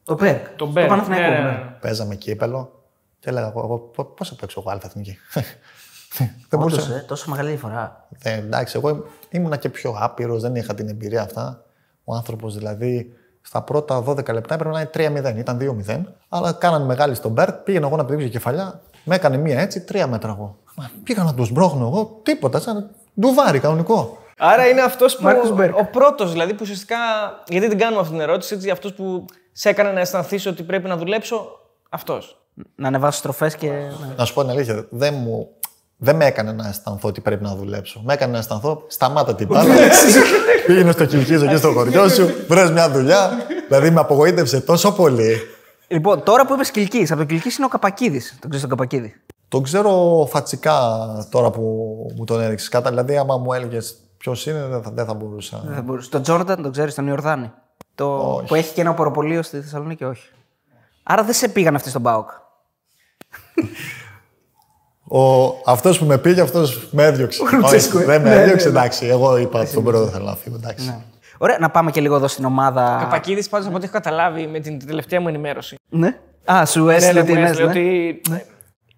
[0.03, 0.49] Το Μπεργκ.
[0.49, 0.87] Το Μπεργκ.
[0.87, 1.29] Παναθηναϊκό.
[1.29, 1.51] ναι, ναι, ναι.
[1.51, 1.77] ναι.
[1.81, 2.83] Παίζαμε κύπελο
[3.19, 5.17] και έλεγα εγώ, εγώ πώς θα παίξω εγώ Άλφα εθνική;
[6.49, 6.95] Δεν Όντως, μπορούσα.
[6.95, 8.07] ε, τόσο μεγάλη διαφορά.
[8.23, 11.65] Ε, εντάξει, εγώ ήμουνα και πιο άπειρος, δεν είχα την εμπειρία αυτά.
[12.03, 13.13] Ο άνθρωπος δηλαδή
[13.45, 15.37] στα πρώτα 12 λεπτά έπρεπε να είναι 3-0.
[15.37, 16.01] Ήταν 2-0.
[16.29, 20.07] Αλλά κάνανε μεγάλη στον Μπέρκ, πήγαινα εγώ να πηδήξω κεφαλιά, με έκανε μία έτσι, τρία
[20.07, 20.57] μέτρα εγώ.
[20.75, 22.89] Μα πήγα να τους σμπρώχνω εγώ, τίποτα, σαν
[23.19, 24.17] ντουβάρι κανονικό.
[24.37, 25.23] Άρα είναι αυτός που.
[25.23, 25.77] Μάρκος Μπέρκ.
[25.77, 26.95] Ο πρώτος δηλαδή που ουσιαστικά.
[27.47, 30.87] Γιατί την κάνουμε αυτή την ερώτηση, έτσι, αυτό που σε έκανε να αισθανθείς ότι πρέπει
[30.87, 31.45] να δουλέψω,
[31.89, 32.37] αυτός.
[32.75, 33.67] Να ανεβάσω στροφές και.
[33.69, 34.13] ναι.
[34.17, 35.49] Να σου πω την αλήθεια, δεν, μου,
[35.97, 38.01] δεν με έκανε να αισθανθώ ότι πρέπει να δουλέψω.
[38.05, 39.73] Με έκανε να αισθανθώ, σταμάτα την μπάλα.
[40.65, 43.31] Πήγαινε στο κυλκίζο εκεί στο χωριό σου, βρες μια δουλειά.
[43.67, 45.37] δηλαδή με απογοήτευσε τόσο πολύ.
[45.87, 48.29] Λοιπόν, τώρα που είπες Κυλκής, από τον Κυλκής είναι ο Καπακίδης.
[48.29, 50.79] Τον ξέρεις τον Καπακίδη; Τον ξέρω φατσικά
[51.31, 51.61] τώρα που
[52.15, 52.69] μου τον έδειξε.
[52.69, 55.61] Κατά δηλαδή, άμα μου έλεγες ποιος είναι, δεν θα, δεν θα μπορούσα.
[55.65, 56.09] Δεν θα μπορούσε.
[56.09, 57.51] Τον Τζόρνταν τον ξέρεις, τον Ιορδάνη.
[57.95, 58.17] Το...
[58.17, 58.47] Όχι.
[58.47, 60.29] Που έχει και ένα ποροπολείο στη Θεσσαλονίκη, όχι.
[61.03, 62.29] Άρα δεν σε πήγαν αυτοί στον Πάοκ.
[65.19, 67.43] Ο, αυτός που με πήγε, αυτός με έδιωξε.
[67.55, 68.07] Λουτσέσκου, Όχι, ε.
[68.07, 68.77] δεν με Ναι, ναι, έδιωξε, ναι.
[68.79, 69.05] εντάξει.
[69.05, 70.55] Εγώ είπα ότι τον πρώτο θέλω να φύγω.
[70.55, 71.03] Εντάξει.
[71.37, 72.97] Ωραία, να πάμε και λίγο εδώ στην ομάδα.
[72.99, 75.75] Καπακίδη, πάντως από ό,τι έχω καταλάβει με την τελευταία μου ενημέρωση.
[75.89, 76.17] Ναι.
[76.51, 77.85] Α, σου Ναι, έστειλε ναι, την μου έστειλε έστειλε.
[77.89, 78.21] ότι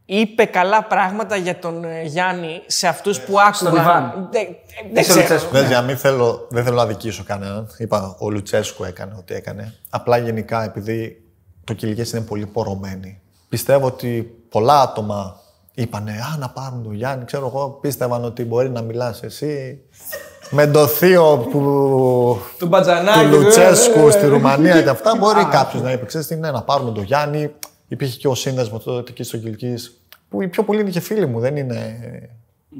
[0.05, 3.75] είπε καλά πράγματα για τον ε, Γιάννη σε αυτούς που άκουγαν.
[3.83, 4.29] Ιβάν.
[4.31, 4.47] Δεν-
[4.93, 5.19] Δεν Είσαι ο ξέρω.
[5.19, 5.53] Λουτσέσκου.
[5.53, 7.67] Δες, για να μην θέλω, δεν θέλω να δικήσω κανέναν.
[7.77, 9.73] Είπα, ο Λουτσέσκου έκανε ό,τι έκανε.
[9.89, 11.23] Απλά γενικά, επειδή
[11.63, 15.39] το κυλικές είναι πολύ πορωμένοι, πιστεύω ότι πολλά άτομα
[15.75, 17.25] είπανε «Α, να πάρουν τον Γιάννη».
[17.25, 19.81] Ξέρω εγώ, πίστευαν ότι μπορεί να μιλάς εσύ
[20.49, 21.59] με το θείο που...
[22.57, 23.29] Του Μπατζανάκη.
[23.29, 25.15] του Λουτσέσκου ε, ε, στη Ρουμανία και αυτά.
[25.17, 27.51] Μπορεί κάποιος να είπε: Ξέρεις τι, ναι, να πάρουμε τον Γιάννη.
[27.87, 30.01] Υπήρχε και ο σύνδεσμος τότε εκεί στο Κυλκής.
[30.29, 31.39] Που οι πιο πολλοί είναι και φίλοι μου.
[31.39, 31.97] Δεν είναι,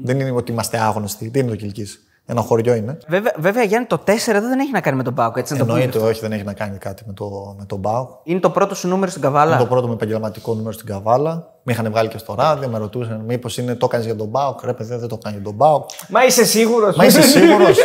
[0.04, 1.30] δεν είναι ότι είμαστε άγνωστοι.
[1.30, 2.00] Τι είναι το Κυλκής.
[2.28, 2.98] Ένα χωριό είναι.
[3.08, 5.36] Βέβαια, βέβαια, Γιάννη, το 4 δεν έχει να κάνει με τον Πάοκ.
[5.36, 5.80] Έτσι, να το πούμε.
[5.80, 8.10] Εννοείται, όχι, δεν έχει να κάνει κάτι με, το, με τον Μπάουκ.
[8.22, 11.54] Είναι το πρώτο σου νούμερο στην Καβάλα; Είναι το πρώτο μου επαγγελματικό νούμερο στην Καβάλα.
[11.62, 14.72] Με είχαν βγάλει και στο ράδιο, με ρωτούσαν μήπως το έκανες για τον Μπάουκ; Ρε,
[14.72, 15.90] παιδί, δεν το έκανε για τον Μπάουκ.
[16.08, 16.96] Μα είσαι σίγουρος.
[16.96, 17.78] Μα είσαι σίγουρος.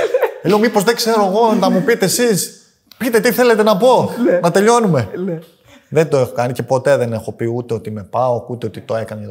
[0.44, 2.62] Λέω, μήπως δεν ξέρω εγώ να μου πείτε εσείς.
[2.98, 4.10] Πείτε τι θέλετε να πω.
[4.42, 5.10] να τελειώνουμε.
[5.89, 8.82] Δεν το έχω κάνει και ποτέ δεν έχω πει ούτε ότι με πάω, ούτε ότι
[8.82, 9.22] το έκανα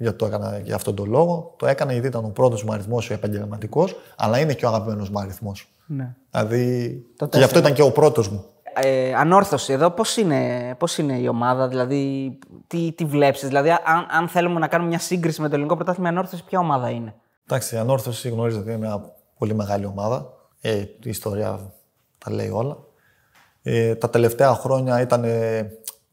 [0.00, 1.54] για, το, για, το έκανα για αυτόν τον λόγο.
[1.56, 5.10] Το έκανα γιατί ήταν ο πρώτος μου αριθμός ο επαγγελματικός, αλλά είναι και ο αγαπημένος
[5.10, 5.68] μου αριθμός.
[5.86, 6.14] Ναι.
[6.30, 7.04] Δηλαδή.
[7.16, 7.58] Το και γι' αυτό τέσσερα.
[7.58, 8.44] ήταν και ο πρώτος μου.
[8.74, 14.06] Ε, ανόρθωση εδώ, πώς είναι, πώς είναι η ομάδα, δηλαδή τι, τι βλέπεις, δηλαδή αν,
[14.10, 17.14] αν θέλουμε να κάνουμε μια σύγκριση με το ελληνικό πρωτάθλημα, η ανόρθωση ποια ομάδα είναι;
[17.50, 20.32] Εντάξει, η Ανόρθωση γνωρίζετε ότι είναι μια πολύ μεγάλη ομάδα.
[20.60, 21.72] Ε, η ιστορία
[22.18, 22.78] τα λέει όλα.
[23.62, 25.70] Ε, τα τελευταία χρόνια ήταν, ε,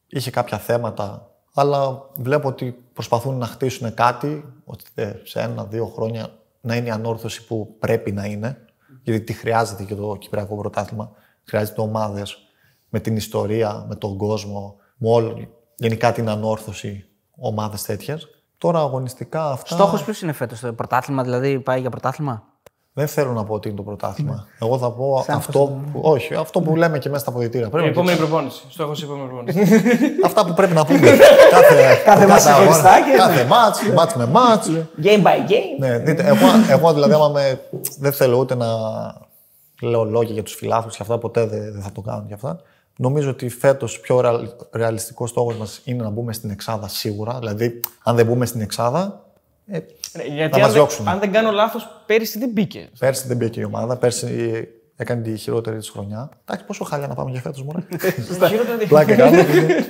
[0.08, 1.27] είχε κάποια θέματα,
[1.60, 6.30] αλλά βλέπω ότι προσπαθούν να χτίσουν κάτι, ώστε σε ένα-δύο χρόνια
[6.62, 8.66] να είναι η ανόρθωση που πρέπει να είναι.
[9.04, 11.12] Γιατί τι χρειάζεται και το Κυπριακό Πρωτάθλημα.
[11.44, 12.38] Χρειάζεται ομάδες
[12.90, 17.06] με την ιστορία, με τον κόσμο, με όλη, γενικά την ανόρθωση
[17.38, 18.28] ομάδες τέτοιες.
[18.58, 19.76] Τώρα αγωνιστικά αυτά.
[19.76, 22.44] Στόχος ποιος είναι φέτος, το πρωτάθλημα, δηλαδή πάει για πρωτάθλημα;
[22.98, 24.48] Δεν θέλω να πω ότι είναι το πρωτάθλημα.
[24.62, 25.60] Εγώ θα πω αυτό
[25.92, 27.70] που, όχι, αυτό που λέμε και μέσα στα αποδητήρια.
[27.70, 28.64] Πρέπει Η να επόμενη προπόνηση.
[28.70, 29.76] Στόχο η επόμενη προπόνηση.
[30.26, 31.00] Αυτά που πρέπει να πούμε.
[31.52, 34.70] κάθε κάθε μάτς αγώνα, ξεχωριστά και- Κάθε μάτς, μάτς με μάτς.
[35.04, 35.80] game by game.
[35.80, 37.60] ναι, δείτε, εγώ, εγώ δηλαδή άμα με,
[38.00, 38.68] δεν θέλω ούτε να
[39.82, 42.60] λέω λόγια για τους φιλάθλους και αυτά, ποτέ δεν, δεν θα το κάνω και αυτά.
[42.98, 47.40] Νομίζω ότι φέτος πιο ρεαλ, ρεαλιστικός στόχος μας είναι να μπούμε στην Εξάδα σίγουρα.
[47.40, 49.26] Δηλαδή, αν δεν μπούμε στην Εξάδα,
[49.68, 49.80] ε,
[50.18, 51.08] Ναι, Γιατί μας αν, δεν- διώξουν.
[51.08, 52.90] αν δεν κάνω λάθος, πέρυσι δεν μπήκε.
[53.00, 53.98] Πέρσι δεν μπήκε η ομάδα.
[53.98, 56.30] Πέρσι έκανε τη χειρότερη της χρονιά.
[56.46, 57.84] Εντάξει, πόσο χάλια να πάμε για φέτος μόνο.
[58.48, 59.38] Χειρότερα δεν- Πλάκα κάνω.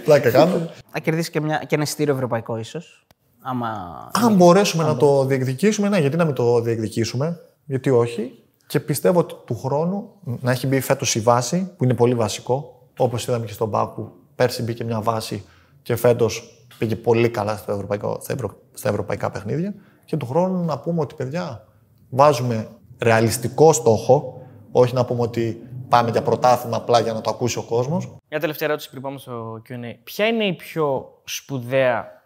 [0.03, 0.69] Πλάκα κάνω.
[0.93, 3.05] Να κερδίσει και, μια, και ένα εισιτήριο ευρωπαϊκό ίσως.
[3.41, 3.69] Άμα...
[4.13, 8.43] Αν μπορέσουμε να το διεκδικήσουμε, ναι, γιατί να μην το διεκδικήσουμε, γιατί όχι.
[8.67, 10.09] Και πιστεύω ότι του χρόνου
[10.41, 12.87] να έχει μπει φέτος η βάση, που είναι πολύ βασικό.
[12.97, 15.43] Όπως είδαμε και στον Πάκου, που πέρσι μπήκε μια βάση
[15.81, 19.73] και φέτος πήγε πολύ καλά στο ευρωπαϊκό, στα, ευρω- στα ευρωπαϊκά παιχνίδια.
[20.05, 21.67] Και του χρόνου να πούμε ότι παιδιά,
[22.09, 22.69] βάζουμε
[22.99, 27.63] ρεαλιστικό στόχο, όχι να πούμε ότι πάμε για πρωτάθλημα απλά για να το ακούσει ο
[27.63, 28.15] κόσμος.
[28.29, 29.93] Μια τελευταία ερώτηση πριν πάμε στο QA.
[30.03, 32.21] Ποια είναι η πιο σπουδαία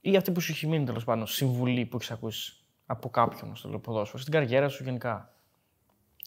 [0.00, 2.52] ή αυτή που σου έχει μείνει τέλος πάντων συμβουλή που έχεις ακούσει
[2.86, 5.32] από κάποιον στο ποδόσφαιρο, στην καριέρα σου γενικά;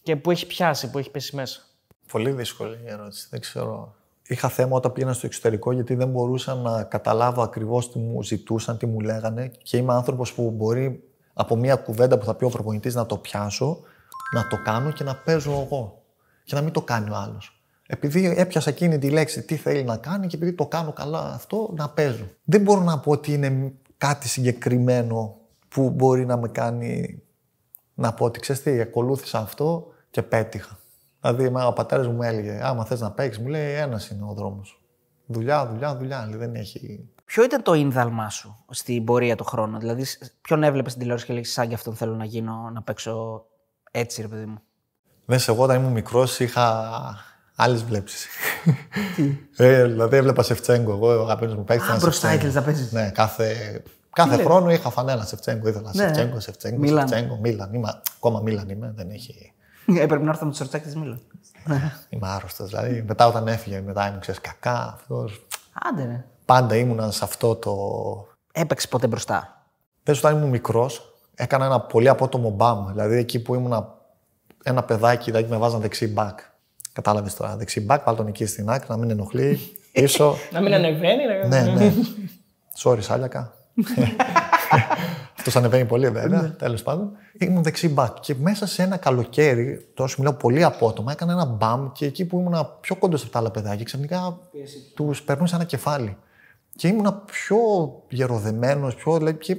[0.02, 1.60] Και που έχει πιάσει, που έχει πέσει μέσα;
[2.12, 3.26] Πολύ δύσκολη η ερώτηση.
[3.30, 3.94] Δεν ξέρω.
[4.30, 8.78] Είχα θέμα όταν πήγαινα στο εξωτερικό γιατί δεν μπορούσα να καταλάβω ακριβώς τι μου ζητούσαν,
[8.78, 9.50] τι μου λέγανε.
[9.62, 13.16] Και είμαι άνθρωπος που μπορεί από μια κουβέντα που θα πει ο προπονητής να το
[13.16, 13.80] πιάσω,
[14.34, 16.02] να το κάνω και να παίζω εγώ.
[16.44, 17.62] Και να μην το κάνει ο άλλος.
[17.86, 21.72] Επειδή έπιασα εκείνη τη λέξη τι θέλει να κάνει και επειδή το κάνω καλά αυτό,
[21.76, 22.26] να παίζω.
[22.44, 25.36] Δεν μπορώ να πω ότι είναι κάτι συγκεκριμένο
[25.68, 27.22] που μπορεί να με κάνει
[27.94, 30.78] να πω ότι ξέρεις τι, ακολούθησα αυτό και πέτυχα.
[31.20, 34.32] Δηλαδή, εμένα ο πατέρας μου έλεγε: Άμα θες να παίξεις, μου λέει: Ένας είναι ο
[34.32, 34.80] δρόμος.
[35.26, 36.26] Δουλειά, δουλειά, δουλειά.
[36.28, 37.08] Λέει, δεν έχει.
[37.24, 41.26] Ποιο ήταν το ίνδαλμά σου στην πορεία του χρόνου, Δηλαδή, σ- ποιον έβλεπες στην τηλεόραση
[41.28, 43.44] και λέγει Σαν και αυτόν θέλω να γίνω, να παίξω
[43.90, 44.58] έτσι, ρε παιδί μου.
[45.26, 46.90] Δες, εγώ όταν ήμουν μικρός είχα
[47.56, 48.26] άλλες βλέψεις.
[49.56, 50.92] ε, δηλαδή έβλεπα Σεφτσέγκο.
[50.92, 52.48] Εγώ ο αγαπημένος μου παίκτης Α, ήταν μπροστά Σεφτσέγκο.
[52.50, 52.92] ήθελε να παίζεις.
[52.92, 55.68] Ναι, κάθε, κάθε χρόνο είχα φανέλα Σεφτσέγκο.
[55.68, 56.02] Ήθελα Ναι.
[56.02, 57.08] Σεφτσέγκο, Σεφτσέγκο, Μίλαν.
[57.08, 57.72] Σεφτσέγκο, Μίλαν.
[57.74, 59.52] Είμαι, ακόμα Μίλαν είμαι, δεν έχει.
[59.86, 61.20] Έπρεπε να έρθω με το σορτσάκι τη Μίλαν.
[62.08, 62.68] Είμαι άρρωστος.
[62.68, 64.92] Δηλαδή μετά όταν έφυγε, μετά ήμουν ξέρεις, κακά.
[64.94, 65.46] Αυτός.
[65.72, 66.24] Άντε, ναι.
[66.44, 67.74] Πάντα ήμουνα σε αυτό το.
[68.52, 69.64] Έπαιξε ποτέ μπροστά.
[70.02, 72.86] Πες όταν ήμουν μικρός, έκανα ένα πολύ απότομο μπαμ.
[72.90, 73.86] Δηλαδή εκεί που ήμουν
[74.62, 76.38] ένα παιδάκι, δηλαδή με βάζαν δεξί μπακ.
[76.92, 77.56] Κατάλαβες τώρα.
[77.56, 79.58] Δεξί μπακ, βάλ τον εκεί στην άκρη, να μην ενοχλεί.
[79.92, 80.36] Πίσω.
[80.52, 81.22] Να μην ανεβαίνει.
[81.26, 81.92] να- ναι, ναι.
[82.82, 83.52] Sorry, Σάλιακα.
[85.46, 86.54] Αυτό ανεβαίνει πολύ, βέβαια.
[86.58, 87.10] Τέλος πάντων.
[87.38, 88.20] Ήμουν δεξί μπακ.
[88.20, 92.24] Και μέσα σε ένα καλοκαίρι, τώρα σου μιλάω πολύ απότομα, έκανα ένα μπαμ και εκεί
[92.24, 94.38] που ήμουν πιο κοντά σε αυτά τα άλλα παιδάκια, ξαφνικά
[94.94, 96.16] τους περνούσε ένα κεφάλι.
[96.76, 97.56] Και ήμουν πιο
[98.08, 99.16] γεροδεμένος, πιο.
[99.16, 99.56] Δηλαδή, και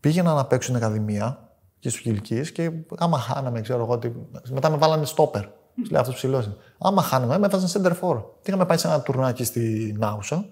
[0.00, 1.48] πήγαινα να παίξω στην Ακαδημία
[1.78, 3.98] και στους Κυλκής και άμα χάναμε, ξέρω εγώ.
[3.98, 4.10] Τι...
[4.50, 5.44] Μετά με βάλανε στόπερ.
[5.74, 6.56] Τους λέει αυτός ψηλός είναι.
[6.78, 8.22] Άμα χάναμε, με έβαζαν center for.
[8.42, 10.46] Τι είχαμε πάει σε ένα τουρνάκι στη Νάουσα.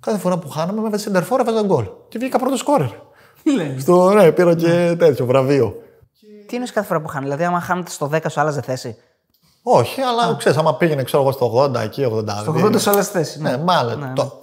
[0.00, 1.88] Κάθε φορά που χάναμε, με έβαζε center for, έβαζα γκολ.
[2.08, 2.90] Και βγήκα πρώτος σκόρερ.
[3.78, 5.76] Στο ναι, πήρα και τέτοιο βραβείο.
[6.46, 7.24] Τι είναι κάθε φορά που χάνει.
[7.24, 8.96] Δηλαδή, άμα χάνετε στο 10 σου άλλαζε θέση;
[9.62, 12.24] Όχι, αλλά ξέρεις, άμα πήγαινε ξέρω εγώ στο 80, εκεί 82.
[12.40, 13.40] Στο 80 σου άλλαζε θέση.
[13.40, 14.12] Ναι, μάλλον.
[14.14, 14.40] Το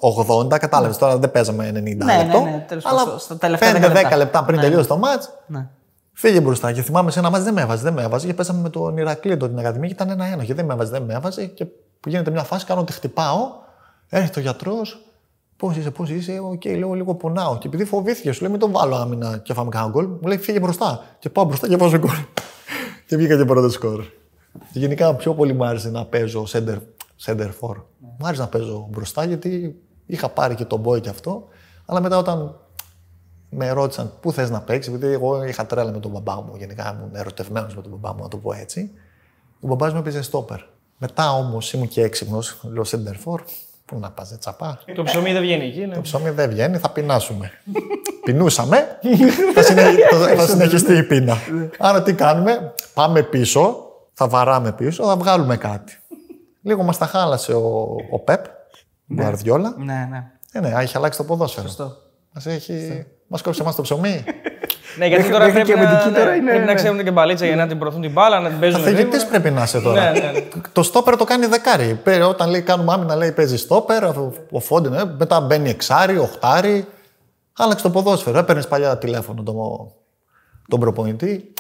[0.52, 2.42] 80, κατάλαβες τώρα δεν παίζαμε 90 ναι, λεπτό.
[2.42, 4.16] ναι, τέλος αλλά πάντων, στα τελευταία 5-10 10 λεπτά.
[4.18, 4.64] λεπτά πριν Ναι.
[4.64, 5.68] τελειώσει το μάτς, Ναι.
[6.14, 6.72] φύγε μπροστά.
[6.72, 8.28] Και θυμάμαι σε ένα ματς δεν με έβαζε, δεν με έβαζε.
[8.28, 10.44] Και παίζαμε με τον Ηρακλή, τον την Ακαδημία και ήταν ένα-ένα.
[10.44, 11.46] Και δεν με έβαζε, δεν με έβαζε.
[11.46, 11.66] Και
[12.00, 13.38] που γίνεται μια φάση, κάνω ότι χτυπάω.
[14.10, 15.02] Έρχεται ο γιατρός.
[15.58, 17.58] Πώς είσαι, πώς είσαι, οκ, λέω λίγο πονάω.
[17.58, 20.38] Και επειδή φοβήθηκε, σου λέει μην τον βάλω άμυνα και φάμε κανένα γκολ, μου λέει
[20.38, 21.04] φύγε μπροστά.
[21.20, 22.16] Και πάω μπροστά και βάζω γκολ.
[23.08, 24.04] και βγήκα και πρώτο σκορ.
[24.72, 26.78] Και γενικά πιο πολύ μου άρεσε να παίζω σέντερ,
[27.26, 27.76] σέντερ φορ.
[28.00, 31.48] Μου άρεσε να παίζω μπροστά γιατί είχα πάρει και τον μπόι και αυτό.
[31.86, 32.56] Αλλά μετά όταν
[33.50, 36.56] με ρώτησαν πού θες να παίξεις, επειδή εγώ είχα τρέλα με τον μπαμπά μου.
[36.56, 38.92] Γενικά ήμουν ερωτευμένος με τον μπαμπά μου, να το πω έτσι.
[39.60, 40.60] Ο μπαμπάς μου έπαιζε στόπερ.
[40.98, 43.40] Μετά όμως ήμουν και έξυπνος, λέω center for.
[43.94, 44.80] Πού να πας, τσαπά.
[44.96, 45.86] Το ψωμί δεν βγαίνει εκεί.
[45.86, 45.94] ναι.
[45.96, 47.52] Το ψωμί δεν βγαίνει, θα πεινάσουμε.
[48.26, 48.98] Πεινούσαμε,
[49.54, 51.38] θα, συνεχ- θα- θα συνεχιστεί η πείνα.
[51.78, 53.76] Άρα τι κάνουμε, πάμε πίσω,
[54.14, 55.98] θα βαράμε πίσω, θα βγάλουμε κάτι.
[56.62, 59.74] Λίγο μας τα χάλασε ο, ο Πεπ, ο Γκουαρδιόλα.
[59.78, 60.24] Ναι, ναι.
[60.52, 61.68] Ε, ναι, έχει αλλάξει το ποδόσφαιρο.
[61.68, 61.92] Σωστό.
[62.34, 63.06] Μας έχει...
[63.28, 64.24] Μας κόψε εμάς το ψωμί.
[64.98, 66.74] Ναι, γιατί Μέχρι- τώρα μέχρι πρέπει, και να, αμυντική ναι, τώρα είναι- πρέπει να ναι.
[66.74, 68.80] ξέρουν και μπαλίτσα για να την προωθούν την μπάλα, να την παίζουν.
[68.84, 69.30] Καθηγητής γρήγορα.
[69.40, 70.12] πρέπει να είσαι τώρα.
[70.12, 70.32] Ναι, ναι.
[70.72, 72.00] Το στόπερ το κάνει δεκάρι.
[72.04, 76.18] Πέ- Όταν λέει κάνουμε άμυνα, λέει παίζει στόπερ, ο- ο Φόντιν, ε, μετά μπαίνει εξάρι,
[76.18, 76.86] οχτάρι.
[77.58, 78.38] Άλλαξε το ποδόσφαιρο.
[78.38, 79.56] Έπαιρνες παλιά τηλέφωνο τον,
[80.68, 81.54] τον προπονητή.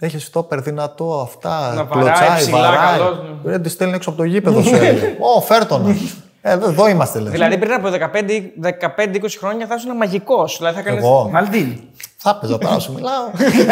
[0.00, 1.72] Έχεις στόπερ δυνατό, αυτά.
[1.74, 2.98] Να βαράει, κλωτσάει, ψηλά, βαράει.
[2.98, 3.50] καλός, ναι.
[3.50, 4.74] Ρε, τη στέλνει έξω από το γήπεδο σου.
[4.74, 5.16] έλεγε.
[5.36, 5.96] Ω, φέρτονα.
[6.40, 7.32] ε, εδώ είμαστε, λέει.
[7.32, 10.56] Δηλαδή πριν από 15-20 χρόνια θα ήσουν μαγικός.
[10.56, 11.02] Δηλαδή θα κάνεις...
[11.04, 11.30] Εγώ.
[12.26, 12.32] Μαλτίνη.
[12.32, 13.24] Θα έπαιζα τώρα, σου μιλάω.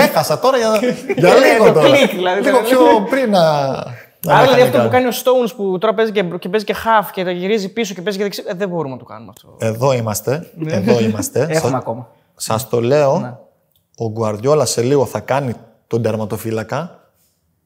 [0.05, 0.71] Έχασα τώρα για,
[1.17, 1.89] για λίγο το τώρα.
[1.97, 2.69] κλικ, δηλαδή, λίγο τώρα.
[2.69, 2.79] πιο
[3.11, 3.41] πριν να.
[3.41, 5.05] να Άρα με δηλαδή είχαν αυτό που κάνει.
[5.05, 7.95] κάνει ο Stones που τώρα παίζει και, και παίζει και half και τα γυρίζει πίσω
[7.95, 8.43] και παίζει και δεξί.
[8.47, 9.57] Ε, δεν μπορούμε να το κάνουμε αυτό.
[9.59, 10.51] Εδώ είμαστε.
[10.57, 10.73] Ναι.
[10.73, 11.47] Εδώ είμαστε.
[11.51, 12.09] Έχουμε ακόμα.
[12.37, 13.39] Σας το λέω,
[13.99, 15.53] ο Γκουαρδιόλα σε λίγο θα κάνει
[15.87, 16.99] τον τερματοφύλακα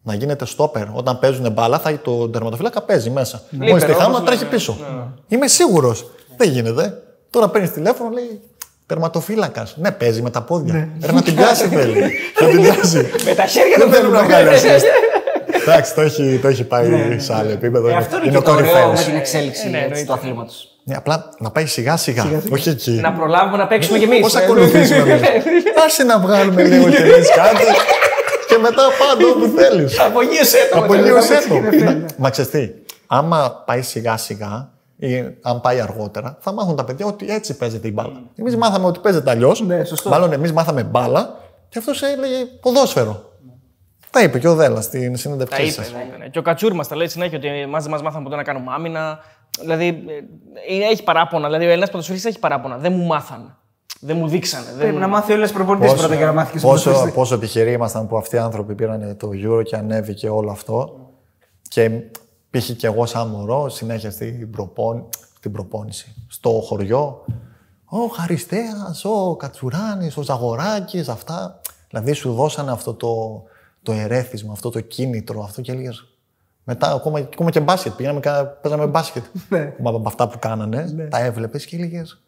[0.03, 0.85] να γίνεται στόπερ.
[0.93, 3.43] Όταν παίζουν μπάλα, θα, το τερματοφύλακα παίζει μέσα.
[3.51, 4.55] Μόλις τη Λίπερο, χάνουν, όπως να τρέχει λέμε.
[4.55, 4.77] πίσω.
[5.29, 6.11] Είμαι σίγουρος.
[6.37, 7.03] Δεν γίνεται.
[7.31, 8.41] Τώρα παίρνεις τηλέφωνο, λέει
[8.89, 9.75] τερματοφύλακας.
[9.79, 10.89] Ναι, παίζει με τα πόδια.
[11.05, 12.01] Ρε, να την πιάσει θέλει.
[12.41, 13.11] να την πιάσει.
[13.25, 14.57] Με τα χέρια Δεν του θέλουμε να παίρνουμε.
[14.57, 14.85] βγάλει assist.
[15.67, 17.89] Εντάξει, το έχει, το έχει πάει σε άλλο επίπεδο.
[17.89, 18.93] Ε, αυτό είναι, είναι και ο το ωραίο κορυφαίο.
[18.93, 20.07] με την εξέλιξη Ε, ναι, έτσι, εννοείται.
[20.07, 20.69] του αθλήματος.
[20.85, 22.27] Ναι, απλά να πάει σιγά σιγά.
[22.53, 22.91] Όχι εκεί.
[22.91, 24.21] Να προλάβουμε να παίξουμε κι εμείς.
[24.21, 25.23] Πώς ακολουθήσουμε εμείς.
[25.87, 27.65] Άσε να βγάλουμε λίγο κι εμείς κάτι
[28.49, 29.99] και μετά πάντα όπου θέλεις.
[30.01, 30.79] Απογείωσέ το.
[30.79, 31.85] Απολύωσέ το.
[31.85, 32.69] Να- Μα ξέρεις τι,
[33.07, 34.69] άμα πάει σιγά σιγά
[34.99, 38.23] ή αν πάει αργότερα, θα μάθουν τα παιδιά ότι έτσι παίζεται η μπάλα.
[38.35, 39.61] Εμείς μάθαμε ότι παίζεται αλλιώς.
[39.61, 40.09] Ναι, σωστό.
[40.09, 41.39] Μάλλον εμείς μάθαμε μπάλα
[41.69, 43.33] και αυτός έλεγε ποδόσφαιρο.
[44.11, 45.83] Τα είπε και ο Δέλλα στην Τα συνέντευξή είπε, σα.
[45.83, 46.29] τα είπε, ναι.
[46.29, 48.73] Και ο Κατσούρ μας τα λέει συνέχεια ότι εμά δεν μας μάθαμε ποτέ να κάνουμε
[48.75, 49.19] άμυνα.
[49.61, 50.05] Δηλαδή
[50.69, 51.47] ε, έχει παράπονα.
[51.47, 52.77] Δηλαδή ο Έλληνας ποδοσφαιριστής έχει παράπονα.
[52.77, 53.57] Δεν μου μάθανε.
[54.01, 54.65] Δεν μου δείξανε.
[54.67, 54.99] Δεν Πρέπει μου...
[54.99, 57.13] να μάθει ο Έλληνας προπονητής πρώτα για να μάθει και πόσο, πόσο.
[57.13, 61.09] πόσο τυχεροί ήμασταν που αυτοί οι άνθρωποι πήραν το Euro και ανέβηκε όλο αυτό.
[61.69, 61.91] Και
[62.51, 62.71] π.χ.
[62.71, 66.15] και εγώ σαν μωρό συνέχεια στην, προπόν, στην προπόνηση.
[66.29, 67.25] Στο χωριό,
[67.85, 71.61] ο Χαριστέας, ο Κατσουράνης, ο Ζαγοράκης, αυτά.
[71.89, 73.43] Δηλαδή σου δώσανε αυτό το,
[73.83, 76.05] το ερέθισμα, αυτό το κίνητρο, αυτό και έλεγες.
[76.65, 79.25] Μετά ακόμα, ακόμα και μπάσκετ, πήγαμε, κα- παίζαμε μπάσκετ.
[79.49, 79.75] Ναι.
[79.83, 82.23] Από αυτά που κάνανε, τα έβλεπες και έλεγες.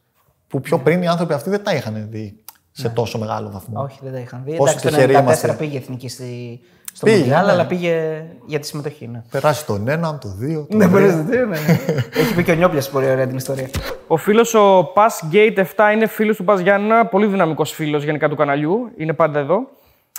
[0.48, 2.42] Που πιο πριν οι άνθρωποι αυτοί δεν τα είχαν δει
[2.72, 3.82] σε τόσο μεγάλο βαθμό.
[3.82, 4.56] Όχι, δεν τα είχαν δει.
[4.56, 5.52] Πόσο Εντάξει, το τυχεροί 94 είμαστε.
[5.54, 6.60] πήγε εθνική στη,
[6.92, 7.52] στο Πήγε, Μουντιάλ, ναι.
[7.52, 9.06] αλλά πήγε για τη συμμετοχή.
[9.06, 10.98] Ναι, Περάσει τον έναν, τον δύο, τον ναι, τρία.
[10.98, 11.56] μπορείς, ναι.
[12.20, 13.68] Έχει πει και ο Νιόπλια πολύ ωραία την ιστορία.
[14.06, 18.36] Ο φίλος ο Passgate 7 είναι φίλος του Πας Γιάννα, πολύ δυναμικός φίλος γενικά του
[18.36, 18.90] καναλιού.
[18.96, 19.68] Είναι πάντα εδώ.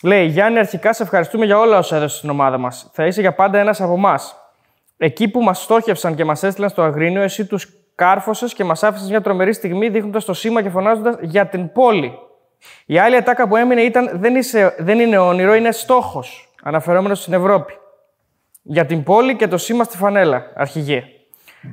[0.04, 2.90] Λέει: Γιάννη, αρχικά σε ευχαριστούμε για όλα όσα έδωσε στην ομάδα μας.
[2.94, 4.36] Θα είσαι για πάντα ένας από εμάς.
[4.98, 9.10] Εκεί που μας στόχευσαν και μας έστειλαν στο Αγρίνιο, εσύ τους κάρφωσες και μας άφησες
[9.10, 12.14] μια τρομερή στιγμή δείχνοντας το σήμα και φωνάζοντας για την πόλη.
[12.86, 16.51] Η άλλη ατάκα που έμεινε ήταν: Δεν, είσαι, δεν είναι όνειρο, είναι στόχος.
[16.64, 17.74] Αναφερόμενος στην Ευρώπη.
[18.62, 21.04] Για την πόλη και το σήμα στη φανέλα, αρχηγέ.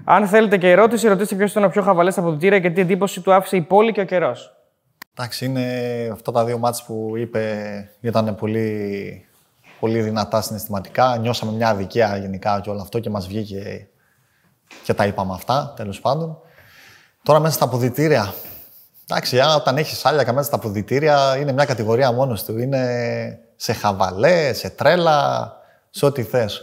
[0.04, 3.20] Αν θέλετε και ερώτηση, ρωτήστε ποιος ήταν ο πιο χαβαλές στα αποδητήρια και τι εντύπωση
[3.20, 4.56] του άφησε η πόλη και ο καιρός.
[5.14, 5.64] Εντάξει, είναι
[6.12, 7.64] αυτά τα δύο μάτς που είπε
[8.00, 9.26] ήταν πολύ,
[9.80, 11.18] πολύ δυνατά συναισθηματικά.
[11.18, 13.88] Νιώσαμε μια αδικία γενικά και όλο αυτό και μας βγήκε
[14.84, 16.38] και τα είπαμε αυτά, τέλος πάντων.
[17.22, 18.34] Τώρα μέσα στα αποδητήρια.
[19.10, 22.58] Εντάξει, α, όταν έχεις άλιακα μέσα στα αποδητήρια είναι μια κατηγορία μόνος του.
[22.58, 25.52] Είναι σε χαβαλέ, σε τρέλα,
[25.90, 26.62] σε ό,τι θες.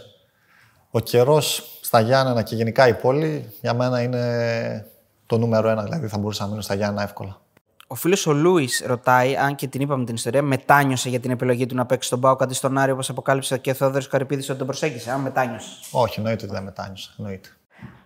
[0.90, 4.86] Ο καιρός στα Γιάννενα και γενικά η πόλη για μένα είναι
[5.26, 5.82] το νούμερο ένα.
[5.82, 7.40] Δηλαδή θα μπορούσα να μείνω στα Γιάννενα εύκολα.
[7.86, 11.66] Ο φίλος ο Λούις ρωτάει, αν και την είπαμε την ιστορία, μετάνιωσε για την επιλογή
[11.66, 14.58] του να παίξει στον Πάο αντί στον Άρη, όπως αποκάλυψε και ο Θεόδωρος Καρυπίδης ότι
[14.58, 15.10] τον προσέγγισε.
[15.10, 15.68] Αν μετάνιωσε.
[15.90, 17.10] Όχι, εννοείται ότι δεν μετάνιωσα.
[17.18, 17.48] Εννοείται.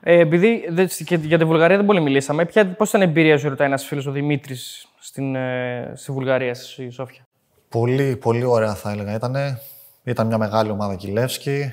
[0.00, 2.44] Ε, επειδή δε- και για τη Βουλγαρία δεν πολύ μιλήσαμε,
[2.76, 6.90] πώς ήταν η εμπειρία σου, ρωτάει ένας φίλος ο Δημήτρης στην, ε, στη Βουλγαρία, στη
[6.90, 7.26] Σόφια.
[7.70, 9.14] Πολύ, πολύ ωραία θα έλεγα.
[9.14, 9.60] Ήτανε,
[10.04, 11.72] ήταν μια μεγάλη ομάδα Κιλεύσκη.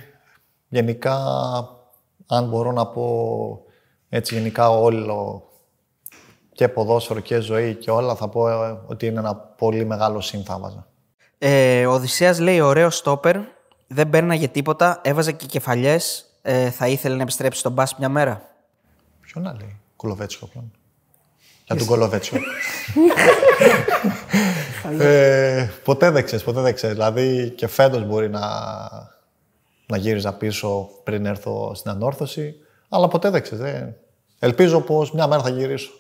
[0.68, 1.16] Γενικά,
[2.28, 3.62] αν μπορώ να πω
[4.10, 5.44] έτσι γενικά όλο
[6.52, 10.44] και ποδόσφαιρο και ζωή και όλα, θα πω ε, ότι είναι ένα πολύ μεγάλο συν
[10.44, 10.88] θα βάζα.
[11.38, 13.38] Ε, ο Οδυσσέας λέει: Ωραίο στόπερ,
[13.88, 16.26] δεν παίρναγε τίποτα, έβαζε και κεφαλιές.
[16.42, 18.50] Ε, θα ήθελε να επιστρέψει στον Μπα μια μέρα.
[19.22, 20.72] Ποιο να λέει, Κολοβέτσιο πλέον.
[21.68, 22.40] Για τον Κολοβέτσιο.
[25.00, 26.96] ε, ποτέ δεν ξέρεις, ποτέ δεν ξέρεις.
[26.96, 28.40] Δηλαδή και φέτος μπορεί να,
[29.88, 32.56] να γύριζα πίσω πριν έρθω στην ανόρθωση.
[32.90, 33.64] Αλλά ποτέ δεν ξέρεις.
[33.64, 33.96] δεν-
[34.40, 35.92] Ελπίζω πως μια μέρα θα γυρίσω.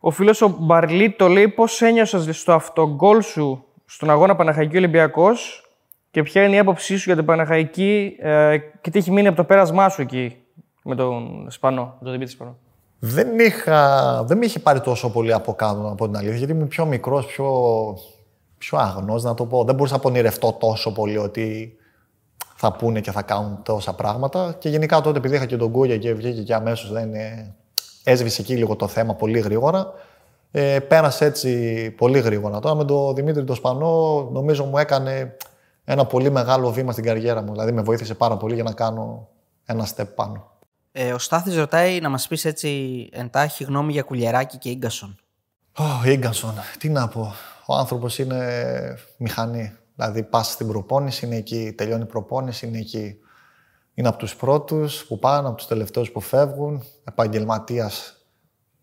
[0.00, 5.62] Ο φίλος ο Μπαρλίτο λέει πώς ένιωσες στο αυτογκόλ σου στον αγώνα Παναχαϊκή Ολυμπιακός
[6.10, 9.36] και ποια είναι η άποψή σου για την Παναχαϊκή ε, και τι έχει μείνει από
[9.36, 10.36] το πέρασμά σου εκεί
[10.82, 12.58] με τον Σπανό, με τον Δημήτρη Σπανό;
[12.98, 16.52] Δεν, είχα, δεν με είχε πάρει τόσο πολύ από κάτω, να πω την αλήθεια, γιατί
[16.52, 17.50] ήμουν πιο μικρός, πιο,
[18.58, 19.64] πιο αγνός, να το πω.
[19.64, 21.76] Δεν μπορούσα να πονηρευτώ τόσο πολύ ότι
[22.54, 24.56] θα πούνε και θα κάνουν τόσα πράγματα.
[24.58, 27.54] Και γενικά τότε, επειδή είχα και τον Κούγια και βγήκε και αμέσως δεν ε,
[28.04, 29.92] έσβησε εκεί λίγο το θέμα πολύ γρήγορα.
[30.50, 32.60] Ε, πέρασε έτσι πολύ γρήγορα.
[32.60, 35.36] Τώρα με τον Δημήτρη τον Σπανό, νομίζω μου έκανε
[35.84, 37.52] ένα πολύ μεγάλο βήμα στην καριέρα μου.
[37.52, 39.28] Δηλαδή με βοήθησε πάρα πολύ για να κάνω
[39.64, 40.52] ένα step πάνω.
[40.96, 45.16] Ε, ο Στάθης ρωτάει να μας πεις έτσι εντάχει γνώμη για κουλιεράκι και γκασον.
[45.78, 47.34] Ω, Ίγκανσον, τι να πω.
[47.66, 49.76] Ο άνθρωπος είναι μηχανή.
[49.94, 51.72] Δηλαδή, πας στην προπόνηση, είναι εκεί.
[51.76, 53.16] Τελειώνει η προπόνηση, είναι εκεί.
[53.94, 56.82] Είναι από τους πρώτους που πάνε, από τους τελευταίους που φεύγουν.
[57.04, 58.16] Επαγγελματίας,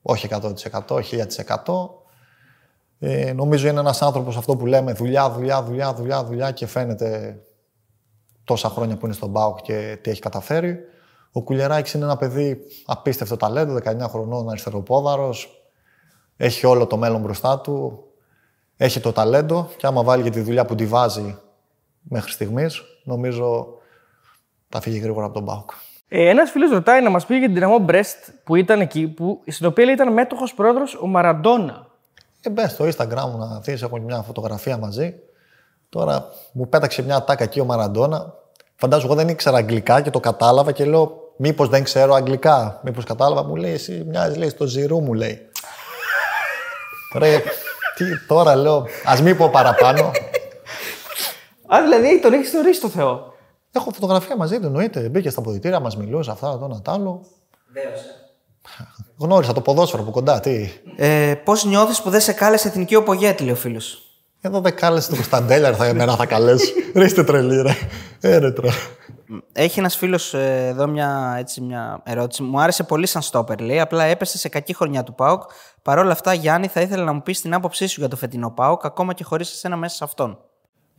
[0.01, 2.05] όχι 100%, 1000%.
[2.99, 7.39] Ε, νομίζω είναι ένας άνθρωπος αυτό που λέμε δουλειά, δουλειά, δουλειά, δουλειά, δουλειά και φαίνεται
[8.43, 10.79] τόσα χρόνια που είναι στον ΠΑΟΚ και τι έχει καταφέρει.
[11.31, 15.65] Ο Κουλιεράκης είναι ένα παιδί απίστευτο ταλέντο, 19 χρονών, αριστεροπόδαρος,
[16.37, 18.03] έχει όλο το μέλλον μπροστά του,
[18.77, 21.37] έχει το ταλέντο και άμα βάλει και τη δουλειά που τη βάζει
[22.01, 23.67] μέχρι στιγμής, νομίζω
[24.69, 25.71] θα φύγει γρήγορα από τον ΠΑΟΚ.
[26.07, 29.41] Ε, Ένας φίλος ρωτάει να μας πει για την δυναμό Μπρέστ που ήταν εκεί, που,
[29.47, 31.87] στην οποία λέει, ήταν μέτοχος πρόεδρος ο Μαραντόνα.
[32.41, 35.15] Ε, μπες στο Instagram μου να δεις, έχω μια φωτογραφία μαζί.
[35.89, 38.33] Τώρα μου πέταξε μια τάκα εκεί ο Μαραντόνα.
[38.75, 42.79] Φαντάζομαι εγώ δεν ήξερα αγγλικά και το κατάλαβα και λέω μήπως δεν ξέρω αγγλικά.
[42.83, 45.49] Μήπως κατάλαβα, μου λέει εσύ μοιάζεις λέει στο ζηρού μου λέει.
[47.17, 47.37] Ρε,
[47.95, 50.11] τι τώρα λέω, ας μην πω παραπάνω.
[51.75, 53.33] Α, δηλαδή τον έχεις θεωρήσει το Θεό.
[53.71, 54.99] Έχω φωτογραφία μαζί του, εννοείται.
[55.09, 57.25] Μπήκε στα ποδητήρια, μας μιλούσε αυτά, το ένα τ' άλλο.
[59.17, 60.69] Γνώρισα το ποδόσφαιρο από κοντά, τι.
[60.95, 64.10] Ε, Πώς νιώθεις που δεν σε κάλεσε εθνική οπογέτη, λέει ο φίλος.
[64.41, 66.73] Εδώ δεν κάλεσε τον Κωνσταντέλια, θα εμένα θα καλέσει.
[66.95, 67.73] ρε είστε τρελή, ρε.
[68.21, 68.73] Ε, ρε τρελή.
[69.53, 72.43] Έχει ένας φίλος εδώ μια, έτσι, μια ερώτηση.
[72.43, 73.79] Μου άρεσε πολύ σαν στόπερ, λέει.
[73.79, 75.41] Απλά έπεσε σε κακή χρονιά του Πάουκ.
[75.81, 78.51] Παρ' όλα αυτά, Γιάννη, θα ήθελα να μου πεις την άποψή σου για το φετινό
[78.51, 80.37] Πάουκ, ακόμα και χωρίς εσένα μέσα σε αυτόν.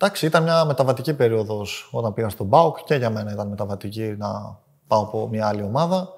[0.02, 4.58] Εντάξει, ήταν μια μεταβατική περίοδος όταν πήγα στον ΠΑΟΚ και για μένα ήταν μεταβατική να
[4.86, 6.08] πάω από μια άλλη ομάδα.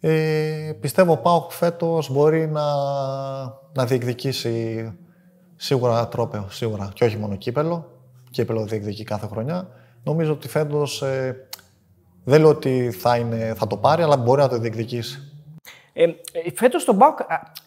[0.00, 2.64] Ε, πιστεύω ο ΠΑΟΚ φέτος μπορεί να,
[3.72, 4.92] να διεκδικήσει
[5.56, 6.90] σίγουρα τρόπαιο, σίγουρα.
[6.94, 7.90] Και όχι μόνο κύπελο.
[8.30, 9.68] Κύπελο διεκδικεί κάθε χρονιά.
[10.04, 11.48] Νομίζω ότι φέτος ε,
[12.24, 15.30] δεν λέω ότι θα, είναι, θα το πάρει, αλλά μπορεί να το διεκδικήσει.
[15.92, 16.14] Ε, ε,
[16.54, 17.18] Φέτος στον Μπάουκ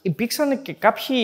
[0.01, 1.15] υπήρξαν και κάποιοι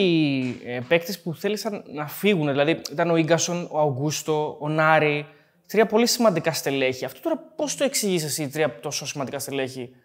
[0.66, 2.48] ε, παίκτες που θέλησαν να φύγουν.
[2.48, 5.26] Δηλαδή ήταν ο γκασον, ο Αουγκούστο, ο Νάρη.
[5.68, 7.06] Τρία πολύ σημαντικά στελέχη.
[7.06, 9.96] Αυτό τώρα πώς το εξηγείς εσύ, τρία τόσο σημαντικά στελέχη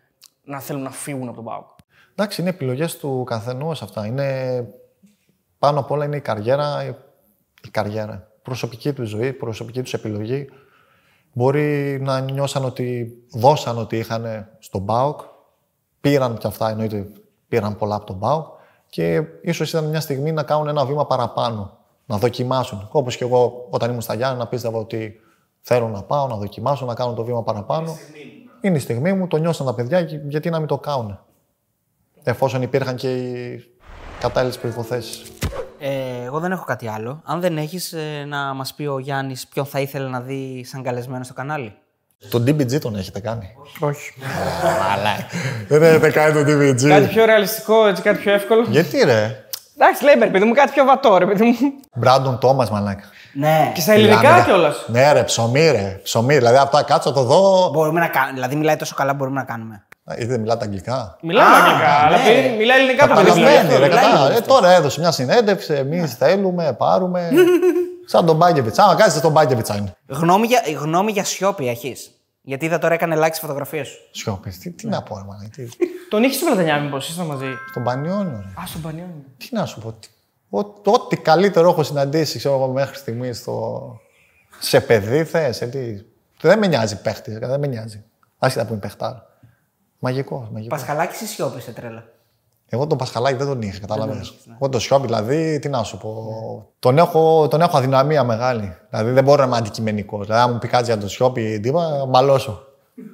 [0.44, 1.66] να θέλουν να φύγουν από τον Μπάουκ.
[2.12, 4.06] Εντάξει, είναι επιλογές του καθενός αυτά.
[4.06, 4.66] Είναι,
[5.60, 6.84] πάνω απ' όλα είναι η καριέρα.
[7.62, 8.28] Η καριέρα.
[8.42, 10.48] Προσωπική του ζωή, προσωπική τους επιλογή.
[11.32, 15.20] Μπορεί να νιώσαν ότι δώσαν ότι είχαν στον Μπάουκ.
[16.00, 17.06] Πήραν και αυτά, εννοείται
[17.48, 18.46] πήραν πολλά από τον Μπάουκ.
[18.86, 21.78] Και ίσως ήταν μια στιγμή να κάνουν ένα βήμα παραπάνω.
[22.06, 22.88] Να δοκιμάσουν.
[22.92, 25.20] Όπως και εγώ όταν ήμουν στα Γιάννη, να πίστευα ότι
[25.60, 27.96] θέλω να πάω, να δοκιμάσω, να κάνω το βήμα παραπάνω.
[28.60, 31.18] Είναι η στιγμή μου, το νιώσαν τα παιδιά, και γιατί να μην το κάνουν.
[32.22, 33.64] Εφόσον υπήρχαν και οι
[34.20, 35.22] κατάλληλες προποθέσει.
[35.78, 37.22] Ε, εγώ δεν έχω κάτι άλλο.
[37.24, 37.94] Αν δεν έχεις
[38.26, 41.74] να μας πει ο Γιάννης ποιον θα ήθελε να δει σαν καλεσμένο στο κανάλι.
[42.30, 43.48] Το DBG τον έχετε κάνει;
[43.78, 44.12] Όχι.
[45.68, 46.88] Δεν έχετε κάνει το DBG.
[46.88, 48.66] κάτι πιο ρεαλιστικό, έτσι, κάτι πιο εύκολο.
[48.68, 49.44] Γιατί ρε;
[49.82, 51.56] Εντάξει, λέμε, ρε παιδί μου, κάτι πιο βατό, ρε παιδί μου.
[51.94, 53.04] Μπράντον Τόμας, μαλάκα.
[53.32, 53.70] Ναι.
[53.74, 54.84] Και στα ελληνικά Μιλάμε, κιόλας.
[54.86, 56.00] Ναι, ρε, ψωμί, ρε.
[56.02, 56.36] Ψωμί.
[56.36, 57.70] Δηλαδή, αυτά κάτω να το δω.
[57.72, 58.32] Μπορούμε να κάνουμε.
[58.32, 59.86] Δηλαδή, μιλάει τόσο καλά που μπορούμε να κάνουμε.
[60.10, 62.24] Α, Ή δεν μιλάτε αγγλικά; Μιλάμε Α, αγγλικά, αλλά ναι.
[62.48, 63.26] πει- μιλάει ελληνικά το παιδί.
[63.26, 64.26] Καταλαβαίνει, ρε, μιλάει κατάλαβα.
[64.28, 65.72] λίγο Ε, τώρα έδωσε μια συνέντευξη.
[65.74, 67.30] Εμείς θέλουμε, πάρουμε.
[68.06, 68.78] Σαν τον Μπάγκεβιτς.
[68.78, 69.94] Άμα κάτσε τον Μπάγκεβιτς, είναι.
[70.08, 72.10] Γνώμη για, γνώμη για σιώπη έχεις.
[72.42, 73.98] Γιατί είδα τώρα έκανε like φωτογραφίες σου.
[74.10, 74.58] Σιώπης.
[74.58, 75.68] Τι, τι να πω, ρε, μαλάκα, τι-
[76.10, 78.62] Τον είχε στο Πλατανιά, μήπως ήσασταν μαζί; Στον Πανιόνιο, ρε.
[78.62, 79.24] Α, στον Πανιόνιο.
[79.36, 79.92] Τι να σου πω.
[79.92, 80.08] τι-
[80.50, 83.82] ό- Ό,τι καλύτερο έχω συναντήσει ξέρω εγώ, μέχρι στιγμής στο...
[84.58, 85.62] σε παιδί θες.
[86.40, 88.04] Δεν με νοιάζει παίχτης, δεν με νοιάζει.
[88.38, 89.26] Άσχετα που είναι παιχτάρα.
[90.02, 90.74] Μαγικό, μαγικό.
[90.74, 92.04] Πασχαλάκης ή σιώπης σε τρέλα;
[92.68, 94.34] Εγώ τον Πασχαλάκη δεν τον είχα, κατάλαβες.
[94.54, 96.70] Εγώ τον Σιώπη, δηλαδή, τι να σου πω.
[96.78, 98.76] Τον έχω, τον έχω αδυναμία μεγάλη.
[98.90, 100.26] Δηλαδή δεν μπορώ να είμαι αντικειμενικός.
[100.26, 102.64] Δηλαδή, αν μου πει κάτι για τον Σιώπη, τίποτα, μαλώσω.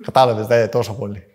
[0.05, 1.27] Κατάλαβες, δεν τόσο πολύ.